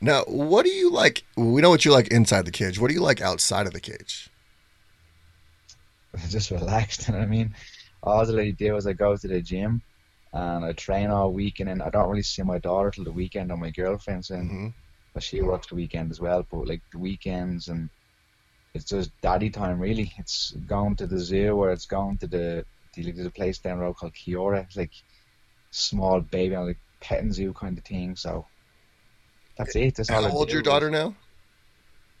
[0.00, 1.24] Now, what do you like?
[1.36, 2.78] We know what you like inside the cage.
[2.78, 4.30] What do you like outside of the cage?
[6.30, 7.00] just relaxed.
[7.08, 7.54] You know what I mean?
[8.02, 9.82] All I really do is I go to the gym
[10.32, 13.12] and I train all week, and then I don't really see my daughter till the
[13.12, 14.48] weekend or my girlfriend's in.
[14.48, 14.68] hmm
[15.12, 16.46] But she works the weekend as well.
[16.50, 17.90] But like the weekends and
[18.74, 20.12] it's just daddy time really.
[20.18, 22.64] It's going to the zoo or it's going to the
[22.94, 24.62] the- there's a place down the road called Kiora.
[24.64, 24.92] It's like
[25.72, 28.16] small baby like petting zoo kind of thing.
[28.16, 28.46] So
[29.56, 29.94] that's it.
[29.96, 31.14] That's all How old your daughter now?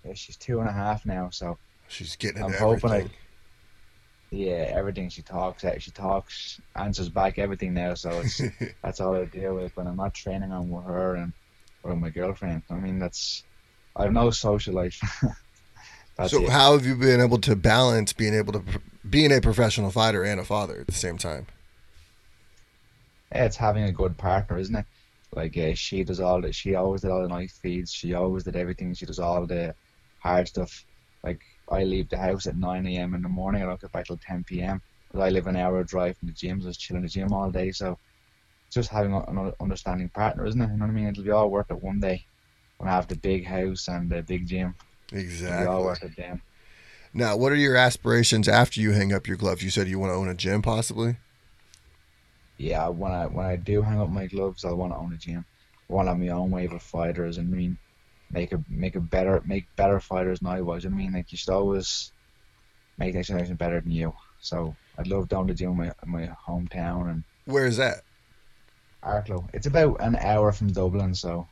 [0.04, 1.30] Yeah, she's two and a half now.
[1.30, 1.58] So
[1.88, 3.16] She's getting I'm hoping I- everything.
[4.30, 7.94] Yeah, everything she talks, eh, she talks, answers back everything now.
[7.94, 8.40] So it's
[8.82, 11.32] that's all I deal with when I'm not training on with her and
[11.82, 12.62] or my girlfriend.
[12.70, 13.42] I mean, that's
[13.96, 15.00] I have no social life.
[16.28, 16.48] so, it.
[16.48, 18.62] how have you been able to balance being able to
[19.08, 21.46] being a professional fighter and a father at the same time?
[23.32, 24.86] Yeah, it's having a good partner, isn't it?
[25.34, 27.92] Like uh, she does all the, she always did all the night feeds.
[27.92, 28.94] She always did everything.
[28.94, 29.74] She does all the
[30.18, 30.84] hard stuff.
[31.22, 31.40] Like
[31.70, 33.14] I leave the house at 9 a.m.
[33.14, 33.62] in the morning.
[33.62, 34.82] I don't get back till 10 p.m.
[35.12, 36.60] But I live an hour drive from the gym.
[36.60, 37.72] So I just chilling in the gym all day.
[37.72, 37.98] So
[38.72, 40.70] just having an understanding partner, isn't it?
[40.70, 41.06] You know what I mean?
[41.08, 42.26] It'll be all worth it one day
[42.78, 44.74] when I have the big house and the big gym.
[45.46, 45.84] It'll be all Exactly.
[45.84, 46.42] worth it then.
[47.12, 49.62] Now, what are your aspirations after you hang up your gloves?
[49.62, 51.16] You said you want to own a gym, possibly.
[52.58, 55.16] yeah, when I when I do hang up my gloves, I want to own a
[55.16, 55.44] gym.
[55.88, 57.78] I want to have my own wave of fighters, and I mean,
[58.30, 60.86] make a make a better make better fighters than I was.
[60.86, 62.12] I mean, like you should always
[62.98, 64.14] make next generation better than you.
[64.40, 68.02] So I'd love down to gym in my my hometown and Where is that?
[69.02, 69.48] Arklow.
[69.54, 71.48] It's about an hour from Dublin, so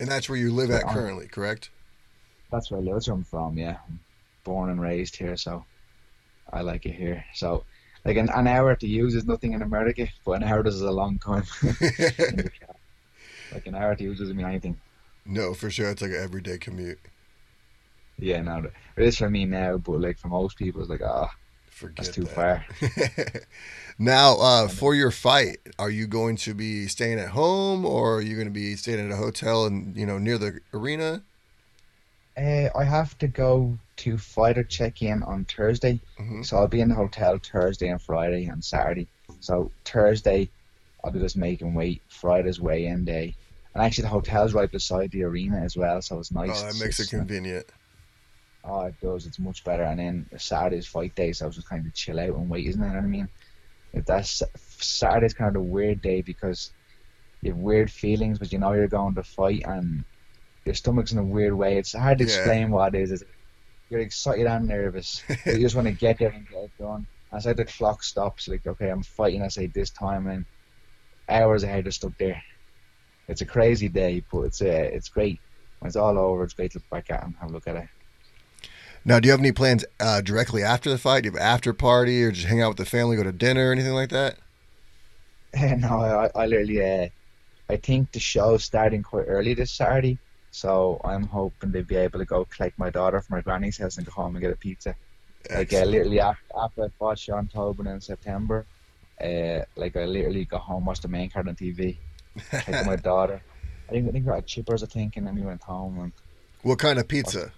[0.00, 1.70] And that's where you live at currently, correct?
[2.50, 2.94] that's where I live.
[2.94, 3.58] That's where I'm from.
[3.58, 3.78] Yeah,
[4.44, 5.64] born and raised here, so
[6.52, 7.24] I like it here.
[7.34, 7.64] So.
[8.04, 10.82] Like an, an hour to use is nothing in America, but an hour does is
[10.82, 11.42] a long time.
[11.62, 12.76] in the car.
[13.52, 14.80] like an hour to use doesn't mean anything.
[15.26, 15.90] No, for sure.
[15.90, 17.00] It's like an everyday commute.
[18.18, 18.72] Yeah, no, it
[19.04, 21.30] is for me now, but like for most people, it's like, ah,
[21.66, 22.26] Forget that's too that.
[22.26, 22.66] far.
[23.98, 28.20] now, uh, for your fight, are you going to be staying at home or are
[28.22, 31.22] you going to be staying at a hotel and you know near the arena?
[32.36, 36.80] Uh, I have to go to fighter check in on Thursday, hmm so I'll be
[36.80, 39.08] in the hotel Thursday and Friday and Saturday.
[39.40, 40.50] So Thursday,
[41.02, 42.02] I'll be just making weight.
[42.08, 43.36] Friday's weigh in day,
[43.76, 46.62] and actually the hotel's right beside the arena as well, so it's nice.
[46.64, 47.66] Oh, It's makes it convenient.
[48.64, 49.26] Oh, it does.
[49.26, 49.82] It's much better.
[49.84, 52.66] And then Saturday's fight day, so I was just kind of chill out and wait,
[52.66, 52.86] isn't it?
[52.86, 53.28] You know what I mean?
[53.92, 54.42] If that's
[54.78, 56.70] Saturday's kind of a weird day because
[57.42, 60.04] you have weird feelings, but you know you're going to fight, and
[60.64, 61.76] your stomach's in a weird way.
[61.78, 62.34] It's hard to Yeah.
[62.34, 63.12] explain what it is.
[63.12, 63.30] It's-
[63.90, 65.22] You're excited and nervous.
[65.28, 67.06] But you just want to get there and get it done.
[67.30, 68.48] And it's like the clock stops.
[68.48, 69.42] Like, okay, I'm fighting.
[69.42, 70.44] I say this time, and
[71.28, 72.42] hours ahead, you're stuck there.
[73.28, 75.40] It's a crazy day, but it's uh, it's great.
[75.78, 77.76] When it's all over, it's great to look back at and have a look at
[77.76, 77.88] it.
[79.04, 81.22] Now, do you have any plans uh, directly after the fight?
[81.22, 83.30] Do you have an after party or just hang out with the family, go to
[83.30, 84.38] dinner, or anything like that?
[85.78, 87.08] no, I, I literally, uh,
[87.70, 90.18] I think the show's starting quite early this Saturday,
[90.50, 93.96] so I'm hoping to be able to go collect my daughter from her granny's house
[93.96, 94.96] and go home and get a pizza.
[95.48, 98.66] Like, uh, literally after, after I fought Sean Tobin in September,
[99.20, 101.96] uh, like I literally go home, watch the main card on TV,
[102.50, 103.42] take my daughter,
[103.88, 106.12] I think I think we got chippers, I think, and then we went home
[106.62, 107.52] What kind of pizza?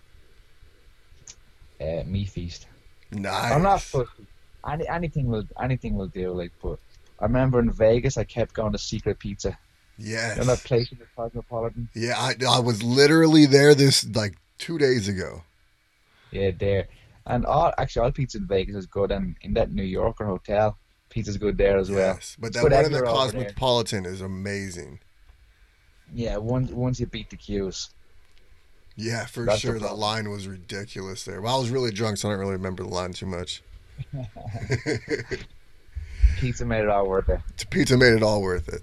[1.80, 2.66] and uh, me feast.
[3.12, 3.52] Nice.
[3.52, 4.26] I'm not fussy.
[4.68, 6.32] Any anything will anything will do.
[6.32, 6.78] Like, but
[7.20, 9.58] I remember in Vegas, I kept going to Secret Pizza.
[9.96, 10.36] Yes.
[10.36, 11.88] Know that place in the Cosmopolitan?
[11.94, 15.42] Yeah, I, I was literally there this like two days ago.
[16.30, 16.88] Yeah, there.
[17.26, 20.76] And all actually all pizza in Vegas is good, and in that New Yorker hotel,
[21.18, 22.14] pizza's good there as well.
[22.14, 23.44] Yes, but that good one in the everywhere over there.
[23.44, 25.00] Cosmopolitan is amazing.
[26.14, 27.90] Yeah, once once you beat the queues.
[28.94, 29.78] Yeah, for That's the sure.
[29.80, 31.40] That line was ridiculous there.
[31.40, 33.62] Well, I was really drunk, so I don't really remember the line too much.
[36.38, 37.40] Pizza made it all worth it.
[37.70, 38.82] Pizza made it all worth it.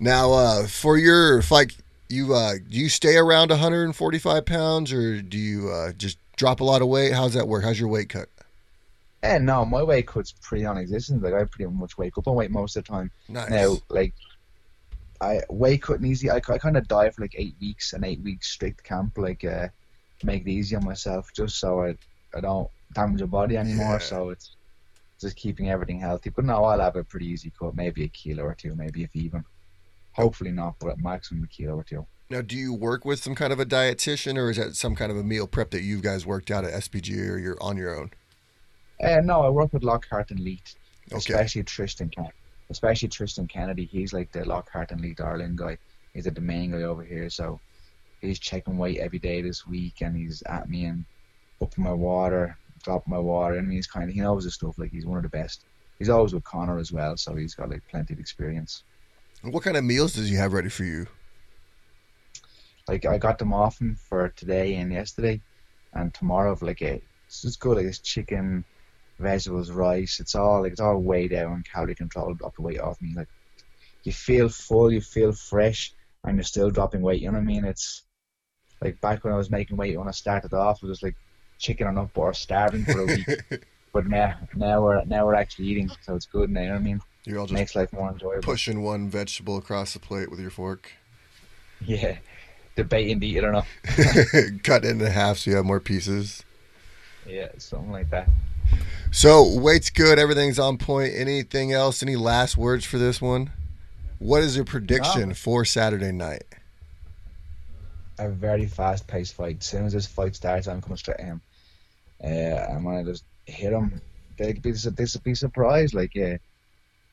[0.00, 1.76] Now, uh, for your fight,
[2.08, 6.64] you uh, do you stay around 145 pounds, or do you uh, just drop a
[6.64, 7.12] lot of weight?
[7.12, 7.64] How's that work?
[7.64, 8.28] How's your weight cut?
[9.22, 11.22] And no, my weight cut's pretty non-existent.
[11.22, 13.10] Like I pretty much wake up on weight most of the time.
[13.28, 13.50] Nice.
[13.50, 14.14] Now, like
[15.20, 16.30] I weight cutting easy.
[16.30, 19.44] I, I kind of diet for like eight weeks, and eight weeks strict camp, like
[19.44, 19.68] uh,
[20.22, 21.96] make it easy on myself, just so I
[22.34, 23.92] I don't damage my body anymore.
[23.92, 23.98] Yeah.
[23.98, 24.56] So it's
[25.20, 26.30] just keeping everything healthy.
[26.30, 29.14] But no, I'll have a pretty easy cut, maybe a kilo or two, maybe if
[29.14, 29.44] even.
[30.12, 32.04] Hopefully not, but at maximum a kilo or two.
[32.30, 35.10] Now, do you work with some kind of a dietitian, or is that some kind
[35.10, 37.98] of a meal prep that you guys worked out at SBG, or you're on your
[37.98, 38.10] own?
[39.02, 40.74] Uh, no, I work with Lockhart and Leet,
[41.12, 41.16] Okay.
[41.34, 42.34] especially Tristan Kennedy.
[42.70, 43.84] Especially Tristan Kennedy.
[43.86, 45.78] He's like the Lockhart and Leet Ireland guy.
[46.12, 47.28] He's like the main guy over here.
[47.30, 47.60] So
[48.20, 51.04] he's checking weight every day this week, and he's at me and
[51.60, 53.56] upping my water, dropping my water.
[53.58, 54.78] I mean, he's kind of he knows his stuff.
[54.78, 55.64] Like he's one of the best.
[55.98, 58.84] He's always with Conor as well, so he's got like plenty of experience.
[59.42, 61.06] And What kind of meals does he have ready for you?
[62.88, 65.40] Like I got them off him for today and yesterday,
[65.94, 68.64] and tomorrow for like a it's just good like it's chicken,
[69.20, 70.18] vegetables, rice.
[70.20, 72.38] It's all like it's all way down, and calorie controlled.
[72.38, 73.14] The weight off me.
[73.14, 73.28] Like
[74.02, 75.92] you feel full, you feel fresh,
[76.24, 77.20] and you're still dropping weight.
[77.22, 77.64] You know what I mean?
[77.64, 78.02] It's
[78.80, 81.16] like back when I was making weight when I started off, it was like
[81.58, 83.64] chicken or nut or starving for a week.
[83.92, 86.60] but now, now we're now we're actually eating, so it's good now.
[86.60, 87.00] You know what I mean?
[87.24, 88.42] You're all just Makes life more enjoyable.
[88.42, 90.92] pushing one vegetable across the plate with your fork,
[91.84, 92.16] Yeah,
[92.76, 93.66] debating to eat it or not.
[94.64, 96.42] cut it in half so you have more pieces.
[97.26, 98.30] Yeah, something like that.
[99.12, 101.12] So weight's good, everything's on point.
[101.14, 102.02] Anything else?
[102.02, 103.50] Any last words for this one?
[104.18, 105.34] What is your prediction No.
[105.34, 106.44] for Saturday night?
[108.18, 109.56] a very fast paced fight.
[109.60, 111.40] As soon as this fight starts, I'm coming straight at him.
[112.22, 114.00] Uh, I'm gonna just hit him.
[114.36, 115.94] They'd be, they'd be surprised.
[115.94, 116.36] Like, uh,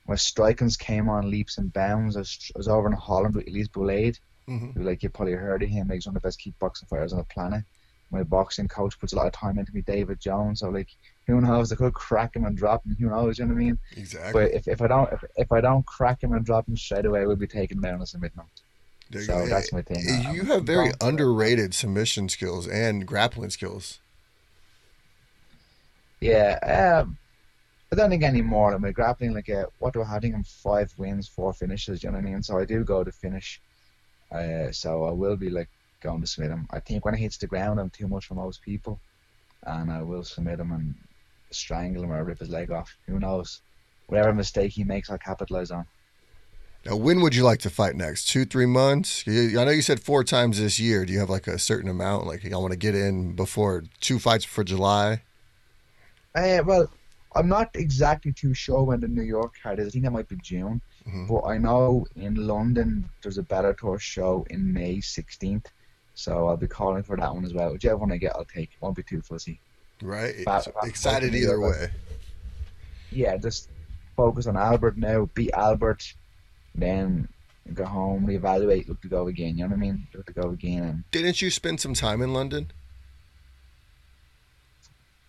[0.06, 2.18] my strikings came on leaps and bounds.
[2.18, 4.20] I was, I was over in Holland with Elise Boulade.
[4.50, 4.74] Mhm.
[4.84, 5.88] Like, you probably heard of him.
[5.88, 7.64] Like, he's one of the best kickboxing fighters on the planet.
[8.12, 10.60] My boxing coach puts a lot of time into me, David Jones.
[10.60, 10.90] So, like,
[11.28, 11.72] who knows?
[11.72, 12.96] I could crack him and drop him.
[13.00, 13.38] Who knows?
[13.38, 13.80] You know what I mean?
[13.96, 14.32] Exactly.
[14.46, 17.06] But if, if I don't if, if I don't crack him and drop him straight
[17.06, 18.48] away, we'll be taking him down and submitting him.
[19.10, 19.48] There you So go.
[19.48, 20.04] that's my thing.
[20.34, 20.98] You I'm have very it.
[21.02, 24.00] underrated submission skills and grappling skills.
[26.20, 27.18] Yeah, um,
[27.92, 28.74] I don't think any more.
[28.74, 30.18] I'm grappling like a what do I have?
[30.18, 32.04] I think I'm five wins, four finishes.
[32.04, 32.44] You know what I mean?
[32.44, 33.62] So I do go to finish.
[34.32, 35.70] Uh, so I will be like
[36.02, 36.68] going to submit him.
[36.72, 39.00] I think when he hits the ground, I'm too much for most people,
[39.64, 40.96] and I will submit him and
[41.52, 42.96] strangle him or rip his leg off.
[43.08, 43.62] Who knows?
[44.08, 45.86] Whatever mistake he makes, I'll capitalize on.
[46.86, 48.30] Now, when would you like to fight next?
[48.30, 49.24] Two, three months?
[49.28, 49.32] I
[49.66, 51.06] know you said four times this year.
[51.06, 52.28] Do you have like a certain amount?
[52.28, 55.24] Like, I want to get in before two fights for July?
[56.34, 56.90] Uh, well,
[57.36, 59.88] I'm not exactly too sure when the New York card is.
[59.88, 60.82] I think that might be June.
[61.08, 61.28] Mhm.
[61.28, 65.66] But I know in London there's a Bellator show in May 16th.
[66.14, 67.72] So I'll be calling for that one as well.
[67.72, 68.72] Whichever one I get, I'll take.
[68.82, 69.60] Won't be too fussy.
[70.02, 70.36] Right?
[70.84, 71.90] Excited either way.
[73.12, 73.70] Yeah, just
[74.16, 75.30] focus on Albert now.
[75.34, 76.14] Beat Albert.
[76.76, 77.28] Then
[77.74, 79.58] go home, reevaluate, look to go again.
[79.58, 80.08] You know what I mean?
[80.14, 80.84] Look to go again.
[80.84, 82.72] And Didn't you spend some time in London?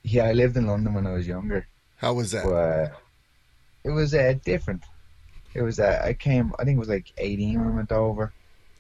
[0.03, 1.67] yeah, I lived in London when I was younger.
[1.97, 2.45] How was that?
[2.45, 2.89] But uh,
[3.85, 4.83] it was uh, different.
[5.55, 6.55] It was uh, I came.
[6.59, 8.33] I think it was like 18 when I went over.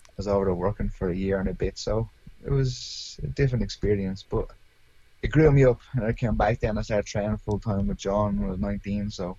[0.08, 2.08] I was over there working for a year and a bit, so
[2.44, 4.24] it was a different experience.
[4.28, 4.48] But
[5.22, 6.78] it grew me up, and I came back then.
[6.78, 9.36] I started training full time with John when I was 19, so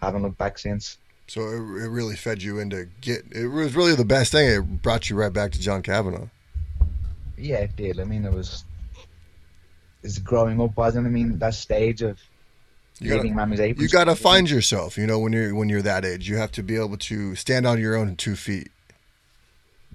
[0.00, 0.98] I haven't looked back since.
[1.28, 3.24] So it, it really fed you into get.
[3.30, 4.48] It was really the best thing.
[4.48, 6.26] It brought you right back to John Kavanagh.
[7.38, 8.00] Yeah, it did.
[8.00, 8.64] I mean, it was.
[10.02, 11.10] It's growing up, wasn't it?
[11.10, 12.18] I mean, that stage of
[12.98, 14.98] You gotta, you got to find yourself.
[14.98, 17.66] You know, when you're when you're that age, you have to be able to stand
[17.66, 18.70] on your own two feet.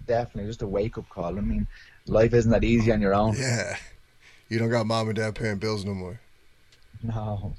[0.05, 1.37] definitely just a wake up call.
[1.37, 1.67] I mean,
[2.07, 3.35] life isn't that easy on your own.
[3.37, 3.75] Yeah,
[4.49, 6.19] you don't got mom and dad paying bills no more.
[7.03, 7.53] No,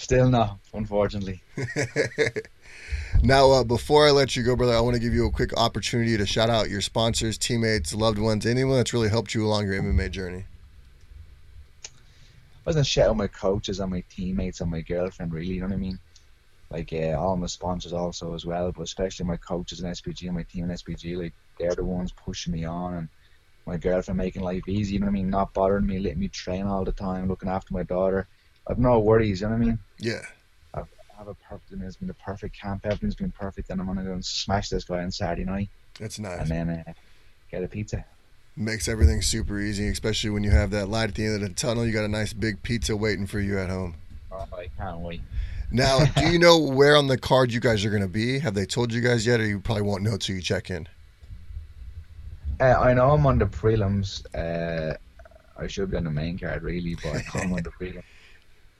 [0.00, 1.42] Still no, unfortunately.
[3.22, 5.52] now, uh, before I let you go, brother, I want to give you a quick
[5.58, 9.66] opportunity to shout out your sponsors, teammates, loved ones, anyone that's really helped you along
[9.66, 10.46] your MMA journey.
[11.84, 11.90] I
[12.64, 15.48] wasn't shouting my coaches and my teammates and my girlfriend, really.
[15.48, 15.98] You know what I mean?
[16.70, 20.36] Like uh, all my sponsors also as well, but especially my coaches in SBG and
[20.36, 21.18] my team in SBG.
[21.18, 23.08] Like they're the ones pushing me on and
[23.66, 24.94] my girlfriend making life easy.
[24.94, 25.30] You know what I mean?
[25.30, 28.26] Not bothering me, letting me train all the time, looking after my daughter.
[28.66, 29.40] I've no worries.
[29.40, 29.78] You know what I mean?
[29.98, 30.22] Yeah.
[30.74, 31.72] I've, I have a perfect.
[31.72, 32.84] It's been a perfect camp.
[32.84, 35.68] Everything's been perfect, and I'm gonna go and smash this guy on Saturday night.
[35.98, 36.40] That's nice.
[36.40, 36.92] And then uh,
[37.50, 38.04] get a pizza.
[38.56, 41.54] Makes everything super easy, especially when you have that light at the end of the
[41.54, 41.86] tunnel.
[41.86, 43.94] You got a nice big pizza waiting for you at home.
[44.32, 45.20] Oh, I can't wait.
[45.70, 48.40] Now, do you know where on the card you guys are going to be?
[48.40, 50.88] Have they told you guys yet, or you probably won't know till you check in?
[52.60, 54.22] Uh, I know I'm on the prelims.
[54.34, 54.94] Uh,
[55.56, 58.04] I should be on the main card really, but I am on the prelims.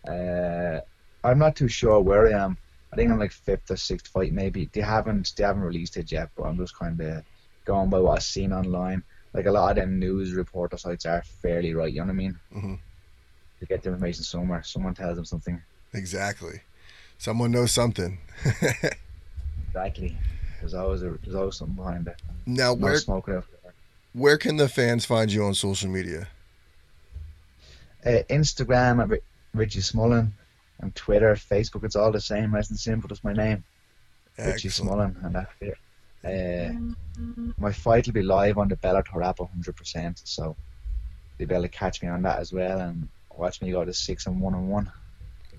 [0.07, 0.81] Uh,
[1.24, 2.57] I'm not too sure where I am.
[2.93, 4.69] I think I'm like fifth or sixth fight maybe.
[4.73, 7.23] They haven't they haven't released it yet, but I'm just kind of
[7.65, 9.02] going by what I've seen online.
[9.32, 11.93] Like a lot of them news reporter sites are fairly right.
[11.93, 12.39] You know what I mean?
[12.55, 12.74] Mm-hmm.
[13.61, 14.62] They get the information somewhere.
[14.62, 15.62] Someone tells them something.
[15.94, 16.62] Exactly.
[17.19, 18.19] Someone knows something.
[19.69, 20.16] exactly.
[20.59, 22.20] There's always a, there's always something behind it.
[22.47, 23.60] Now, where smoke out there.
[24.12, 26.28] Where can the fans find you on social media?
[28.05, 29.20] Uh, Instagram at
[29.55, 30.32] Richie Smullen,
[30.81, 31.85] and Twitter, Facebook.
[31.85, 33.09] It's all the same, nice and simple.
[33.09, 33.65] Just my name,
[34.39, 35.16] Richie Excellent.
[35.16, 35.78] Smullen, and that's it.
[36.23, 40.55] Uh, my fight will be live on the Bellator app 100%, so
[41.39, 43.95] you'll be able to catch me on that as well and watch me go to
[43.95, 44.91] six and one and one.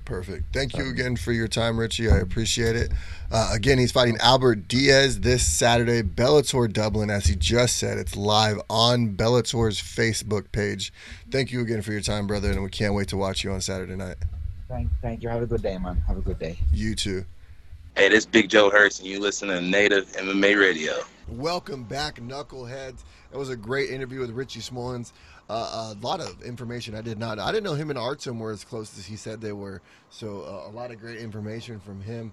[0.06, 0.54] Perfect.
[0.54, 2.10] Thank you again for your time, Richie.
[2.10, 2.92] I appreciate it.
[3.32, 7.10] Uh, again, he's fighting Albert Diaz this Saturday, Bellator Dublin.
[7.10, 10.92] As he just said, it's live on Bellator's Facebook page.
[11.30, 13.62] Thank you again for your time, brother, and we can't wait to watch you on
[13.62, 14.18] Saturday night.
[14.68, 15.30] Thank, thank you.
[15.30, 16.04] Have a good day, man.
[16.08, 16.58] Have a good day.
[16.74, 17.26] You too.
[17.96, 20.94] Hey, this is Big Joe Hurst, and you listen to Native MMA Radio.
[21.28, 23.04] Welcome back, Knuckleheads.
[23.32, 25.12] That was a great interview with Richie Smollins.
[25.52, 27.38] Uh, a lot of information I did not.
[27.38, 29.82] I didn't know him and Artem were as close as he said they were.
[30.10, 32.32] So uh, a lot of great information from him.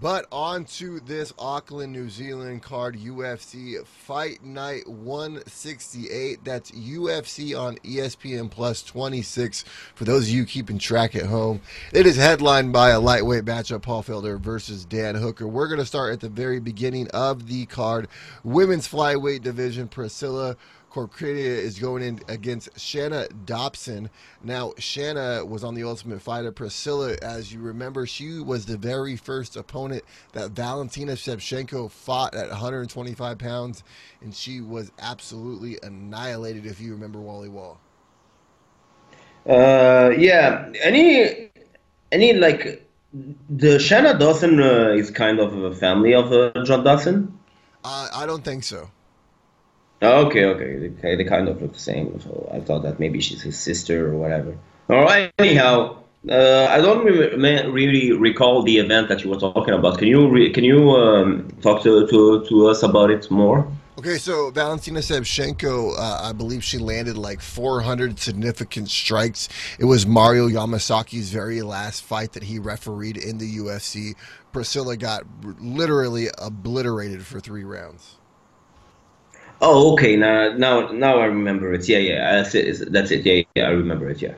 [0.00, 6.42] But on to this Auckland, New Zealand card, UFC Fight Night 168.
[6.42, 9.64] That's UFC on ESPN Plus 26.
[9.94, 11.60] For those of you keeping track at home,
[11.92, 15.46] it is headlined by a lightweight matchup, Paul Felder versus Dan Hooker.
[15.46, 18.08] We're going to start at the very beginning of the card.
[18.42, 20.56] Women's flyweight division, Priscilla
[20.94, 24.08] Cachoeira is going in against Shana Dobson.
[24.44, 26.52] Now, Shana was on the Ultimate Fighter.
[26.52, 32.48] Priscilla, as you remember, she was the very first opponent that Valentina Shevchenko fought at
[32.48, 33.82] 125 pounds,
[34.20, 37.80] and she was absolutely annihilated, if you remember Wally Wall.
[39.48, 40.70] Uh, yeah.
[40.80, 41.50] Any,
[42.12, 42.86] any like
[43.50, 47.36] the Shanna Dawson uh, is kind of a family of uh, John Dawson.
[47.82, 48.90] Uh, I don't think so.
[50.04, 52.20] Okay, okay, they, they kind of look the same.
[52.20, 54.56] So I thought that maybe she's his sister or whatever.
[54.90, 55.32] All right.
[55.38, 55.96] Anyhow,
[56.28, 59.98] uh, I don't re- really recall the event that you were talking about.
[59.98, 63.66] Can you re- can you um, talk to, to to us about it more?
[63.96, 69.48] Okay, so Valentina Shevchenko, uh, I believe she landed like 400 significant strikes.
[69.78, 74.16] It was Mario Yamasaki's very last fight that he refereed in the UFC.
[74.52, 75.22] Priscilla got
[75.60, 78.16] literally obliterated for three rounds.
[79.66, 80.14] Oh, okay.
[80.16, 81.88] Now, now, now I remember it.
[81.88, 82.42] Yeah, yeah.
[82.42, 82.92] That's it.
[82.92, 83.24] That's it.
[83.24, 83.64] Yeah, yeah.
[83.68, 84.20] I remember it.
[84.20, 84.34] Yeah.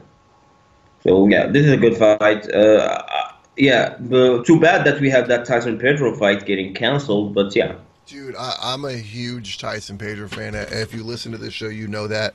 [1.03, 2.48] So yeah, this is a good fight.
[2.53, 3.97] Uh, uh, yeah.
[3.98, 7.35] But too bad that we have that Tyson Pedro fight getting canceled.
[7.35, 7.74] But yeah.
[8.07, 10.55] Dude, I, I'm a huge Tyson Pedro fan.
[10.55, 12.35] Uh, If you listen to this show, you know that.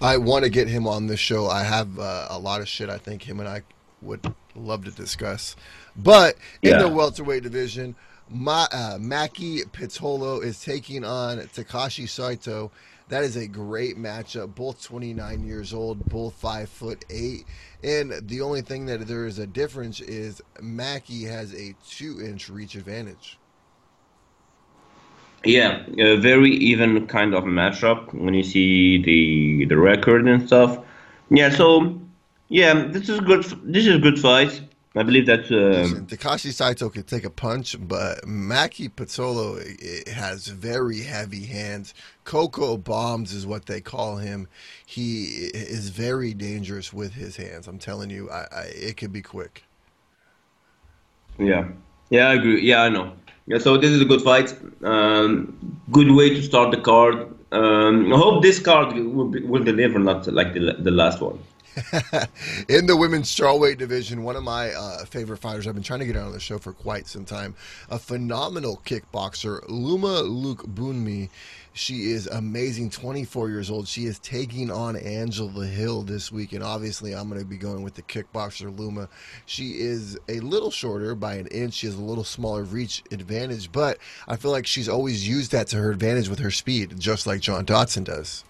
[0.00, 1.46] I want to get him on this show.
[1.46, 3.62] I have uh, a lot of shit I think him and I
[4.02, 5.54] would love to discuss.
[5.96, 6.78] But in Yeah.
[6.78, 7.94] the welterweight division,
[8.30, 12.70] my, uh, Pitolo is taking on Takashi Saito.
[13.08, 14.54] That is a great matchup.
[14.54, 17.44] Both 29 years old, both five foot eight.
[17.82, 22.48] And the only thing that there is a difference is Maki has a two inch
[22.48, 23.38] reach advantage.
[25.44, 30.78] Yeah, a very even kind of matchup when you see the the record and stuff.
[31.28, 32.00] Yeah, so
[32.48, 33.44] yeah, this is good.
[33.62, 34.62] This is good fight.
[34.96, 35.50] I believe that.
[35.50, 41.46] Listen, Um, Takashi Saito could take a punch, but Maki Pitolo i- has very heavy
[41.46, 41.94] hands.
[42.24, 44.46] Coco bombs is what they call him.
[44.86, 47.66] He is very dangerous with his hands.
[47.66, 49.64] I'm telling you, I, I it could be quick.
[51.38, 51.64] yeah,
[52.10, 52.62] yeah, I agree.
[52.62, 53.12] Yeah, I know.
[53.46, 54.54] Yeah, so this is a good fight.
[54.82, 57.16] Um, good way to start the card.
[57.52, 61.38] Um, I hope this card will, be, will deliver, not like the the last one.
[62.68, 66.06] in the women's strawweight division, one of my uh, favorite fighters, I've been trying to
[66.06, 67.54] get on the show for quite some time,
[67.90, 71.30] a phenomenal kickboxer, Loma Lookboonmee.
[71.72, 73.88] She is amazing, 24 years old.
[73.88, 77.82] She is taking on Angela Hill this week, and obviously, I'm going to be going
[77.82, 79.08] with the kickboxer Loma.
[79.46, 81.74] She is a little shorter by an inch.
[81.74, 83.98] She has a little smaller reach advantage, but
[84.28, 87.40] I feel like she's always used that to her advantage with her speed, just like
[87.40, 88.44] John Dodson does.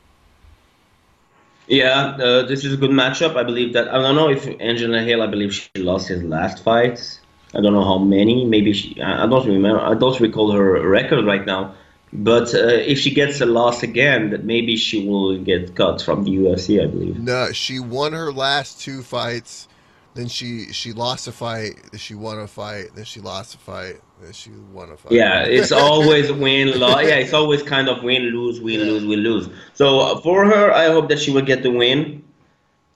[1.67, 3.37] Yeah, uh, this is a good matchup.
[3.37, 3.89] I believe that.
[3.89, 5.23] I don't know if Angela Hill.
[5.23, 7.21] I believe she lost his last fight.
[7.55, 8.45] I don't know how many.
[8.45, 9.01] Maybe she.
[9.01, 9.81] I don't remember.
[9.81, 11.75] I don't recall her record right now.
[12.13, 16.25] But uh, if she gets a loss again, that maybe she will get cut from
[16.25, 16.83] the UFC.
[16.83, 17.19] I believe.
[17.19, 19.67] No, she won her last two fights.
[20.15, 21.81] Then she she lost a fight.
[21.91, 22.95] Then she won a fight.
[22.95, 24.01] Then she lost a fight.
[24.33, 25.13] She won a fight.
[25.13, 27.03] Yeah, it's always win loss.
[27.03, 28.87] Yeah, it's always kind of win lose win Yeah.
[28.87, 29.49] lose win lose.
[29.75, 32.23] So uh, for her, I hope that she will get the win.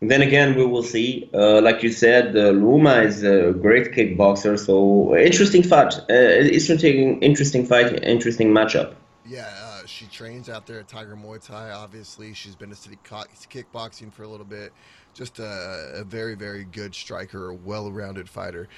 [0.00, 1.28] Then again, we will see.
[1.34, 4.56] Uh, like you said, uh, Loma is a great kickboxer.
[4.58, 5.92] So interesting fight.
[6.08, 8.04] Uh, interesting, interesting fight.
[8.04, 8.94] Interesting matchup.
[9.26, 11.70] Yeah, uh, she trains out there at Tiger Muay Thai.
[11.72, 14.72] Obviously, she's been to city co- kickboxing for a little bit.
[15.18, 18.68] Just a, a very, very good striker, a well-rounded fighter.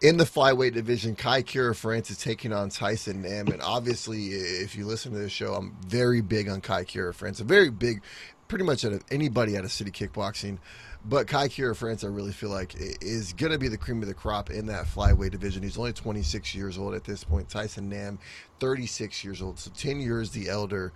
[0.00, 4.86] In the flyweight division, Kai Kara-France is taking on Tyson Nam, and obviously, if you
[4.86, 7.40] listen to this show, I'm very big on Kai Kara-France.
[7.40, 8.00] A very big,
[8.48, 10.56] pretty much out of anybody out of city kickboxing.
[11.04, 14.14] But Kai Kara-France, I really feel like is going to be the cream of the
[14.14, 15.62] crop in that flyweight division.
[15.62, 17.50] He's only 26 years old at this point.
[17.50, 18.18] Tyson Nam,
[18.58, 20.94] 36 years old, so 10 years the elder.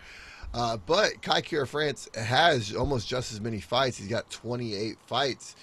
[0.55, 3.99] Uh, but Kai Kara-France has almost just as many fights.
[3.99, 5.57] He's got 28 fights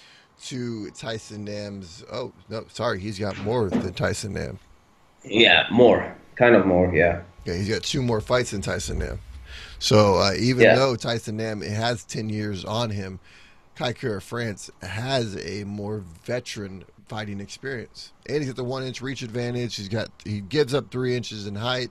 [0.44, 2.04] to Tyson Nam's.
[2.12, 3.00] Oh, no, sorry.
[3.00, 4.58] He's got more than Tyson Nam.
[5.24, 6.94] Yeah, more, kind of more.
[6.94, 7.22] Yeah.
[7.44, 9.18] Yeah, he's got two more fights than Tyson Nam.
[9.78, 10.74] So uh, even Yeah.
[10.76, 13.18] though Tyson Nam has 10 years on him,
[13.74, 18.12] Kai Kara-France has a more veteran fighting experience.
[18.26, 19.76] And he's got the one inch reach advantage.
[19.76, 21.90] He's got he gives up three inches in height.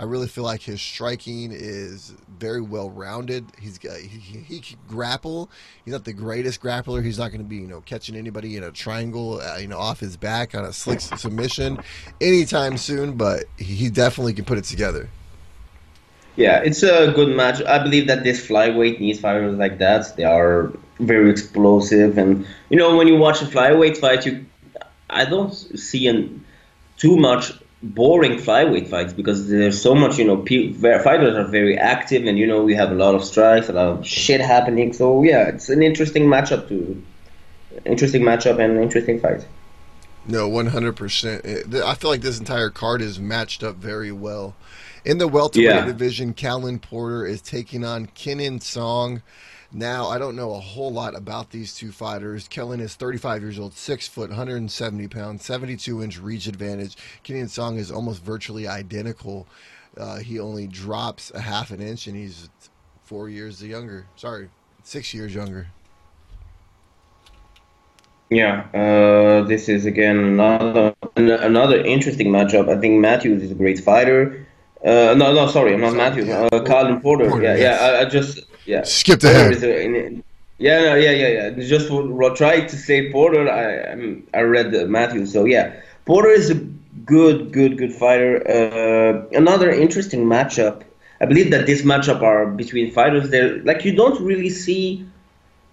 [0.00, 3.44] I really feel like his striking is very well rounded.
[3.60, 5.50] He's got he, he, can grapple.
[5.84, 7.04] He's not the greatest grappler.
[7.04, 9.76] He's not going to be you know catching anybody in a triangle uh, you know
[9.76, 11.80] off his back on a slick submission
[12.18, 13.18] anytime soon.
[13.18, 15.10] But he he definitely can put it together.
[16.34, 17.60] Yeah, it's a good match.
[17.64, 20.16] I believe that this flyweight needs fighters like that.
[20.16, 24.46] They are very explosive, and you know when you watch a flyweight fight, you
[25.10, 26.42] I don't see an,
[26.96, 27.52] too much
[27.82, 30.18] boring flyweight fights because there's so much.
[30.18, 33.24] You know, pe- fighters are very active, and you know we have a lot of
[33.24, 34.92] strikes, a lot of shit happening.
[34.92, 37.02] So yeah, it's an interesting matchup to
[37.84, 39.46] interesting matchup and interesting fight.
[40.26, 41.44] No, one hundred percent.
[41.46, 44.54] I feel like this entire card is matched up very well.
[45.02, 45.86] In the welterweight Yeah.
[45.86, 49.22] division, Callan Porter is taking on Kenan Song.
[49.72, 52.48] Now, I don't know a whole lot about these two fighters.
[52.48, 56.96] Kellen is 35 years old, 6 foot, 170 pounds, 72 inch reach advantage.
[57.22, 59.46] Kenan Song is almost virtually identical.
[59.96, 62.48] Uh, he only drops a half an inch, and he's
[63.04, 64.06] four years younger.
[64.16, 64.48] Sorry,
[64.82, 65.68] six years younger.
[68.28, 72.68] Yeah, uh, this is again another an- another interesting matchup.
[72.68, 74.46] I think Matthews is a great fighter.
[74.84, 76.28] Uh, no, no, sorry, I'm not Sorry, Matthews.
[76.28, 76.48] yeah.
[76.52, 76.60] Uh,
[77.00, 77.00] Porter.
[77.00, 77.80] Porter, yeah, yes.
[77.80, 77.86] yeah.
[77.86, 78.82] I, I just yeah.
[78.82, 79.62] Skipped ahead.
[80.58, 81.50] yeah, no, yeah, yeah, yeah.
[81.50, 85.72] Just for, trying to say Porter, I I read Matthew, So yeah,
[86.04, 86.54] Porter is a
[87.04, 88.32] good, good, good fighter.
[88.48, 90.82] Uh, another interesting matchup.
[91.20, 93.30] I believe that this matchup are between fighters.
[93.30, 95.06] There, like you don't really see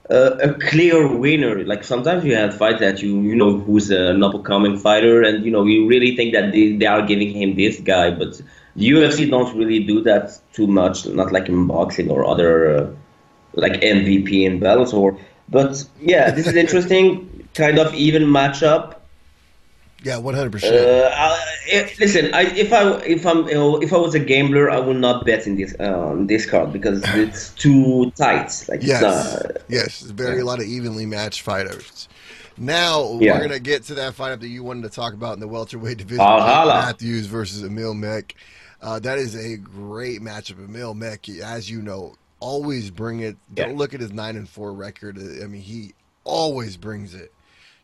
[0.09, 1.65] uh, a clear winner.
[1.65, 5.21] Like sometimes you have fights that you you know who's an up and coming fighter,
[5.21, 8.41] and you know you really think that they, they are giving him this guy, but
[8.77, 11.05] the UFC don't really do that too much.
[11.07, 12.89] Not like in boxing or other uh,
[13.53, 15.19] like MVP in Bellator.
[15.49, 17.47] But yeah, this is interesting.
[17.55, 18.93] kind of even matchup.
[20.03, 20.63] Yeah, 100%.
[20.63, 24.19] Uh, I, eh, listen, I, if I if I'm you know, if I was a
[24.19, 28.51] gambler, I would not bet in this uh, on this card because it's too tight.
[28.69, 29.01] Like Yes.
[29.01, 32.07] not, yes, it's very a lot of evenly matched fighters.
[32.57, 33.33] Now Yeah.
[33.33, 35.47] we're gonna get to that fight up that you wanted to talk about in the
[35.47, 36.17] welterweight division.
[36.17, 36.75] Valhalla.
[36.75, 38.35] Matthews versus Emil Meek.
[38.81, 40.59] Uh, that is a great matchup.
[40.63, 43.35] Emil Meek, as you know, always bring it.
[43.53, 43.75] Don't Yeah.
[43.77, 45.17] look at his nine and four record.
[45.17, 45.93] I mean, he
[46.23, 47.33] always brings it.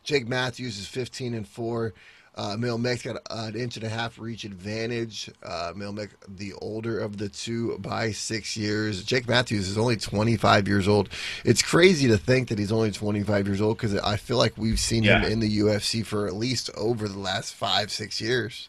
[0.04, 1.94] Jake Matthews is fifteen and four.
[2.36, 5.30] Uh, Emil Meek's got an inch and a half reach advantage.
[5.40, 9.04] Uh, Emil Meek, the older of the two by six years.
[9.04, 11.08] Jake Matthews is only 25 years old.
[11.44, 14.80] It's crazy to think that he's only 25 years old because I feel like we've
[14.80, 18.68] seen him in the UFC for at least over the last five, six years.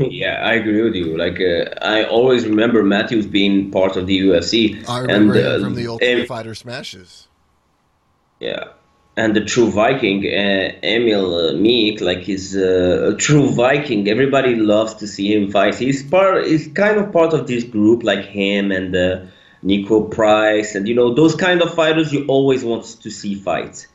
[0.00, 1.16] Yeah, I agree with you.
[1.16, 4.88] Like uh, I always remember Matthews being part of the UFC.
[4.88, 7.28] I remember and, him uh, from the Ultimate Fighter smashes.
[8.38, 8.68] Yeah,
[9.16, 14.08] and the true Viking, uh, Emil uh, Meek, like he's uh, a true Viking.
[14.08, 15.74] Everybody loves to see him fight.
[15.74, 16.46] He's part.
[16.46, 19.20] He's kind of part of this group, like him and uh,
[19.62, 23.86] Niko Price, and you know those kind of fighters you always want to see fight.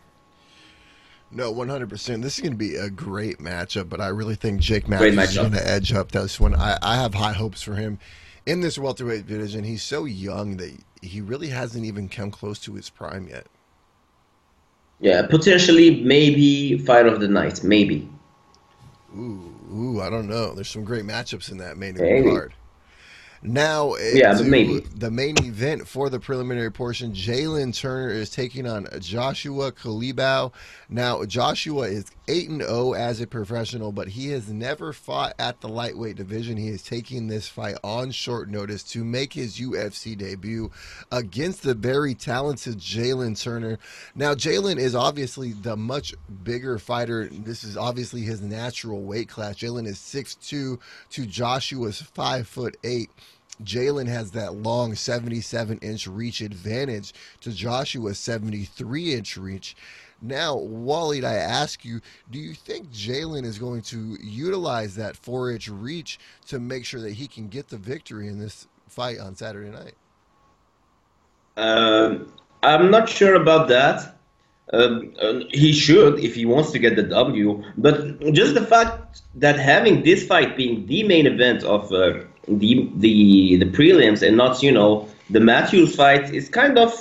[1.36, 2.22] No, 100%.
[2.22, 5.38] This is going to be a great matchup, but I really think Jake Matthews is
[5.38, 6.56] going to edge up this one.
[6.56, 8.00] I, I have high hopes for him
[8.46, 9.66] in this welterweight division.
[9.66, 10.72] He's so young that
[11.02, 13.48] he really hasn't even come close to his prime yet.
[15.02, 18.10] Yeah, potentially, maybe fight of the night, maybe.
[19.14, 20.56] Ooh, ooh, I don't know.
[20.56, 22.54] There's some great matchups in that main event card.
[23.42, 28.68] Now, eh, yeah, maybe the main event for the preliminary portion, Jalen Turner is taking
[28.68, 30.52] on Joshua Culibao.
[30.90, 35.62] Now, Joshua is 8 and 0 as a professional, but he has never fought at
[35.62, 36.58] the lightweight division.
[36.58, 40.72] He is taking this fight on short notice to make his UFC debut
[41.12, 43.78] against the very talented Jalen Turner.
[44.16, 47.30] Now, Jalen is obviously the much bigger fighter.
[47.32, 49.56] This is obviously his natural weight class.
[49.56, 50.80] Jalen is 6'2
[51.12, 53.10] to Joshua's 5 foot 8.
[53.64, 59.76] Jalen has that long 77 inch reach advantage to Joshua's 73 inch reach.
[60.22, 62.02] Now, Waleed, I ask you,
[62.32, 67.02] do you think Jalen is going to utilize that four inch reach to make sure
[67.02, 69.96] that he can get the victory in this fight on Saturday night?
[71.58, 72.32] Um,
[72.64, 74.16] I'm not sure about that.
[74.74, 75.14] Um,
[75.52, 77.64] he should if he wants to get the W.
[77.78, 82.90] But just the fact that having this fight being the main event of uh, the
[82.96, 86.92] the the prelims and not you know the Matthews fight is kind of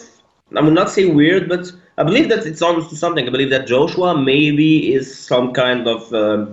[0.54, 3.26] I would not say weird, but I believe that it's almost to something.
[3.26, 6.46] I believe that Joshua maybe is some kind of uh,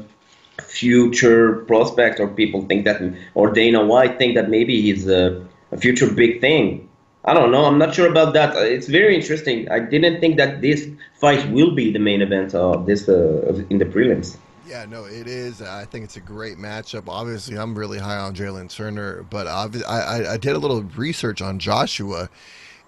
[0.61, 3.01] future prospect, or people think that,
[3.33, 6.87] or Dana White think that maybe he's a, a future big thing.
[7.25, 7.65] I don't know.
[7.65, 8.55] I'm not sure about that.
[8.55, 9.69] It's very interesting.
[9.69, 10.87] I didn't think that this
[11.19, 14.37] fight will be the main event of this uh, in the prelims.
[14.67, 15.61] Yeah, no, it is.
[15.61, 17.03] I think it's a great matchup.
[17.07, 21.41] Obviously, I'm really high on Jalen Turner, but I, I, I did a little research
[21.41, 22.29] on Joshua,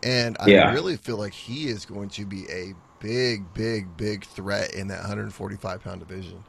[0.04, 0.74] and I yeah.
[0.74, 5.00] really feel like he is going to be a big, big, big threat in that
[5.00, 6.44] 145 pound division.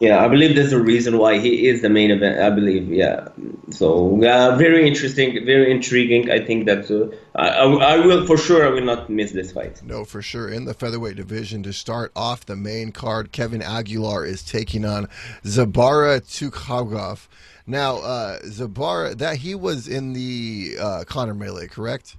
[0.00, 2.40] Yeah, I believe there's a reason why he is the main event.
[2.40, 3.28] I believe, yeah.
[3.70, 6.30] So uh, very interesting, very intriguing.
[6.30, 8.64] I think that uh, I, I, will for sure.
[8.64, 9.82] I will not miss this fight.
[9.82, 10.48] No, for sure.
[10.48, 15.08] In the featherweight division, to start off the main card, Kevin Aguilar is taking on
[15.42, 17.26] Zubaira Tukhugov.
[17.66, 22.16] Now, uh, Zubaira, that he was in the uh, Conor melee, correct?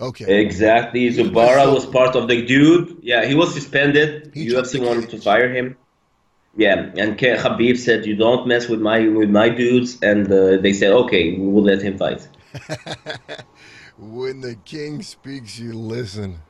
[0.00, 0.40] Okay.
[0.40, 1.10] Exactly.
[1.10, 2.98] Zubaira was, part of the dude.
[3.02, 4.30] Yeah, he was suspended.
[4.32, 5.76] He UFC wanted to fire him.
[6.56, 10.72] Yeah, and Khabib said, "You don't mess with my with my dudes," and uh, they
[10.72, 12.26] said, "Okay, we will let him fight."
[13.98, 16.40] when the king speaks, you listen.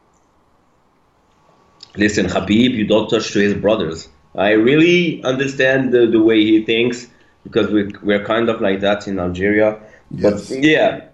[1.96, 4.08] Listen, Khabib, you don't touch to his brothers.
[4.34, 7.08] I really understand the, the way he thinks
[7.42, 9.80] because we we're kind of like that in Algeria.
[10.10, 10.48] Yes.
[10.48, 11.09] But yeah,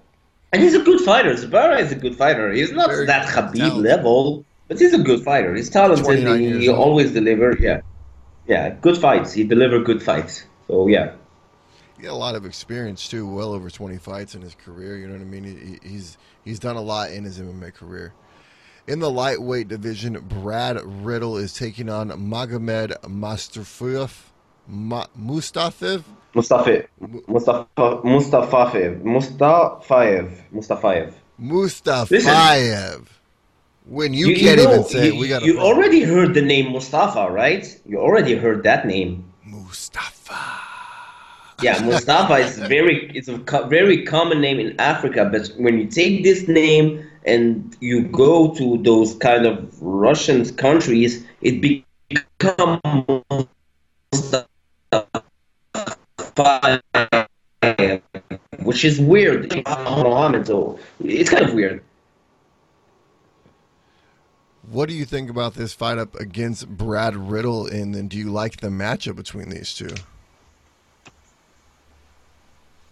[0.57, 1.33] and he's a good fighter.
[1.35, 2.53] Zubaira is a good fighter.
[2.53, 3.85] He's not Very that Khabib talented.
[3.85, 5.55] level, but he's a good fighter.
[5.55, 6.27] He's talented.
[6.41, 7.61] He, he always delivers.
[7.61, 7.81] Yeah
[8.47, 9.33] yeah, good fights.
[9.33, 10.45] He delivered good fights.
[10.69, 11.15] So yeah.
[11.97, 13.27] He got a lot of experience too.
[13.27, 14.97] Well over 20 fights in his career.
[14.99, 15.78] You know what I mean?
[15.83, 18.12] He, he's he's done a lot in his MMA career.
[18.87, 24.12] In the lightweight division, Brad Riddell is taking on Magomed Mustafayev.
[24.69, 26.05] Ma- Mustafayev?
[26.37, 26.85] Mustafa,
[27.29, 31.15] Mustafa, Mustafayev, Mustafayev, Mustafayev.
[31.41, 33.07] Mustafayev.
[33.87, 35.43] When you, you can't you know, even say you, it, we got.
[35.45, 37.65] You already heard the name Mustafa, right?
[37.87, 39.25] You already heard that name.
[39.47, 40.37] Mustafa.
[41.63, 43.39] Yeah, Mustafa is very it's a
[43.69, 48.77] very common name in Africa, but when you take this name and you go to
[48.83, 52.83] those kind of Russian countries, it becomes
[58.63, 59.53] which is weird.
[59.53, 61.83] It's kind of weird.
[64.69, 68.33] What do you think about this fight up against Brad Riddell, and then do you
[68.33, 69.95] like the matchup between these two?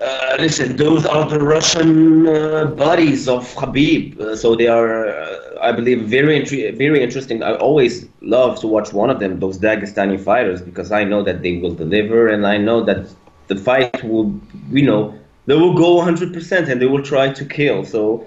[0.00, 5.58] Uh, listen, those are the Russian uh, buddies of Khabib, uh, so they are, uh,
[5.60, 7.42] I believe, very intri- very interesting.
[7.42, 11.42] I always love to watch one of them, those Dagestani fighters, because I know that
[11.42, 13.08] they will deliver, and I know that
[13.48, 14.38] the fight will,
[14.70, 17.84] you know, they will go 100% and they will try to kill.
[17.84, 18.26] So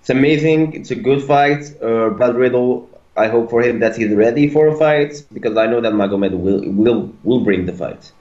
[0.00, 0.74] it's amazing.
[0.74, 1.64] It's a good fight.
[1.82, 5.66] Uh, Brad Riddell, I hope for him that he's ready for a fight because I
[5.66, 8.12] know that Magomed will will will bring the fight.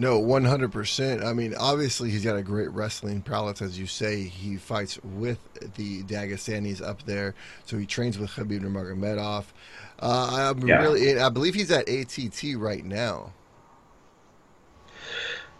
[0.00, 1.24] No, 100%.
[1.24, 4.22] I mean, obviously, he's got a great wrestling prowess, as you say.
[4.22, 5.40] He fights with
[5.74, 7.34] the Dagestanis up there,
[7.66, 9.46] so he trains with Khabib Nurmagomedov.
[10.00, 10.80] Uh, I'm Yeah.
[10.80, 13.32] really, I believe he's at ATT right now.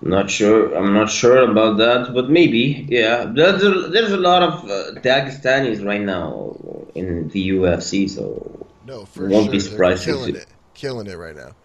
[0.01, 0.75] Not sure.
[0.77, 2.87] I'm not sure about that, but maybe.
[2.89, 6.57] Yeah, there's a, there's a lot of uh, Dagestanis right now
[6.95, 9.51] in the UFC, so No, for Won't sure.
[9.51, 11.57] be They're surprised killing it, killing it right now.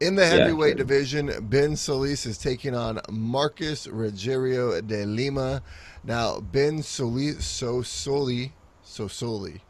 [0.00, 0.76] In the heavyweight killing.
[0.76, 5.62] division, Ben Solis is taking on Marcos Rogerio de Lima.
[6.04, 9.64] Now, Ben Solis, so Soli, so Soli,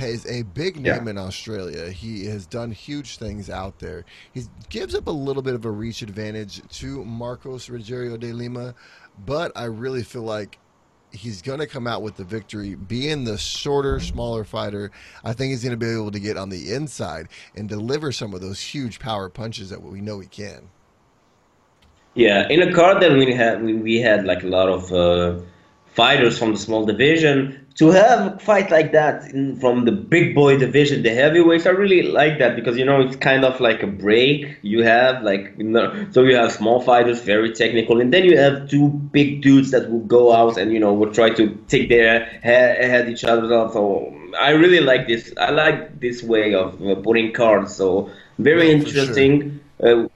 [0.00, 0.96] has a big Yeah.
[0.96, 1.90] name in Australia.
[1.90, 4.04] He has done huge things out there.
[4.32, 8.74] He gives up a little bit of a reach advantage to Marcos Rogerio de Lima,
[9.24, 10.58] but I really feel like
[11.12, 12.74] he's going to come out with the victory.
[12.74, 14.90] Being the shorter, smaller fighter,
[15.24, 18.34] I think he's going to be able to get on the inside and deliver some
[18.34, 20.70] of those huge power punches that we know he can.
[22.14, 25.40] Yeah, in a card that we had, we, we had like a lot of uh,
[25.94, 27.59] fighters from the small division.
[27.80, 31.70] To have a fight like that in, from the big boy division, the heavyweights, I
[31.70, 35.22] really like that because you know it's kind of like a break you have.
[35.22, 38.88] Like you know, so you have small fighters, very technical, and then you have two
[38.90, 42.84] big dudes that will go out and you know will try to take their head,
[42.84, 43.72] head each other off.
[43.72, 45.32] So I really like this.
[45.38, 47.74] I like this way of uh, putting cards.
[47.74, 49.24] So very Yeah, for sure.
[49.24, 49.60] interesting.
[49.82, 50.06] Uh,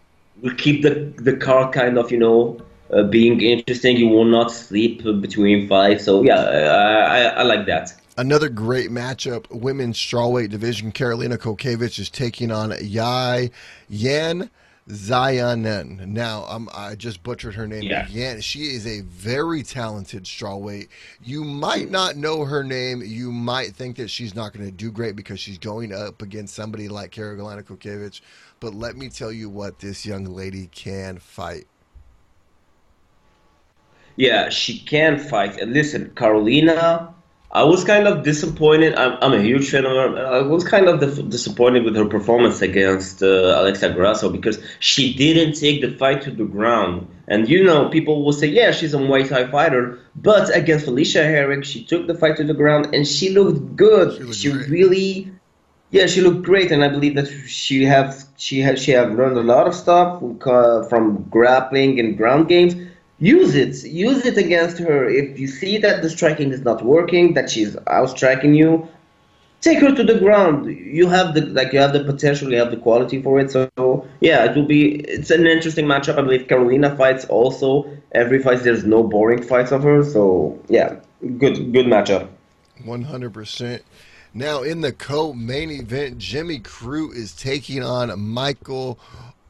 [0.43, 2.61] we keep the the card kind of you know
[2.93, 3.97] uh, being interesting.
[3.97, 6.05] You will not sleep between fights.
[6.05, 7.95] So yeah, I, I, I like that.
[8.17, 10.93] Another great matchup, women's strawweight division.
[10.93, 13.51] Karolina Kowalkiewicz is taking on Yai
[13.89, 14.51] Yan
[14.89, 16.07] Zayanen.
[16.07, 17.83] Now, um, I just butchered her name.
[17.83, 18.07] Yeah.
[18.09, 18.41] Yan.
[18.41, 20.89] She is a very talented strawweight.
[21.23, 23.03] You might not know her name.
[23.05, 26.55] You might think that she's not going to do great because she's going up against
[26.55, 28.21] somebody like Karolina Kowalkiewicz.
[28.61, 31.67] But let me tell you what this young lady can fight.
[34.17, 35.61] Yeah, she can fight.
[35.61, 37.13] And listen, Karolina,
[37.51, 38.95] I was kind of disappointed.
[38.95, 40.27] I'm, I'm a huge fan of her.
[40.27, 45.15] I was kind of dif- disappointed with her performance against uh, Alexa Grasso because she
[45.15, 47.09] didn't take the fight to the ground.
[47.29, 51.15] And you know, people will say, yeah, she's a Muay Thai fighter, but against Felice
[51.15, 54.17] Herrig, she took the fight to the ground and she looked good.
[54.17, 55.33] She looked she really
[55.95, 59.37] yeah, she looked great, and I believe that she have she has she have learned
[59.37, 62.75] a lot of stuff uh, from grappling and ground games.
[63.21, 65.09] Use it, use it against her.
[65.09, 68.89] If you see that the striking is not working, that she's out striking you,
[69.61, 70.67] take her to the ground.
[70.67, 73.53] You have the like you have the potential, you have the quality for it.
[73.53, 76.19] So yeah, it will be it's an interesting matchup.
[76.19, 78.65] I believe Karolina fights also every fight.
[78.65, 80.05] There's no boring fights of her.
[80.05, 80.97] So yeah,
[81.39, 82.29] good good matchup.
[82.85, 83.83] One hundred percent.
[84.35, 88.99] Now in the co-main event, Jimmy Crute is taking on Michael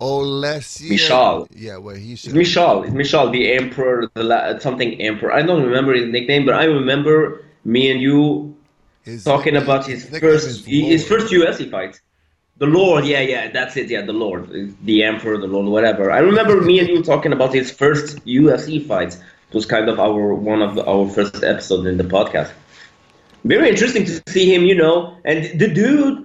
[0.00, 0.90] Olesia.
[0.90, 1.48] Michal.
[1.54, 2.16] Yeah, what he.
[2.32, 2.82] Michal.
[2.90, 5.32] Michal, the emperor, the la- something emperor.
[5.32, 8.54] I don't remember his nickname, but I remember me and you
[9.02, 12.00] His talking nickname- about his nickname first his first UFC fight.
[12.58, 14.48] The Lord, yeah, yeah, that's it, yeah, the Lord,
[14.84, 16.12] the Emperor, the Lord, whatever.
[16.12, 19.14] I remember me and you talking about his first UFC fight.
[19.48, 22.50] It was kind of our one of the, our first episodes in the podcast.
[23.44, 26.23] Very interesting to see him, you know, and the dude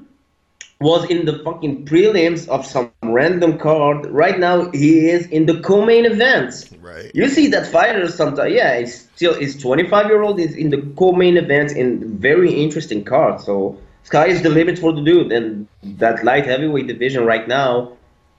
[0.82, 4.06] was in the fucking prelims of some random card.
[4.06, 6.70] Right now, he is in the co-main event.
[6.80, 7.12] Right.
[7.14, 10.82] You see that fighters sometimes, yeah, it's still he's 25 year old is in the
[10.98, 13.42] co-main event in very interesting card.
[13.42, 17.92] So sky is the limit for the dude, and that light heavyweight division right now,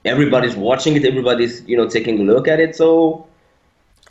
[0.06, 2.74] everybody's watching it, everybody's you know taking a look at it.
[2.74, 3.26] So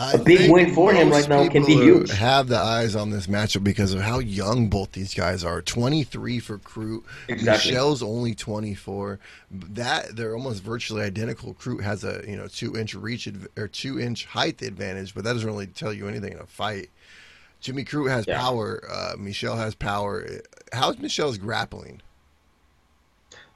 [0.01, 2.09] I A big win for him right now can be huge.
[2.11, 5.61] Have the eyes on this matchup because of how young both these guys are.
[5.61, 7.03] Twenty three for Crute.
[7.27, 7.71] Exactly.
[7.71, 9.19] Michelle's only twenty four.
[9.51, 11.53] That they're almost virtually identical.
[11.53, 15.26] Crute has a you know two inch reach adv- or two inch height advantage, but
[15.26, 16.89] that doesn't really tell you anything in a fight.
[17.59, 18.39] Jimmy Crute has Yeah.
[18.39, 18.81] power.
[18.89, 20.26] Uh, Michelle has power.
[20.71, 22.01] How's Michelle's grappling?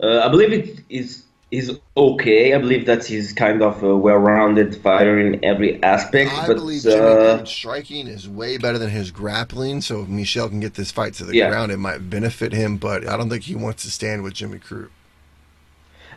[0.03, 1.23] uh, I believe it is
[1.53, 2.53] is okay.
[2.53, 6.31] I believe that he's kind of a well-rounded fighter in every aspect.
[6.31, 9.81] I but believe Jimmy uh, striking is way better than his grappling.
[9.81, 11.49] So if Michelle can get this fight to the Yeah.
[11.49, 12.77] ground, it might benefit him.
[12.77, 14.89] But I don't think he wants to stand with Jimmy Crute.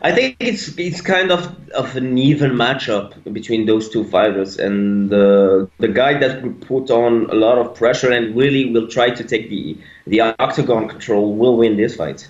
[0.01, 5.09] I think it's it's kind of of an even matchup between those two fighters, and
[5.09, 9.09] the the guy that will put on a lot of pressure and really will try
[9.09, 12.27] to take the the octagon control will win this fight.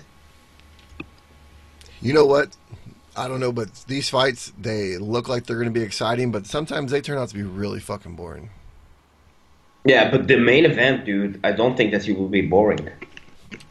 [2.00, 2.56] You know what?
[3.18, 6.46] I don't know, but these fights they look like they're going to be exciting, but
[6.46, 8.50] sometimes they turn out to be really fucking boring.
[9.84, 12.90] Yeah, but the main event, dude, I don't think that you will be boring.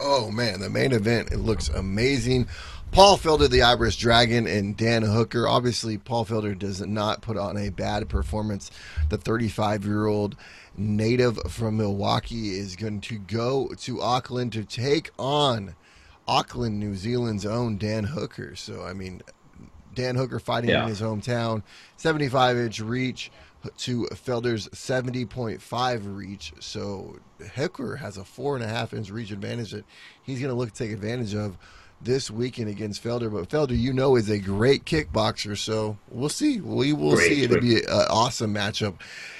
[0.00, 2.48] Oh man, the main event it looks amazing.
[2.90, 5.46] Paul Felder, the Irish Dragon, and Dan Hooker.
[5.46, 8.70] Obviously, Paul Felder does not put on a bad performance.
[9.10, 10.36] The 35 year old
[10.76, 15.74] native from Milwaukee is going to go to Auckland to take on
[16.26, 18.54] Auckland, New Zealand's own Dan Hooker.
[18.54, 19.22] So, I mean,
[19.98, 20.84] Dan Hooker fighting Yeah.
[20.84, 21.62] in his hometown,
[21.96, 23.30] 75 inch reach
[23.78, 26.52] to Felder's 70.5 reach.
[26.60, 27.16] So
[27.56, 29.84] Hooker has a four and a half inch reach advantage that
[30.22, 31.58] he's going to look to take advantage of
[32.00, 33.28] this weekend against Felder.
[33.32, 35.58] But Felder, you know, is a great kickboxer.
[35.58, 36.60] So we'll see.
[36.60, 37.42] We will Great, see.
[37.42, 38.94] It'll be an awesome matchup.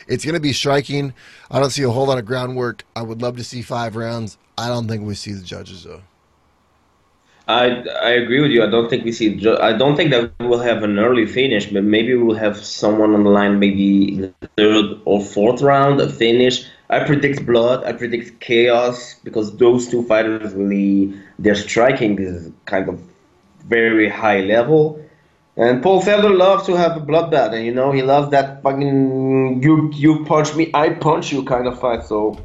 [0.09, 1.15] It's going to be striking.
[1.53, 2.85] I don't see a whole lot of groundwork.
[2.97, 4.39] I would love to see five rounds.
[4.59, 6.03] I don't think we see the judges, though.
[7.49, 8.63] I I agree with you.
[8.63, 9.29] I don't think we see.
[9.59, 13.25] I don't think that we'll have an early finish, but maybe we'll have someone on
[13.25, 16.67] the line, maybe in the third or fourth round a finish.
[16.91, 17.85] I predict blood.
[17.85, 23.01] I predict chaos because those two fighters really their striking is kind of
[23.65, 25.03] very high level.
[25.57, 29.63] And Paul Felder loves to have a bloodbath, and you know he loves that fucking
[29.63, 32.05] you you punch me, I punch you kind of fight.
[32.05, 32.39] So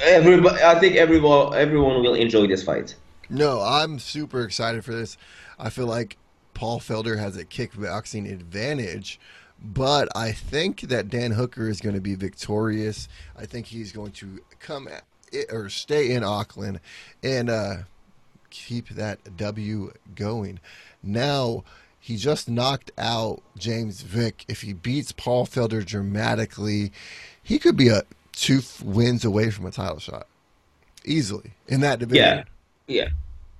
[0.00, 2.94] everybody, I think everyone everyone will enjoy this fight.
[3.30, 5.16] No, I'm super excited for this.
[5.58, 6.16] I feel like
[6.52, 9.20] Paul Felder has a kickboxing advantage,
[9.62, 13.08] but I think that Dan Hooker is going to be victorious.
[13.38, 16.80] I think he's going to come at it, or stay in Auckland
[17.22, 17.76] and uh,
[18.50, 20.58] keep that W going.
[21.02, 21.62] Now,
[22.00, 24.44] he just knocked out James Vick.
[24.48, 26.90] If he beats Paul Felder dramatically,
[27.42, 28.02] he could be a
[28.32, 30.26] two wins away from a title shot
[31.04, 32.24] easily in that division.
[32.38, 32.44] Yeah,
[32.90, 33.08] yeah.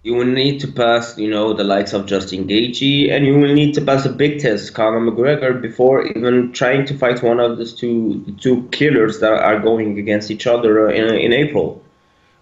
[0.02, 3.52] You will need to pass, you know, the likes of Justin Gaethje, and you will
[3.52, 7.58] need to pass a big test, Conor McGregor, before even trying to fight one of
[7.58, 11.82] those two two killers that are going against each other uh, in in April.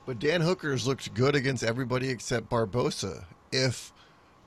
[0.07, 3.25] But Dan Hooker's looked good against everybody except Barbosa.
[3.51, 3.93] If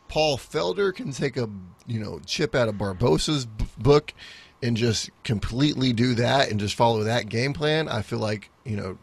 [0.07, 1.49] Paul Felder can take a
[1.87, 4.13] you know chip out of Barbosa's b- book
[4.63, 8.77] and just completely do that and just follow that game plan, I feel like you
[8.77, 8.97] know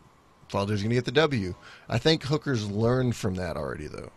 [0.51, 1.55] Felder's going to get the W.
[1.89, 4.11] I think Hooker's learned from that already, though.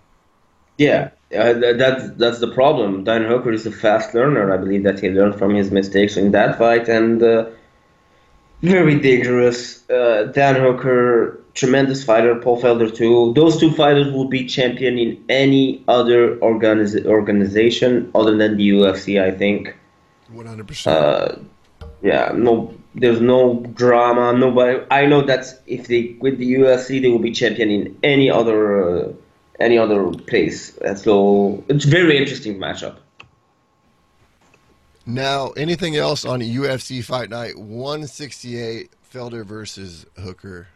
[0.78, 3.04] Yeah, uh, that's that's the problem.
[3.04, 4.52] Dan Hooker is a fast learner.
[4.52, 7.50] I believe that he learned from his mistakes in that fight, and uh,
[8.64, 9.88] very dangerous.
[9.90, 12.34] Uh, Dan Hooker, tremendous fighter.
[12.36, 13.32] Paul Felder too.
[13.34, 19.22] Those two fighters would be champion in any other organiz- organization other than the UFC.
[19.22, 19.76] I think.
[20.32, 20.98] One hundred percent.
[20.98, 21.36] Uh,
[22.02, 24.34] yeah, no, there's no drama.
[24.34, 24.80] Nobody.
[24.92, 29.08] I know that if they quit the UFC, they will be champion in any other
[29.08, 29.14] uh,
[29.60, 30.78] any other place.
[30.78, 32.98] And so it's very interesting matchup.
[35.06, 40.68] Now, anything else on UFC Fight Night 168 Felder versus Hooker?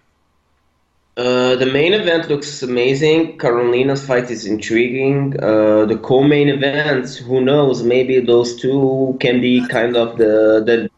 [1.18, 3.38] Uh, the main event looks amazing.
[3.38, 5.34] Karolina's fight is intriguing.
[5.42, 7.84] Uh, the co-main event, who knows?
[7.84, 10.90] Maybe those two can be kind of the the.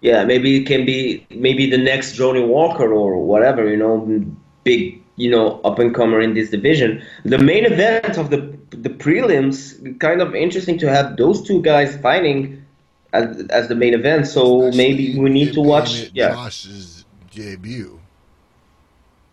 [0.00, 3.68] Yeah, maybe it can be maybe the next Johnny Walker or whatever.
[3.68, 4.24] You know,
[4.64, 7.02] big you know up and comer in this division.
[7.24, 11.96] The main event of the the prelims, kind of interesting to have those two guys
[11.96, 12.64] fighting
[13.12, 14.26] as as the main event.
[14.26, 16.10] So maybe we need to watch.
[16.12, 16.32] Yeah.
[16.32, 17.04] Josh's
[17.34, 18.00] debut.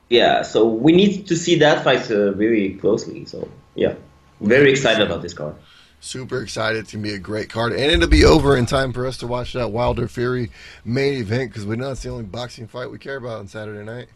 [0.10, 3.26] Yeah, so we need to see that fight uh, very closely.
[3.26, 3.96] So yeah,
[4.42, 5.56] very excited about this card.
[6.04, 6.80] Super excited.
[6.80, 7.72] It's going to be a great card.
[7.72, 10.52] And it'll be over in time for us to watch that Wilder Fury
[10.84, 13.86] main event because we know it's the only boxing fight we care about on Saturday
[13.86, 14.10] night.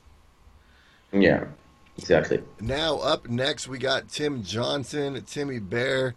[1.14, 1.46] Yeah,
[1.98, 2.44] exactly.
[2.60, 6.14] Now, up next, we got Tim Johnson, Timmy Bear.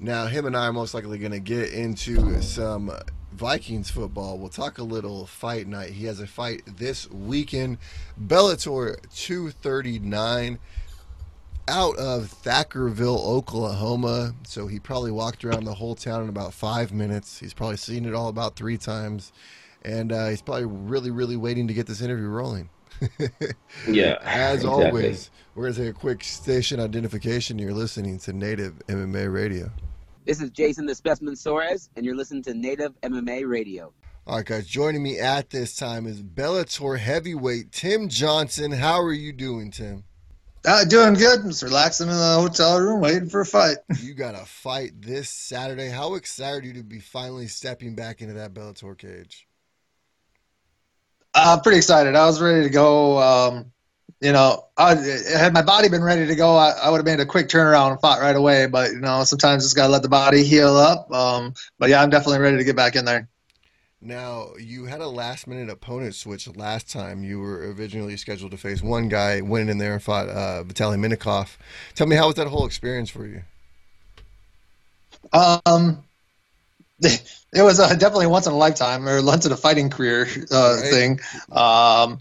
[0.00, 2.92] Now, him and I are most likely going to get into some
[3.32, 4.36] Vikings football.
[4.36, 5.92] We'll talk a little fight night.
[5.92, 7.78] He has a fight this weekend.
[8.22, 10.58] Bellator 239
[11.68, 14.34] out of Thackerville, Oklahoma.
[14.46, 17.38] So he probably walked around the whole town in about five minutes.
[17.38, 19.32] He's probably seen it all about three times.
[19.82, 22.70] And uh, he's probably really, really waiting to get this interview rolling.
[23.88, 24.68] Yeah, As exactly.
[24.86, 27.58] always, we're going to take a quick station identification.
[27.58, 29.70] You're listening to Native MMA Radio.
[30.24, 33.92] This is Jason the Specimen Suarez, and you're listening to Native MMA Radio.
[34.26, 38.72] All right, guys, joining me at this time is Bellator heavyweight Tim Johnson.
[38.72, 40.02] How are you doing, Tim?
[40.66, 41.44] Uh, doing good.
[41.44, 43.76] Just relaxing in the hotel room, waiting for a fight.
[44.02, 45.88] You got a fight this Saturday.
[45.88, 49.46] How excited are you to be finally stepping back into that Bellator cage?
[51.34, 52.16] I'm pretty excited.
[52.16, 53.18] I was ready to go.
[53.18, 53.72] Um,
[54.20, 57.20] you know, I, had my body been ready to go, I, I would have made
[57.20, 58.66] a quick turnaround and fought right away.
[58.66, 61.12] But you know, sometimes just gotta let the body heal up.
[61.12, 63.28] Um, but yeah, I'm definitely ready to get back in there.
[64.06, 67.24] Now, you had a last minute opponent switch last time.
[67.24, 70.96] You were originally scheduled to face one guy, went in there and fought uh, Vitaly
[70.96, 71.56] Minakov.
[71.96, 73.42] Tell me, how was that whole experience for you?
[75.32, 76.04] Um,
[77.00, 80.76] it was uh, definitely once in a lifetime or once in a fighting career uh,
[80.80, 80.90] Right.
[80.90, 81.20] thing.
[81.50, 82.20] Um,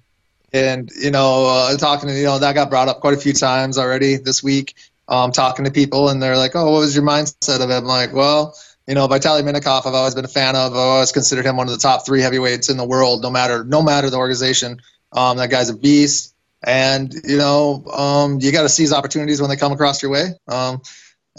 [0.53, 3.33] and you know, uh, talking to you know that got brought up quite a few
[3.33, 4.73] times already this week.
[5.07, 7.85] Um, talking to people and they're like, "Oh, what was your mindset of it?" I'm
[7.85, 8.55] like, "Well,
[8.87, 10.73] you know, Vitaly Minakov, I've always been a fan of.
[10.73, 13.63] I've always considered him one of the top three heavyweights in the world, no matter
[13.63, 14.81] no matter the organization.
[15.11, 16.33] Um, that guy's a beast."
[16.63, 20.29] And you know, um, you got to seize opportunities when they come across your way.
[20.47, 20.81] Um,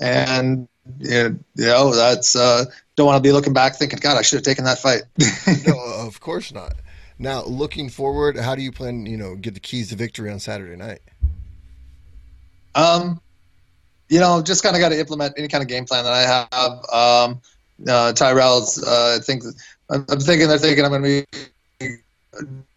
[0.00, 0.68] and
[0.98, 2.64] you know, that's uh,
[2.96, 5.02] don't want to be looking back thinking, God, I should have taken that fight.
[5.66, 6.74] no, of course not.
[7.18, 10.38] Now, looking forward, how do you plan, you know, get the keys to victory on
[10.38, 11.00] Saturday night?
[12.74, 13.20] um,
[14.08, 16.22] you know, just kind of got to implement any kind of game plan that I
[16.22, 16.72] have.
[16.92, 17.40] Um,
[17.86, 19.42] uh, Tyrell's, uh, I think,
[19.90, 21.26] I'm, thinking they're thinking I'm going to
[21.80, 21.96] be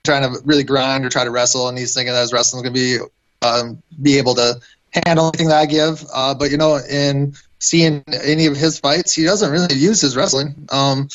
[0.03, 2.73] trying to really grind or try to wrestle, and he's thinking that his wrestling's going
[2.73, 2.97] to be
[3.41, 4.59] um, be able to
[5.05, 6.03] handle anything that I give.
[6.13, 10.15] Uh, but you know, in seeing any of his fights, he doesn't really use his
[10.15, 10.67] wrestling.
[10.71, 11.09] Um,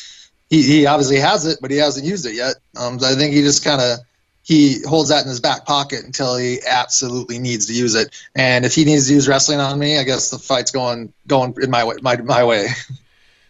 [0.49, 2.55] he, he obviously has it, but he hasn't used it yet.
[2.77, 3.99] Um, so I think he just kind of
[4.45, 8.15] he holds that in his back pocket until he absolutely needs to use it.
[8.35, 11.55] And if he needs to use wrestling on me, I guess the fight's going going
[11.61, 11.95] in my way.
[12.01, 12.67] My, my way.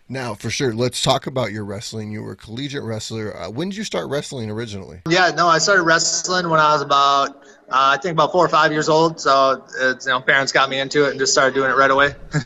[0.07, 2.11] Now, for sure, let's talk about your wrestling.
[2.11, 3.35] You were a collegiate wrestler.
[3.35, 5.01] Uh, when did you start wrestling originally?
[5.09, 7.37] Yeah, no, I started wrestling when I was about
[7.69, 9.19] uh, I think about four or five years old.
[9.19, 11.89] So it's, you know, parents got me into it and just started doing it right
[11.89, 12.13] away.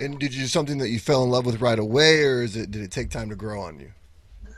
[0.00, 2.54] And did you do something that you fell in love with right away, or is
[2.56, 3.90] it did it take time to grow on you?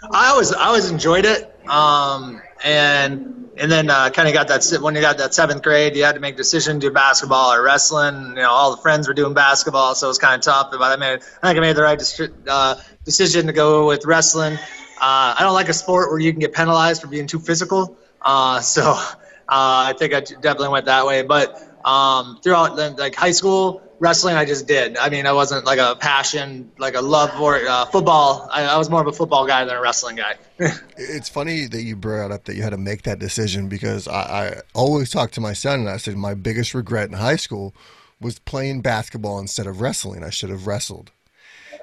[0.03, 1.47] I always I always enjoyed it.
[1.69, 5.95] Um, and and then uh, kind of got that when you got that seventh grade,
[5.95, 8.29] you had to make a decision: do basketball or wrestling.
[8.29, 10.71] You know, all the friends were doing basketball, so it was kind of tough.
[10.71, 14.55] But I made I think I made the right uh, decision to go with wrestling.
[14.55, 17.97] Uh, I don't like a sport where you can get penalized for being too physical.
[18.23, 19.05] Uh, so uh,
[19.49, 21.23] I think I definitely went that way.
[21.23, 24.97] But um, throughout like high school wrestling, I just did.
[24.97, 27.57] I mean, I wasn't like a passion, like a love for.
[27.57, 28.48] Uh, football.
[28.52, 30.36] I, I was more of a football guy than a wrestling guy.
[30.97, 34.20] It's funny that you brought up that you had to make that decision because I,
[34.20, 37.74] I always talk to my son and I said my biggest regret in high school
[38.20, 40.23] was playing basketball instead of wrestling.
[40.23, 41.11] I should have wrestled.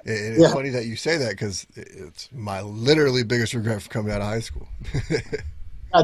[0.06, 0.54] And it's Yeah.
[0.54, 4.28] funny that you say that because it's my literally biggest regret for coming out of
[4.28, 4.68] high school.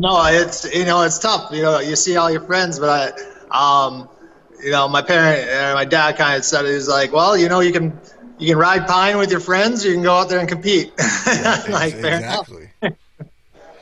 [0.01, 1.51] No, it's you know it's tough.
[1.51, 4.09] You know, you see all your friends, but I, um,
[4.63, 7.59] you know, my parent, uh, my dad kind of said he's like, well, you know,
[7.59, 7.99] you can
[8.39, 10.91] you can ride pine with your friends, or you can go out there and compete.
[11.69, 12.69] like exactly.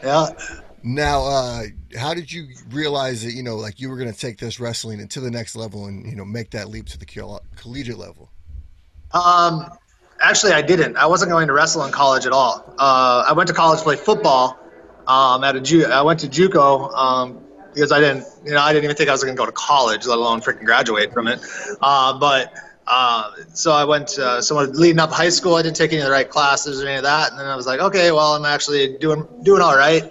[0.03, 0.29] Yeah.
[0.83, 1.63] Now, uh,
[1.97, 4.99] how did you realize that you know, like you were going to take this wrestling
[4.99, 7.05] into the next level and you know make that leap to the
[7.55, 8.31] collegiate level?
[9.11, 9.69] Um,
[10.19, 10.97] actually, I didn't.
[10.97, 12.73] I wasn't going to wrestle in college at all.
[12.79, 14.57] Uh, I went to college to play football.
[15.07, 17.43] Um, at a Ju- I went to JUCO um,
[17.73, 19.51] because I didn't, you know, I didn't even think I was going to go to
[19.51, 21.39] college, let alone freaking graduate from it.
[21.81, 22.53] Uh, but
[22.87, 24.17] uh, so I went.
[24.17, 26.87] Uh, so leading up high school, I didn't take any of the right classes or
[26.87, 29.77] any of that, and then I was like, okay, well, I'm actually doing doing all
[29.77, 30.03] right.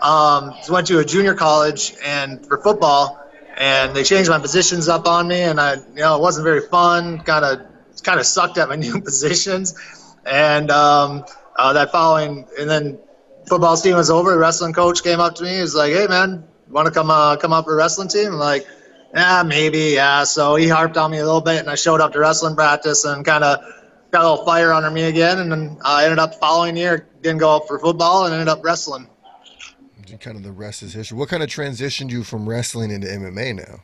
[0.00, 3.22] Um, so went to a junior college and for football,
[3.56, 6.62] and they changed my positions up on me, and I, you know, it wasn't very
[6.62, 7.20] fun.
[7.20, 9.74] Kind of kind of sucked at my new positions.
[10.24, 11.24] And um,
[11.54, 12.98] uh, that following, and then
[13.46, 14.36] football team was over.
[14.36, 15.54] Wrestling coach came up to me.
[15.54, 18.32] He was like, "Hey, man, want to come uh, come up for a wrestling team?"
[18.32, 18.66] I'm like,
[19.14, 22.12] "Yeah, maybe, yeah." So he harped on me a little bit, and I showed up
[22.12, 23.60] to wrestling practice and kind of
[24.10, 25.38] got a little fire under me again.
[25.38, 28.64] And then I ended up following year didn't go up for football and ended up
[28.64, 29.08] wrestling.
[30.20, 31.18] Kind of the rest is history.
[31.18, 33.82] What kind of transitioned you from wrestling into MMA now?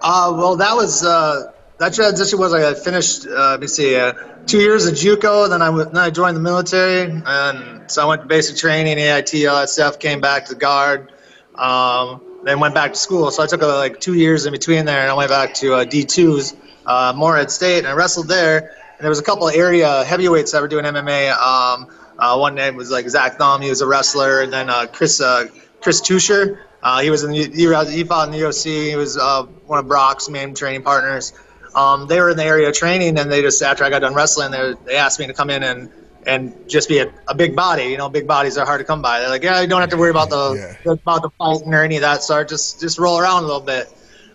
[0.00, 3.26] Uh, well, that was uh, that transition was I finished.
[3.26, 4.12] Uh, let me see, uh,
[4.46, 8.06] two years of JUCO, then I w- then I joined the military, and so I
[8.06, 9.98] went to basic training, AIT, all that stuff.
[9.98, 11.12] Came back to guard,
[11.54, 13.30] um, then went back to school.
[13.30, 15.74] So I took uh, like two years in between there, and I went back to
[15.74, 16.56] uh, D2s,
[16.86, 18.58] uh, Morehead State, and I wrestled there.
[18.58, 21.32] And there was a couple area heavyweights that were doing MMA.
[21.32, 24.86] Um, uh, one name was like Zach Thom, he was a wrestler, and then uh,
[24.86, 25.48] Chris uh,
[25.80, 26.58] Chris Tuchscherer.
[26.82, 28.90] Uh, he was in the, he, he fought in the UFC.
[28.90, 31.32] He was uh, one of Brock's main training partners.
[31.74, 34.52] Um, they were in the area training, and they just after I got done wrestling,
[34.52, 35.90] they, they asked me to come in and
[36.26, 37.84] and just be a, a big body.
[37.84, 39.20] You know, big bodies are hard to come by.
[39.20, 41.96] They're like, yeah, you don't have to worry about the about the fighting or any
[41.96, 42.48] of that sort.
[42.48, 43.88] Just just roll around a little bit.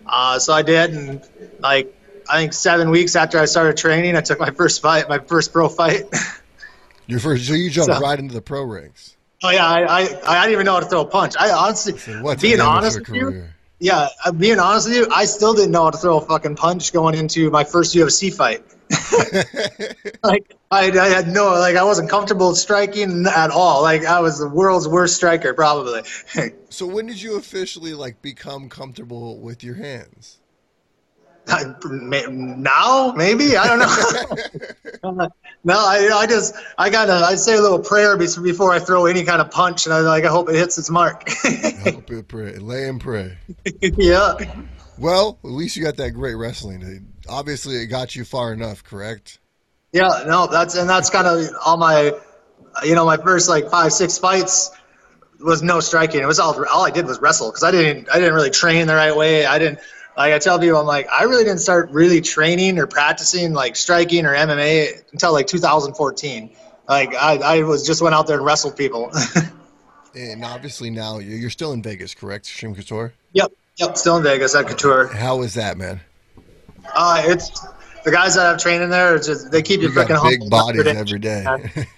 [0.06, 1.22] Uh, so I did, and
[1.60, 1.94] like
[2.28, 5.52] I think seven weeks after I started training, I took my first fight, my first
[5.52, 6.04] pro fight.
[7.06, 9.16] Your first, so you jumped So- right into the pro ranks.
[9.42, 11.34] oh yeah, I, I I didn't even know how to throw a punch.
[11.38, 13.44] I honestly, What's being honest with you?
[13.80, 16.56] Yeah, uh, being honest with you, I still didn't know how to throw a fucking
[16.56, 18.62] punch going into my first UFC fight.
[20.22, 23.82] like I, I had no like I wasn't comfortable striking at all.
[23.82, 26.02] Like I was the world's worst striker probably.
[26.68, 30.39] so when did you officially like become comfortable with your hands?
[31.50, 35.28] I- may- now maybe I don't know.
[35.64, 39.06] no, I I just I gotta I say a little prayer be- before I throw
[39.06, 41.24] any kind of punch, and I like I hope it hits its mark.
[41.44, 43.36] I Hope it pray, lay and pray.
[43.80, 44.34] yeah.
[44.98, 47.06] Well, at least you got that great wrestling.
[47.28, 49.38] Obviously, it got you far enough, correct?
[49.92, 52.12] Yeah, no, that's and that's kind of all my,
[52.84, 54.70] you know, my first like five six fights
[55.40, 56.20] was no striking.
[56.20, 58.86] It was all all I did was wrestle because I didn't I didn't really train
[58.86, 59.46] the right way.
[59.46, 59.80] I didn't
[60.16, 63.76] like I tell people I'm like I really didn't start really training or practicing like
[63.76, 66.50] striking or MMA until like 2014.
[66.88, 69.12] Like I I was just went out there and wrestled people.
[70.12, 73.12] And obviously now you- you're still in Vegas, correct, Shim Couture?
[73.32, 75.06] yep, yep, still in Vegas at Couture.
[75.06, 76.00] How is that, man?
[76.92, 77.48] Uh, it's
[78.04, 79.18] the guys that I've training there.
[79.20, 81.46] Just they keep you, You freaking big bodies Every day.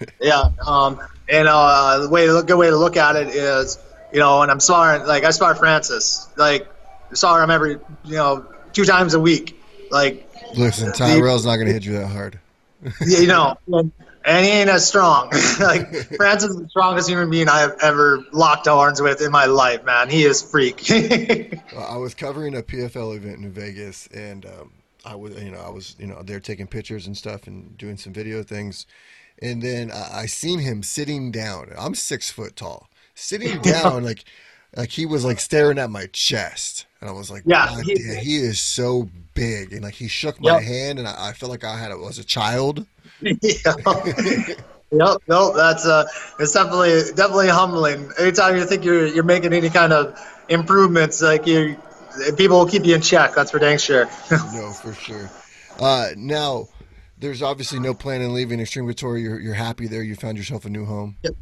[0.21, 0.49] Yeah.
[0.65, 3.79] Um, and uh, the way to look, good way to look at it is,
[4.13, 6.67] you know, and I'm sparring, like I spar Francis, like
[7.13, 9.61] spar him every, you know, two times a week,
[9.91, 12.39] like Listen, Tyrell's not going to hit you that hard.
[13.05, 13.57] you know,
[14.25, 15.29] and he ain't as strong.
[15.59, 19.45] like Francis is the strongest human being I have ever locked horns with in my
[19.45, 20.09] life, man.
[20.09, 20.89] He is freak.
[21.75, 24.73] Uh, I was covering a PFL event in Vegas, and um,
[25.03, 27.97] I was, you know, I was, you know, there taking pictures and stuff and doing
[27.97, 28.85] some video things,
[29.41, 31.71] and then I, I seen him sitting down.
[31.75, 34.25] I'm six foot tall, sitting down like,
[34.75, 37.95] like he was like staring at my chest, and I was like, Yeah, "God he-
[37.95, 40.63] damn, he is so big, and like he shook my Yep.
[40.63, 42.85] hand, and I, I felt like I had a, was a child.
[43.21, 43.73] yeah.
[44.95, 46.05] Yep, no, that's uh,
[46.39, 48.11] it's definitely definitely humbling.
[48.19, 50.15] Anytime you think you're you're making any kind of
[50.49, 51.75] improvements, like you,
[52.37, 53.33] people will keep you in check.
[53.33, 54.05] That's for dang sure.
[54.53, 55.31] no, for sure.
[55.79, 56.67] Uh, now,
[57.17, 59.17] there's obviously no plan in leaving Xtreme Couture.
[59.17, 60.03] You're, you're happy there.
[60.03, 61.15] You found yourself a new home.
[61.23, 61.33] Yep.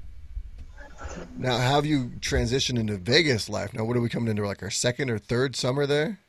[1.38, 3.74] Now, how have you transitioned into Vegas life?
[3.74, 4.46] Now, what are we coming into?
[4.46, 6.20] Like our second or third summer there?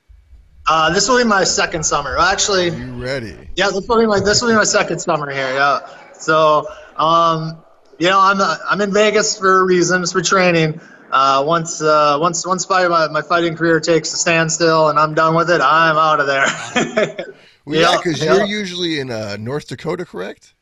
[0.69, 2.17] Uh, this will be my second summer.
[2.19, 3.37] Actually, You ready?
[3.57, 5.53] yeah, this will be my this will be my second summer here.
[5.55, 5.81] Yeah.
[6.15, 7.63] So, um,
[7.99, 10.81] you know, I'm uh, I'm in Vegas for reasons for training.
[11.11, 15.35] Uh, once uh, once once my, my fighting career takes a standstill and I'm done
[15.35, 17.17] with it, I'm out of there.
[17.65, 18.35] Well, yeah, Yeah, because yeah.
[18.39, 20.55] you're usually in uh, North Dakota, correct?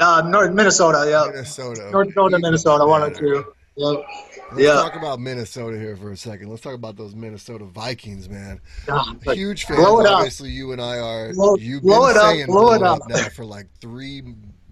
[0.00, 1.30] Uh, North Minnesota, yeah.
[1.30, 1.90] Minnesota.
[1.90, 3.44] North Dakota, Minnesota, one or two.
[3.76, 4.04] Yep.
[4.52, 4.74] Let's Yeah.
[4.74, 6.48] talk about Minnesota here for a second.
[6.48, 8.60] Let's talk about those Minnesota Vikings, man.
[8.86, 9.02] Yeah,
[9.34, 9.80] Huge fans.
[9.80, 10.18] blow it up.
[10.18, 11.32] Obviously, you and I are.
[11.32, 13.00] Blow- you've blow been it up, saying blow it up.
[13.08, 14.22] now for like three.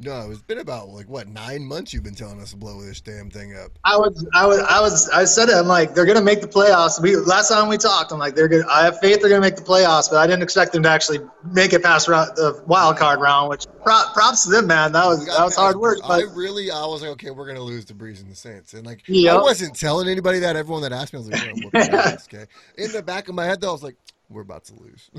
[0.04, 1.94] No, it's been about like what nine months.
[1.94, 3.70] You've been telling us to blow this damn thing up.
[3.84, 5.54] I was, I was, I was, I said it.
[5.54, 7.00] I'm like, they're gonna make the playoffs.
[7.00, 8.66] We last time we talked, I'm like, they're gonna.
[8.68, 11.20] I have faith they're gonna make the playoffs, but I didn't expect them to actually
[11.44, 13.48] make it past round, the wild card round.
[13.50, 14.90] Which prop, props to them, man.
[14.90, 15.98] That was that was hard work.
[16.02, 18.84] I really, I was like, okay, we're gonna lose to Brees and the Saints, and
[18.84, 20.56] like, I wasn't telling anybody that.
[20.56, 22.46] Everyone that asked me, I was like, whoop okay.
[22.76, 23.96] In the back of my head, though, I was like,
[24.32, 25.10] we're about to lose.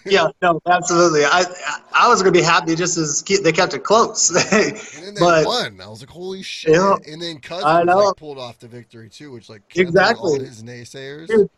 [0.06, 1.24] yeah, no, absolutely.
[1.24, 1.44] I
[1.92, 4.30] I was gonna be happy just as ke- they kept it close.
[4.52, 4.76] And
[5.06, 5.80] then they but won.
[5.80, 6.74] I was like, holy shit!
[6.74, 6.96] Yeah.
[7.10, 10.32] and then Cousins like pulled off the victory too, which like Exactly.
[10.32, 11.28] all his naysayers.
[11.28, 11.50] Dude,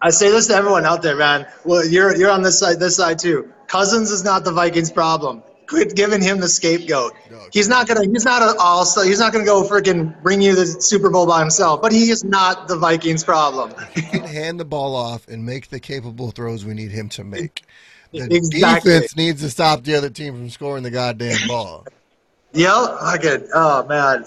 [0.00, 1.46] I say this to everyone out there, man.
[1.64, 3.52] Well, you're you're on this side, this side too.
[3.66, 5.42] Cousins is not the Vikings' problem.
[5.68, 7.14] Quit giving him the scapegoat.
[7.52, 8.04] He's not gonna.
[8.04, 8.84] He's not an all.
[8.84, 11.82] So He's not gonna go freaking bring you the Super Bowl by himself.
[11.82, 13.74] But he is not the Vikings' problem.
[13.94, 17.24] He can hand the ball off and make the capable throws we need him to
[17.24, 17.62] make.
[18.12, 18.92] The Exactly.
[18.92, 21.86] defense needs to stop the other team from scoring the goddamn ball.
[22.52, 23.48] Yep, I could.
[23.52, 24.24] Oh man.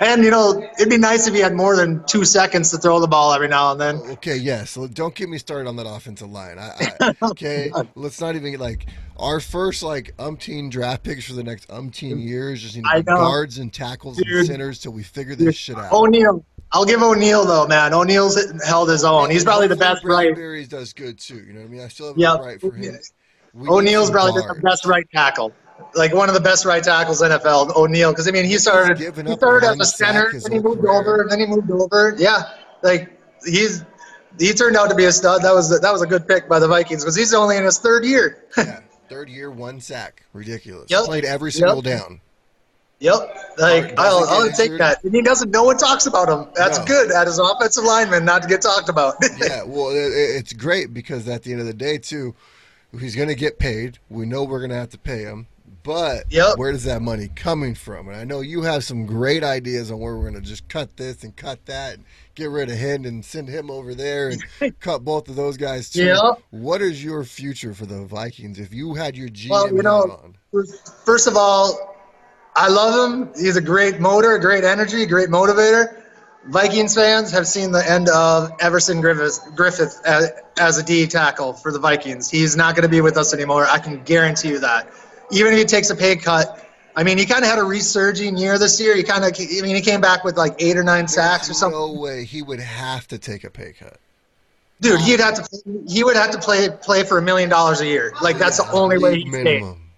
[0.00, 3.00] And you know, it'd be nice if he had more than two seconds to throw
[3.00, 4.00] the ball every now and then.
[4.02, 4.70] Oh, okay, yes.
[4.70, 6.58] so don't get me started on that offensive line.
[6.58, 8.86] I, I, okay, let's not even get like
[9.16, 12.62] our first like umpteen draft picks for the next umpteen years.
[12.62, 15.92] Just need guards and tackles and centers till we figure this shit out.
[15.92, 16.44] O'Neill.
[16.70, 17.94] I'll give O'Neill though, man.
[17.94, 19.30] O'Neill's held his own.
[19.30, 20.28] He's probably the best right.
[20.34, 21.36] Bradbury's does good too.
[21.38, 21.80] You know what I mean?
[21.80, 22.34] I still have Yeah.
[22.36, 22.98] a right for him.
[23.66, 25.52] O'Neill's probably the best right tackle.
[25.94, 28.10] Like one of the best right tackles in NFL, O'Neill.
[28.12, 30.92] Because I mean, he started he started as a center, then he moved career.
[30.92, 32.14] over, then he moved over.
[32.18, 32.42] Yeah,
[32.82, 33.10] like
[33.44, 33.84] he's
[34.38, 35.42] he turned out to be a stud.
[35.42, 37.78] That was that was a good pick by the Vikings because he's only in his
[37.78, 38.44] third year.
[38.58, 40.22] Yeah, third year, one sack.
[40.34, 40.90] Ridiculous.
[40.90, 41.04] Yep.
[41.04, 41.54] Played every Yep.
[41.54, 42.20] single down.
[43.00, 45.02] Yep, like I'll, I'll take that.
[45.04, 45.50] And he doesn't.
[45.52, 46.50] No one talks about him.
[46.56, 46.84] That's No.
[46.84, 49.14] good at his offensive lineman not to get talked about.
[49.40, 52.34] Yeah, well, it- it's great because at the end of the day, too,
[52.98, 53.98] he's going to get paid.
[54.10, 55.46] We know we're going to have to pay him,
[55.82, 56.58] But Yep.
[56.58, 58.08] where does that money coming from?
[58.08, 60.96] And I know you have some great ideas on where we're going to just cut
[60.96, 64.28] this and cut that, and get rid of him and send him over there
[64.60, 66.04] and cut both of those guys too.
[66.04, 66.42] Yep.
[66.50, 70.20] What is your future for the Vikings if you had your GM Well, you know-
[70.54, 70.64] on?
[71.04, 71.96] First of all,
[72.56, 73.30] I love him.
[73.38, 76.02] He's a great motor, great energy, great motivator.
[76.46, 81.52] Vikings fans have seen the end of Everson Griffen, Griffen as, as a D tackle
[81.52, 82.30] for the Vikings.
[82.30, 83.66] He's not going to be with us anymore.
[83.66, 84.88] I can guarantee you that.
[85.30, 86.64] Even if he takes a pay cut,
[86.96, 88.96] I mean, he kind of had a resurging year this year.
[88.96, 91.54] He kind of, I mean, he came back with like eight or nine sacks or
[91.54, 91.78] something.
[91.78, 93.98] No way he would have to take a pay cut.
[94.80, 97.86] Dude, he'd have to, he would have to play play for a million dollars a
[97.86, 98.12] year.
[98.22, 99.32] Like that's the only way he stays.
[99.32, 99.90] minimum.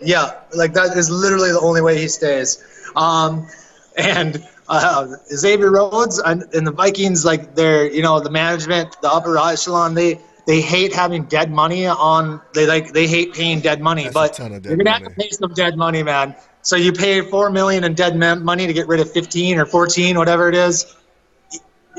[0.00, 2.62] Yeah, like that is literally the only way he stays.
[2.96, 3.48] Um,
[3.96, 9.10] and uh, Xavier Rhodes and, and the Vikings, like they're you know the management, the
[9.10, 12.40] upper echelon, they they hate having dead money on.
[12.54, 15.30] They like they hate paying dead money, That's but dead you're gonna have to pay
[15.30, 16.34] some dead money, man.
[16.62, 20.16] So you pay four million in dead money to get rid of fifteen or fourteen,
[20.16, 20.94] whatever it is.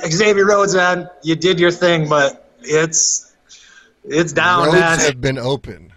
[0.06, 3.34] Xavier Rhodes, man, you did your thing, but it's
[4.04, 5.94] it's down, Rhodes man have been open.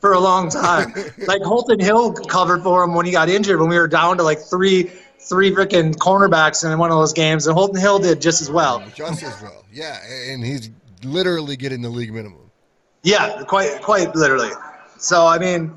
[0.00, 0.94] for a long time.
[1.26, 4.22] like Holton Hill covered for him when he got injured when we were down to
[4.22, 8.40] like three three freaking cornerbacks in one of those games, and Holton Hill did just
[8.40, 8.82] as well.
[8.94, 9.64] Just as well.
[9.72, 10.70] Yeah, and he's
[11.04, 12.50] literally getting the league minimum.
[13.02, 14.50] Yeah, quite quite literally.
[14.98, 15.74] So I mean,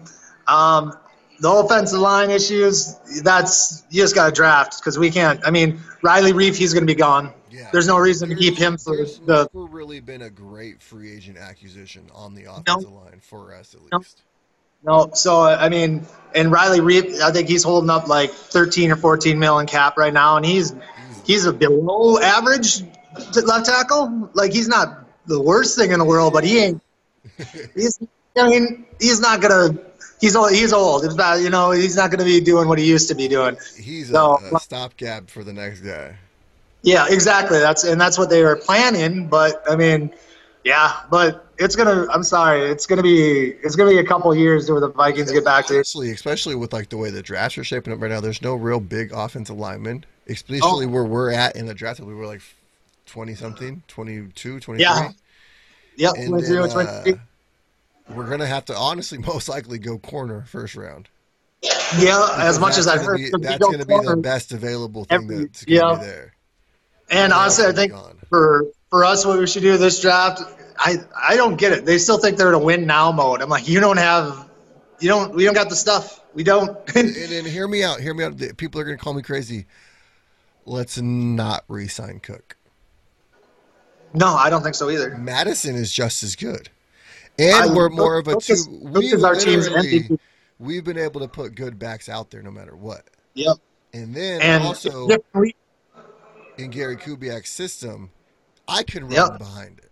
[0.48, 0.94] um,
[1.40, 2.96] the offensive line issues.
[3.24, 5.46] That's you just got to draft because we can't.
[5.46, 7.34] I mean, Riley Reiff, he's going to be gone.
[7.52, 7.70] Yeah.
[7.72, 9.48] There's no reason to keep him for There's the.
[9.54, 13.82] never really been a great free agent acquisition on the offensive line for us, at
[13.92, 13.98] No.
[14.00, 14.22] least.
[14.86, 16.06] No, so I mean,
[16.36, 19.98] and Riley Reiff, I think he's holding up like 13 or 14 mil in cap
[19.98, 20.74] right now, and he's
[21.24, 22.82] he's a below average
[23.46, 24.30] left tackle.
[24.34, 26.82] Like he's not the worst thing in the world, but he ain't.
[27.76, 28.00] He's,
[28.38, 29.78] I mean, he's not gonna.
[30.20, 30.52] He's old.
[30.52, 31.04] He's old.
[31.06, 33.58] It's not, you know, he's not gonna be doing what he used to be doing.
[33.78, 36.16] He's a, a stopgap for the next guy.
[36.82, 37.60] Yeah, exactly.
[37.60, 39.28] That's and that's what they were planning.
[39.28, 40.14] But I mean,
[40.64, 42.08] yeah, but it's gonna.
[42.12, 42.62] I'm sorry.
[42.70, 43.52] It's gonna be.
[43.64, 45.76] It's gonna be a couple years till the Vikings get back to.
[45.76, 48.56] Honestly, especially with like the way the drafts are shaping up right now, there's no
[48.56, 50.06] real big offensive linemen.
[50.28, 50.90] Especially Oh.
[50.90, 52.42] where we're at in the draft, we were like
[53.14, 54.82] 20 something, 22, 23.
[54.84, 55.12] Yeah.
[55.98, 56.14] Yep.
[56.18, 57.14] And 22, then, 23.
[57.14, 57.16] uh,
[58.16, 61.10] we're gonna have to honestly most likely go corner first round.
[61.98, 65.24] Yeah, as much as I've heard, be- that's going to be the best available thing
[65.24, 66.00] every- that's going to yeah.
[66.00, 66.34] be there.
[67.10, 68.18] And honestly, I think Gone.
[68.30, 70.42] for for us, what we should do this draft,
[70.78, 71.86] I I don't get it.
[71.86, 73.44] They still think they're in a win now mode.
[73.44, 74.50] I'm like, you don't have,
[75.00, 76.20] you don't, we don't got the stuff.
[76.34, 76.76] We don't.
[76.96, 78.00] And then hear me out.
[78.00, 78.58] Hear me out.
[78.58, 79.68] People are going to call me crazy.
[80.66, 82.53] Let's not re-sign Cook.
[84.14, 85.18] No, I don't think so either.
[85.18, 86.70] Mattison is just as good,
[87.40, 88.54] and I- we're more of a two.
[88.54, 90.18] is- We've our team's MVP.
[90.60, 93.06] we've been able to put good backs out there no matter what.
[93.34, 93.58] Yep.
[93.94, 95.08] And then And also
[96.58, 98.12] in Gary Kubiak's system,
[98.68, 99.38] I can run Yep.
[99.40, 99.92] behind it.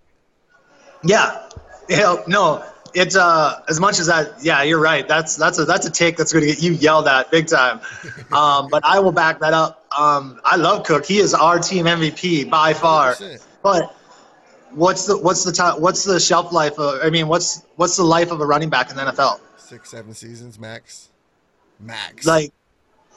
[1.03, 1.49] yeah,
[1.89, 2.63] yeah, no.
[2.93, 4.43] It's uh as much as that.
[4.43, 5.07] Yeah, you're right.
[5.07, 7.79] That's that's a that's a take that's going to get you yelled at big time.
[8.33, 9.85] Um, but I will back that up.
[9.97, 11.05] Um, I love Cook.
[11.05, 13.13] He is our team MVP by far.
[13.15, 13.41] 100%.
[13.61, 13.93] But
[14.73, 18.03] what's the what's the time what's the shelf life of I mean what's what's the
[18.03, 19.39] life of a running back in the NFL?
[19.57, 21.09] Six, seven seasons max.
[21.79, 22.25] Max.
[22.25, 22.53] Like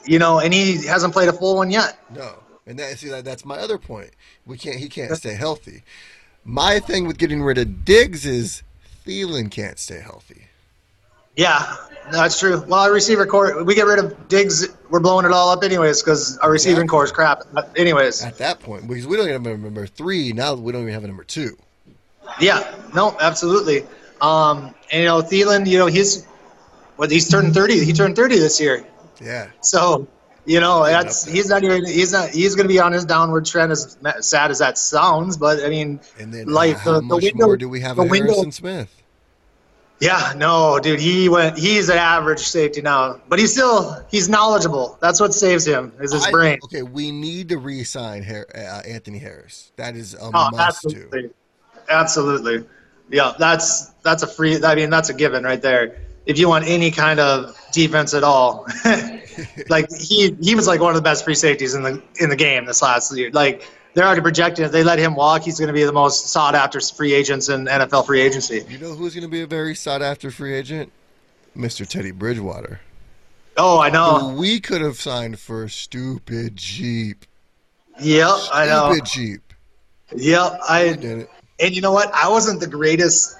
[0.05, 1.97] you know, and he hasn't played a full one yet.
[2.13, 4.11] No, and that see that that's my other point.
[4.45, 4.77] We can't.
[4.77, 5.83] He can't stay healthy.
[6.43, 8.63] My thing with getting rid of Diggs is
[9.05, 10.47] Thielen can't stay healthy.
[11.35, 11.75] Yeah,
[12.11, 12.63] that's true.
[12.67, 16.01] Well, our receiver core, we get rid of Diggs, we're blowing it all up anyways
[16.01, 16.89] because our receiving Exactly.
[16.89, 17.41] core is crap.
[17.75, 20.81] Anyways, At that point, because we don't even have a number three now, we don't
[20.83, 21.57] even have a number two.
[22.39, 23.83] yeah, no, absolutely.
[24.21, 26.25] Um, and you know, Thielen, you know, he's
[26.95, 27.83] what he's turned thirty.
[27.83, 28.85] He turned thirty this year.
[29.21, 30.07] Yeah, So,
[30.45, 33.45] you know, that's he's not even he's not he's going to be on his downward
[33.45, 33.71] trend.
[33.73, 37.23] As sad as that sounds, but I mean, and then uh, how the- the much
[37.23, 39.01] window- more do we have the window- Harrison Smith?
[39.99, 41.57] Yeah, no, dude, he went.
[41.57, 44.97] He's an average safety now, but he's still he's knowledgeable.
[45.01, 46.59] That's what saves him is his I- brain.
[46.65, 49.71] Okay, we need to re-sign Har- uh, Anthony Harris.
[49.77, 50.57] That is a Oh, must do.
[50.89, 51.29] absolutely,
[51.89, 52.65] absolutely.
[53.09, 54.63] Yeah, that's that's a free.
[54.63, 55.97] I mean, that's a given right there.
[56.25, 58.67] If you want any kind of defense at all,
[59.69, 62.35] like he he was like one of the best free safeties in the in the
[62.35, 63.29] game this last year.
[63.31, 66.27] Like they're already projecting if they let him walk, he's going to be the most
[66.27, 68.63] sought after free agents in NFL free agency.
[68.69, 70.91] You know who's going to be a very sought-after free agent?
[71.57, 71.87] Mr.
[71.87, 72.81] Teddy Bridgewater.
[73.57, 74.35] Oh, I Who know.
[74.37, 77.25] we could have signed for stupid cheap.
[78.01, 78.91] Yep, I know.
[78.91, 79.53] Stupid cheap.
[80.13, 81.29] Yep, I did it.
[81.61, 82.13] and you know what?
[82.13, 83.37] I wasn't the greatest.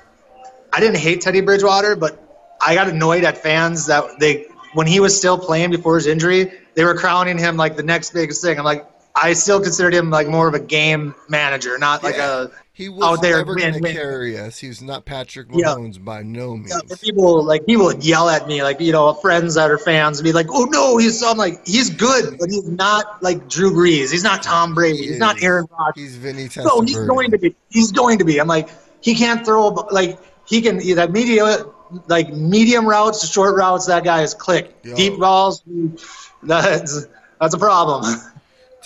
[0.71, 2.21] I didn't hate Teddy Bridgewater, but
[2.61, 6.51] I got annoyed at fans that they when he was still playing before his injury,
[6.75, 8.57] they were crowning him like the next biggest thing.
[8.57, 12.43] I'm like, I still considered him like more of a game manager, not like Yeah.
[12.43, 14.57] a He was out there never going to carry us.
[14.57, 15.67] He was not Patrick Yeah.
[15.67, 16.73] Mahomes by no means.
[16.89, 20.21] Yeah, people like people would yell at me, like you know, friends that are fans,
[20.21, 24.11] be like, "Oh no, he's." I'm like, he's good, but he's not like Drew Brees.
[24.11, 24.97] He's not Tom Brady.
[24.97, 25.41] He He's not.
[25.41, 26.03] Aaron Rodgers.
[26.03, 26.65] He's Vinny Testaverde.
[26.65, 27.55] No, he's going to be.
[27.69, 28.39] He's going to be.
[28.41, 28.67] I'm like,
[28.99, 31.63] he can't throw a- like he can that media
[32.07, 33.85] like medium routes to short routes.
[33.85, 34.75] That guy is click.
[34.83, 34.95] Yo.
[34.97, 35.63] Deep balls,
[36.43, 37.07] that's
[37.39, 38.03] that's a problem.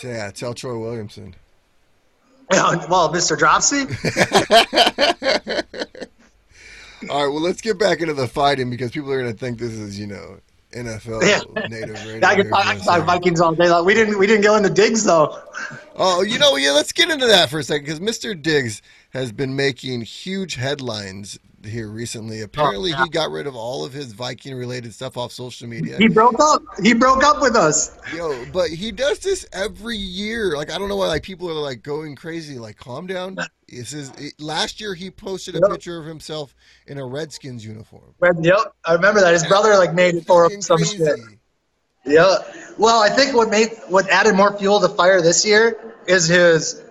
[0.04, 1.36] Yeah, tell Troy Williamson.
[2.52, 3.38] Oh, well, Mr.
[3.38, 3.86] Dropsy.
[7.10, 9.58] All right, well, let's get back into the fighting because people are going to think
[9.58, 10.40] this is, you know,
[10.74, 11.68] NFL Yeah.
[11.70, 12.28] native radio.
[12.28, 13.06] I can talk, I can talk.
[13.06, 13.86] Vikings all day long.
[13.86, 15.40] We didn't we didn't go into Diggs though.
[15.96, 18.40] Oh, you know, yeah, let's get into that for a second because Mr.
[18.40, 18.82] Diggs
[19.12, 22.41] has been making huge headlines here recently.
[22.41, 23.03] Oh, Apparently, yeah.
[23.03, 25.98] he got rid of all of his Viking related stuff off social media.
[25.98, 26.61] He broke up.
[26.81, 27.98] He broke up with us.
[28.15, 30.56] Yo, but he does this every year.
[30.56, 32.57] Like I don't know why like people are like going crazy.
[32.57, 33.38] Like calm down.
[33.68, 35.69] This is it, last year he posted a Yep.
[35.72, 36.56] picture of himself
[36.88, 38.14] in a Redskins uniform.
[38.18, 39.34] When, yep, I remember that.
[39.34, 40.98] His brother like made it for him some crazy.
[40.98, 41.19] shit.
[42.06, 42.38] Yeah.
[42.77, 46.81] Well, I think what made what added more fuel to fire this year is his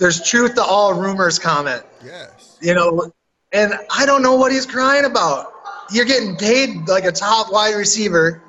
[0.00, 1.82] "There's truth to all rumors" comment.
[2.04, 2.58] Yes.
[2.60, 3.12] You know,
[3.52, 5.52] and I don't know what he's crying about.
[5.90, 8.42] You're getting paid like a top wide receiver,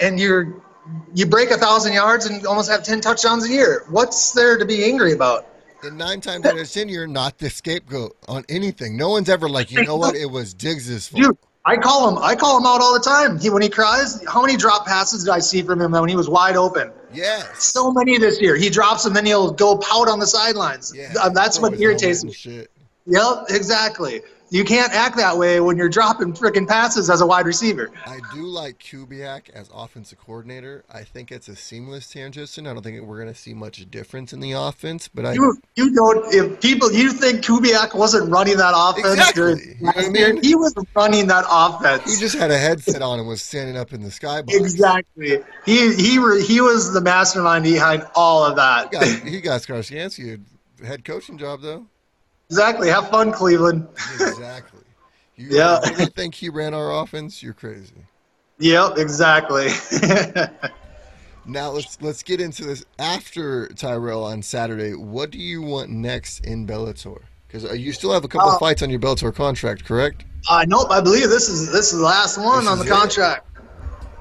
[0.00, 0.62] and you're
[1.14, 3.84] you break a thousand yards and almost have ten touchdowns a year.
[3.90, 5.46] What's there to be angry about?
[5.82, 8.96] And nine times out of ten, you're not the scapegoat on anything.
[8.96, 10.16] No one's ever like, you know what?
[10.16, 11.22] It was Diggs' fault.
[11.22, 12.18] Dude, I call him.
[12.22, 13.38] I call him out all the time.
[13.38, 16.16] He when he cries, how many drop passes did I see from him when he
[16.16, 16.90] was wide open?
[17.12, 17.62] Yes.
[17.62, 18.56] So many this year.
[18.56, 20.92] He drops them, then he'll go pout on the sidelines.
[20.96, 21.28] Yeah.
[21.28, 22.32] That's what irritates me.
[22.32, 22.70] Shit.
[23.08, 24.22] Yep, exactly.
[24.50, 27.90] You can't act that way when you're dropping freaking passes as a wide receiver.
[28.06, 30.84] I do like Kubiak as offensive coordinator.
[30.90, 32.66] I think it's a seamless transition.
[32.66, 35.58] I don't think we're going to see much difference in the offense, but I You
[35.76, 39.42] you don't if people you think Kubiak wasn't running that offense Exactly.
[39.42, 40.42] during You know I mean?
[40.42, 42.10] he was running that offense.
[42.10, 44.54] he just had a headset on and was standing up in the skybox.
[44.54, 45.40] exactly.
[45.66, 48.84] He he re- he was the mastermind behind all of that.
[48.94, 49.70] He got, he got
[50.82, 51.86] a head coaching job though.
[52.50, 52.88] Exactly.
[52.88, 53.86] Have fun, Cleveland.
[54.14, 54.80] Exactly.
[55.36, 55.78] You, Yeah.
[55.90, 57.44] Really think he ran our offense?
[57.44, 57.94] You're crazy.
[58.58, 59.68] Yep, exactly.
[61.46, 64.92] Now let's let's get into this after Tyrell on Saturday.
[64.94, 67.20] What do you want next in Bellator?
[67.46, 70.24] Because uh, you still have a couple Uh, fights on your Bellator contract, correct?
[70.50, 72.88] uh, nope, I believe this is this is the last one This on the it?
[72.90, 73.46] contract.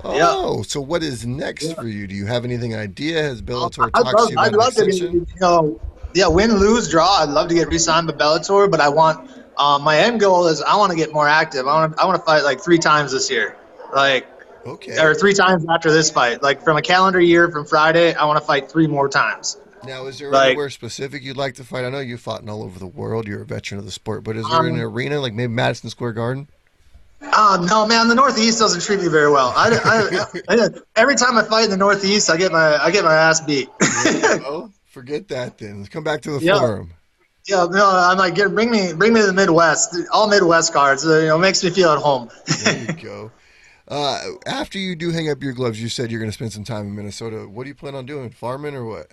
[0.05, 0.29] yeah.
[0.31, 2.07] Oh, so what is next for you?
[2.07, 3.21] Do you have anything idea?
[3.23, 5.81] Has Bellator I'd talked love, to you I'd about an love to, you know,
[6.17, 7.19] yeah, win, lose, draw.
[7.21, 10.61] I'd love to get re-signed by Bellator, but I want um, my end goal is
[10.61, 11.67] I want to get more active.
[11.67, 13.55] I want to I want to fight like three times this year,
[13.93, 14.27] like
[14.65, 14.99] Okay.
[15.01, 16.43] or three times after this fight.
[16.43, 19.57] Like from a calendar year from Friday, I want to fight three more times.
[19.85, 21.85] Now, is there like- anywhere specific you'd like to fight?
[21.85, 23.27] I know you've fought in all over the world.
[23.27, 25.89] You're a veteran of the sport, but is there Um, an arena like maybe Madison
[25.89, 26.47] Square Garden?
[27.21, 28.09] Oh no, man!
[28.09, 29.53] The Northeast doesn't treat me very well.
[29.55, 29.69] I,
[30.49, 33.15] I, I, every time I fight in the Northeast, I get my I get my
[33.15, 33.69] ass beat.
[34.97, 35.77] forget that then.
[35.77, 36.57] Let's come back to the Yeah.
[36.57, 36.93] forum.
[37.45, 39.95] Yeah, no, I'm like, get, bring me, bring me to the Midwest.
[40.11, 42.29] All Midwest cards, you know, makes me feel at home.
[42.63, 43.31] There you go.
[43.87, 46.63] Uh, after you do hang up your gloves, you said you're going to spend some
[46.65, 47.47] time in Minnesota.
[47.47, 48.31] What do you plan on doing?
[48.31, 49.11] Farming or what?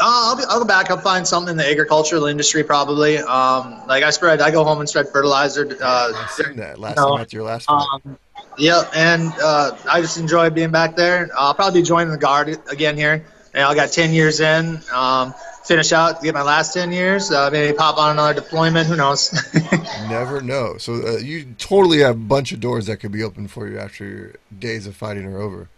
[0.00, 0.90] Uh, I'll, be, I'll go back.
[0.90, 3.18] I'll find something in the agricultural industry probably.
[3.18, 5.68] Um, like I spread, I go home and spread fertilizer.
[5.80, 7.10] Uh, I seen that last no.
[7.10, 8.18] time after your last um,
[8.58, 11.28] yeah, and uh, I just enjoy being back there.
[11.36, 13.24] I'll probably be joining the guard again here.
[13.56, 14.78] And I got 10 years in.
[14.92, 15.32] Um,
[15.64, 17.30] finish out, get my last 10 years.
[17.30, 18.86] Uh, maybe pop on another deployment.
[18.86, 19.32] Who knows?
[20.10, 20.76] Never know.
[20.76, 23.78] So uh, you totally have a bunch of doors that could be open for you
[23.78, 25.70] after your days of fighting are over.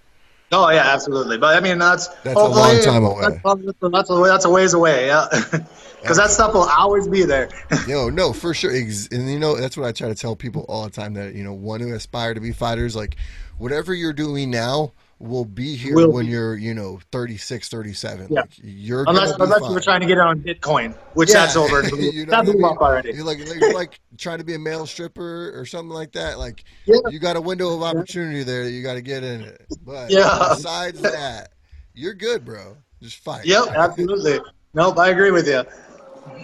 [0.51, 1.39] oh yeah, absolutely.
[1.39, 3.21] But I mean, that's That's a long time away.
[3.23, 3.43] That's,
[3.83, 5.07] that's, a, that's a ways away.
[5.07, 5.27] Yeah,
[6.01, 7.49] because that stuff will always be there.
[7.87, 8.75] No, no, for sure.
[8.75, 11.45] And you know, that's what I try to tell people all the time that, you
[11.45, 12.97] know, want to aspire to be fighters.
[12.97, 13.17] Like,
[13.57, 16.33] whatever you're doing now will be here Will when be.
[16.33, 18.29] you're, you know, 36, 37.
[18.31, 18.41] Yeah.
[18.43, 19.69] Like, you're Unless, unless fine.
[19.69, 21.45] you were trying to get on Bitcoin, which Yeah.
[21.47, 21.83] that's over.
[21.99, 23.13] You know that blew up already.
[23.13, 26.39] You're like, like, you're like trying to be a male stripper or something like that.
[26.39, 26.99] Like, Yeah.
[27.11, 29.67] you got a window of opportunity there that you got to get in it.
[29.83, 30.51] But Yeah.
[30.55, 31.51] besides that,
[31.95, 32.77] you're good, bro.
[33.03, 33.45] Just fight.
[33.45, 34.41] Yep, absolutely.
[34.75, 35.65] Nope, I agree with you.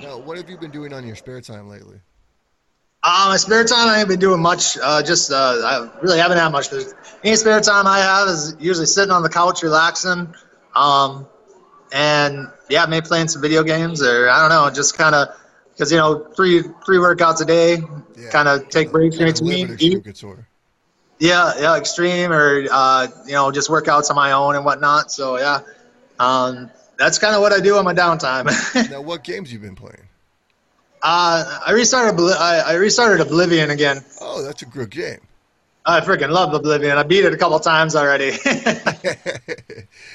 [0.02, 2.00] Now, what have you been doing on your spare time lately?
[3.06, 4.78] Uh, my spare time, I ain't been doing much.
[4.82, 6.68] Uh, just uh, I really haven't had much.
[7.22, 10.32] Any spare time I have is usually sitting on the couch, relaxing,
[10.74, 11.26] um,
[11.92, 15.28] and yeah, maybe playing some video games or I don't know, just kind of
[15.72, 17.76] because you know three three workouts a day,
[18.16, 18.30] Yeah.
[18.30, 20.02] kind of take breaks in between.
[21.18, 25.12] Yeah, yeah, Xtreme or uh, you know just workouts on my own and whatnot.
[25.12, 25.60] So yeah,
[26.18, 28.46] um, that's kind of what I do on my downtime.
[28.90, 30.08] now, what games you been playing?
[31.04, 32.18] Uh, I restarted.
[32.18, 34.04] I, I restarted Oblivion again.
[34.20, 35.20] Oh, that's a good game.
[35.86, 36.96] I freaking love Oblivion.
[36.96, 38.30] I beat it a couple times already.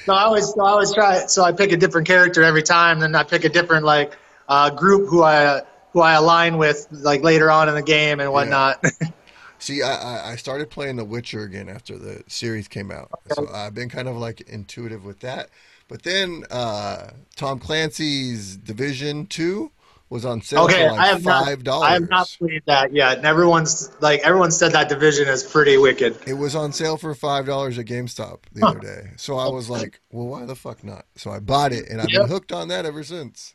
[0.04, 1.26] so I always, so I always try.
[1.26, 2.98] So I pick a different character every time.
[3.00, 4.16] Then I pick a different like
[4.48, 5.62] uh, group who I
[5.92, 8.84] who I align with like later on in the game and whatnot.
[9.58, 13.46] See, I, I- I started playing The Witcher again after the series came out, so
[13.52, 15.50] I've been kind of like intuitive with that.
[15.86, 19.70] But then uh, Tom Clancy's Division Two
[20.10, 21.44] was on sale okay, for I like have not.
[21.44, 23.18] five I have not played that yet.
[23.18, 26.18] And everyone's like everyone said that division is pretty wicked.
[26.26, 29.12] It was on sale for five dollars at GameStop the other day.
[29.16, 31.06] So I was like, well, why the fuck not?
[31.16, 32.22] So I bought it, and I've Yep.
[32.22, 33.54] been hooked on that ever since.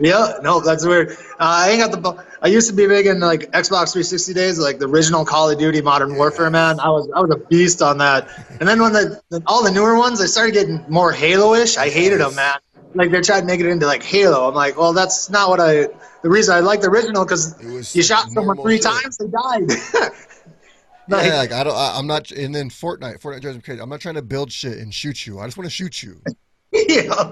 [0.00, 1.10] Yeah, no, that's weird.
[1.10, 2.24] Uh, I ain't got the.
[2.42, 5.56] I used to be big in like Xbox 360 days, like the original Call of
[5.56, 6.50] Duty Modern Warfare.
[6.50, 8.28] Man, I was I was a beast on that.
[8.58, 11.76] And then when the, the all the newer ones, I started getting more Halo-ish.
[11.76, 12.56] I hated them, man.
[12.94, 14.48] Like they're trying to make it into like Halo.
[14.48, 15.88] I'm like, well, that's not what I.
[16.22, 18.84] The reason I like the original because you shot someone three shit.
[18.84, 20.12] times, they died.
[21.06, 21.76] Like- yeah, like I don't.
[21.76, 22.30] I, I'm not.
[22.30, 23.80] And then Fortnite, Fortnite drives me crazy.
[23.80, 25.38] I'm not trying to build shit and shoot you.
[25.38, 26.18] I just want to shoot you.
[26.72, 27.30] yeah.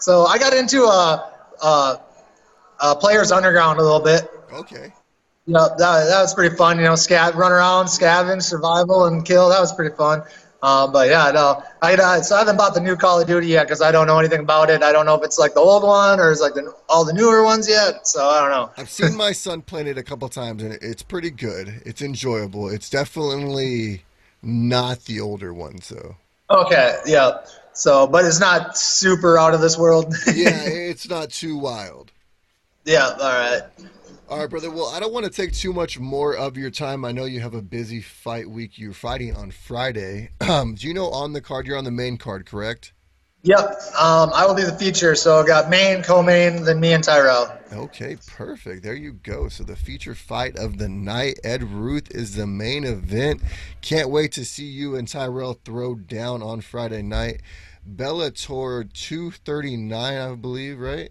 [0.00, 1.30] So I got into uh,
[1.62, 1.96] uh,
[2.80, 4.28] uh, Players Underground a little bit.
[4.52, 4.92] Okay.
[5.46, 6.78] Yeah, that, that was pretty fun.
[6.78, 9.48] You know, scav, run around, scavenge, survival, and kill.
[9.50, 10.22] That was pretty fun.
[10.64, 13.48] Um, but yeah, no, I uh, so I haven't bought the new Call of Duty
[13.48, 14.82] yet because I don't know anything about it.
[14.82, 17.12] I don't know if it's like the old one or it's like the, all the
[17.12, 18.06] newer ones yet.
[18.06, 18.70] So I don't know.
[18.78, 21.82] I've seen my son playing it a couple times, and it's pretty good.
[21.84, 22.70] It's enjoyable.
[22.70, 24.04] It's definitely
[24.42, 26.16] not the older one, though.
[26.50, 27.44] Okay, yeah.
[27.74, 30.14] So, but it's not super out of this world.
[30.34, 32.10] Yeah, it's not too wild.
[32.86, 33.08] yeah.
[33.08, 33.62] All right.
[34.26, 34.70] All right, brother.
[34.70, 37.04] Well, I don't want to take too much more of your time.
[37.04, 38.78] I know you have a busy fight week.
[38.78, 40.30] You're fighting on Friday.
[40.54, 41.66] Um, do you know on the card?
[41.66, 42.92] You're on the main card, correct?
[43.42, 43.60] Yep.
[43.98, 45.14] Um, I will be the feature.
[45.14, 47.58] So I got main, co-main, then me and Tyrell.
[47.72, 48.82] Okay, perfect.
[48.82, 49.48] There you go.
[49.48, 53.42] So the feature fight of the night, Ed Ruth is the main event.
[53.80, 57.42] Can't wait to see you and Tyrell throw down on Friday night.
[57.86, 61.10] Bellator 239, I believe, right?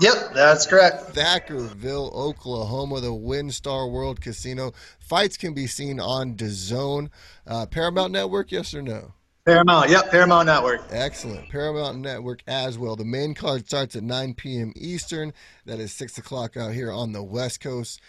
[0.00, 1.14] Yep, that's correct.
[1.14, 4.72] Thackerville, Oklahoma, the WinStar World Casino.
[5.00, 7.10] Fights can be seen on DAZN.
[7.46, 9.14] Uh, Paramount Network, yes or no?
[9.44, 9.90] Paramount.
[9.90, 10.82] Yep, Paramount Network.
[10.90, 11.48] Excellent.
[11.48, 12.96] Paramount Network as well.
[12.96, 14.72] The main card starts at 9 p.m.
[14.76, 15.32] Eastern.
[15.64, 18.00] That is 6 o'clock out here on the West Coast.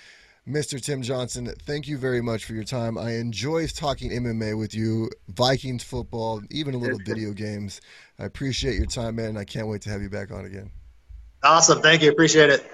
[0.47, 0.81] Mr.
[0.81, 2.97] Tim Johnson, thank you very much for your time.
[2.97, 7.81] I enjoy talking MMA with you, Vikings football, even a little video games.
[8.17, 9.29] I appreciate your time, man.
[9.29, 10.71] and I can't wait to have you back on again.
[11.43, 11.81] Awesome.
[11.81, 12.11] Thank you.
[12.11, 12.69] Appreciate it.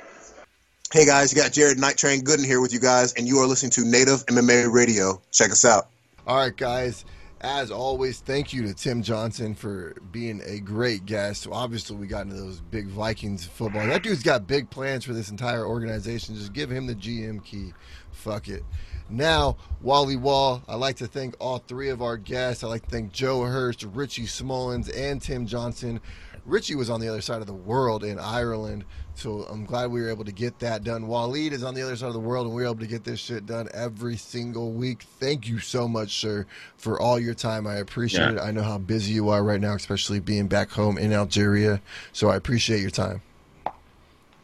[0.94, 3.48] Hey guys, you got Jared Night Train Gooden here with you guys, and you are
[3.48, 5.22] listening to Native MMA Radio.
[5.32, 5.90] Check us out.
[6.26, 7.06] All right, guys.
[7.42, 11.48] As always, thank you to Tim Johnson for being a great guest.
[11.52, 13.86] Obviously, we got into those big Vikings football.
[13.86, 16.36] That dude's got big plans for this entire organization.
[16.36, 17.74] Just give him the GM key.
[18.12, 18.64] Fuck it.
[19.10, 22.64] Now, Wally Wall, I'd like to thank all three of our guests.
[22.64, 26.00] I'd like to thank Joe Hurst, Richie Smullins, and Tim Johnson.
[26.46, 28.86] Richie was on the other side of the world in Ireland,
[29.16, 31.08] so I'm glad we were able to get that done.
[31.08, 33.04] Waleed is on the other side of the world, and we are able to get
[33.04, 35.04] this shit done every single week.
[35.20, 36.46] Thank you so much, sir,
[36.78, 37.66] for all your time.
[37.66, 38.32] I appreciate Yeah.
[38.34, 38.40] it.
[38.42, 41.82] I know how busy you are right now, especially being back home in Algeria,
[42.14, 43.22] so I appreciate your time.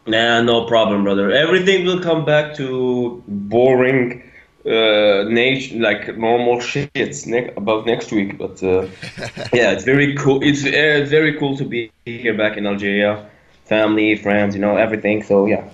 [0.07, 1.31] Nah, no problem, brother.
[1.31, 4.23] Everything will come back to boring,
[4.65, 8.37] uh, nation like normal shits ne- about next week.
[8.37, 8.81] But uh,
[9.53, 10.41] yeah, it's very cool.
[10.43, 13.29] It's uh, very cool to be here back in Algeria,
[13.65, 15.23] family, friends, you know, everything.
[15.23, 15.67] So yeah,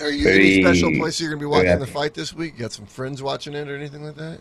[0.00, 2.54] Are you Very- any special place you're going to be watching the fight this week?
[2.54, 4.38] You got some friends watching it or anything like that?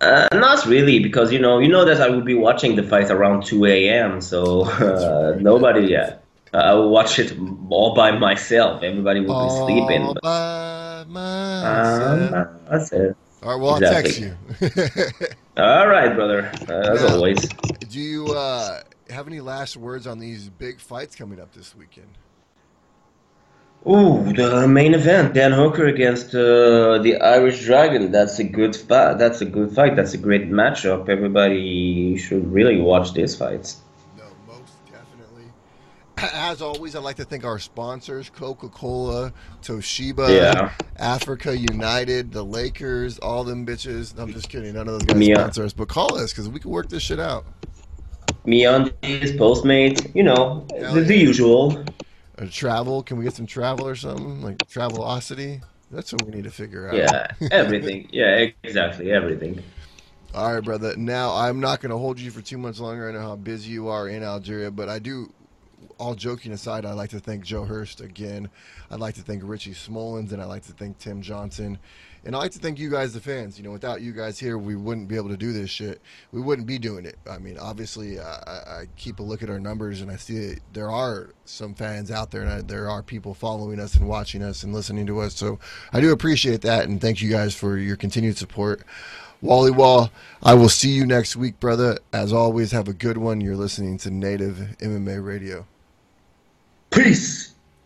[0.00, 3.10] uh, not really because you know, you know that I will be watching the fight
[3.10, 4.20] around 2 a.m.
[4.20, 6.24] So uh, nobody yet.
[6.54, 7.36] Uh, I will watch it
[7.68, 8.82] all by myself.
[8.82, 10.14] Everybody will be sleeping.
[10.22, 10.79] By
[11.10, 12.32] myself.
[12.32, 13.16] um, that's it.
[13.42, 14.36] All right, well, I'll text you.
[15.56, 16.50] All right, brother.
[16.68, 17.12] Uh, as Yeah.
[17.12, 17.48] always.
[17.88, 22.18] Do you uh, have any last words on these big fights coming up this weekend?
[23.86, 28.12] Ooh, the main event: Dan Hooker against uh, the Irish Dragon.
[28.12, 29.14] That's a good fight.
[29.18, 29.96] That's a good fight.
[29.96, 31.08] That's a great matchup.
[31.08, 33.74] Everybody should really watch these fight.
[36.20, 36.50] No, most definitely.
[36.50, 39.32] As always, I'd like to thank our sponsors Coca Cola,
[39.62, 40.72] Toshiba, Yeah.
[40.98, 44.18] Africa United, the Lakers, all them bitches.
[44.18, 44.74] I'm just kidding.
[44.74, 45.34] None of those guys Mia.
[45.36, 47.44] sponsor us, but call us because we can work this shit out.
[48.46, 51.84] MeUndies, Postmates, you know, Hell the, the usual.
[52.38, 53.02] Or travel.
[53.02, 54.40] Can we get some travel or something?
[54.40, 55.62] Like Travelocity?
[55.90, 56.94] That's what we need to figure out.
[56.96, 58.08] Yeah, everything.
[58.12, 59.62] yeah, exactly, everything.
[60.34, 60.96] All right, brother.
[60.96, 63.08] Now, I'm not going to hold you for too much longer.
[63.08, 65.32] I know how busy you are in Algeria, but I do,
[66.00, 68.48] all joking aside, I'd like to thank Joe Hurst again.
[68.90, 71.78] I'd like to thank Richie Smolens, and I'd like to thank Tim Johnson.
[72.24, 73.58] And I'd like to thank you guys, the fans.
[73.58, 76.00] You know, without you guys here, we wouldn't be able to do this shit.
[76.32, 77.18] We wouldn't be doing it.
[77.30, 80.60] I mean, obviously, I, I keep a look at our numbers, and I see that
[80.72, 84.42] there are some fans out there, and I, there are people following us and watching
[84.42, 85.34] us and listening to us.
[85.34, 85.58] So
[85.92, 88.82] I do appreciate that, and thank you guys for your continued support.
[89.42, 90.10] Wally Wall,
[90.42, 91.98] I will see you next week, brother.
[92.12, 93.40] As always, have a good one.
[93.40, 95.66] You're listening to Native MMA Radio.
[96.90, 97.49] Peace.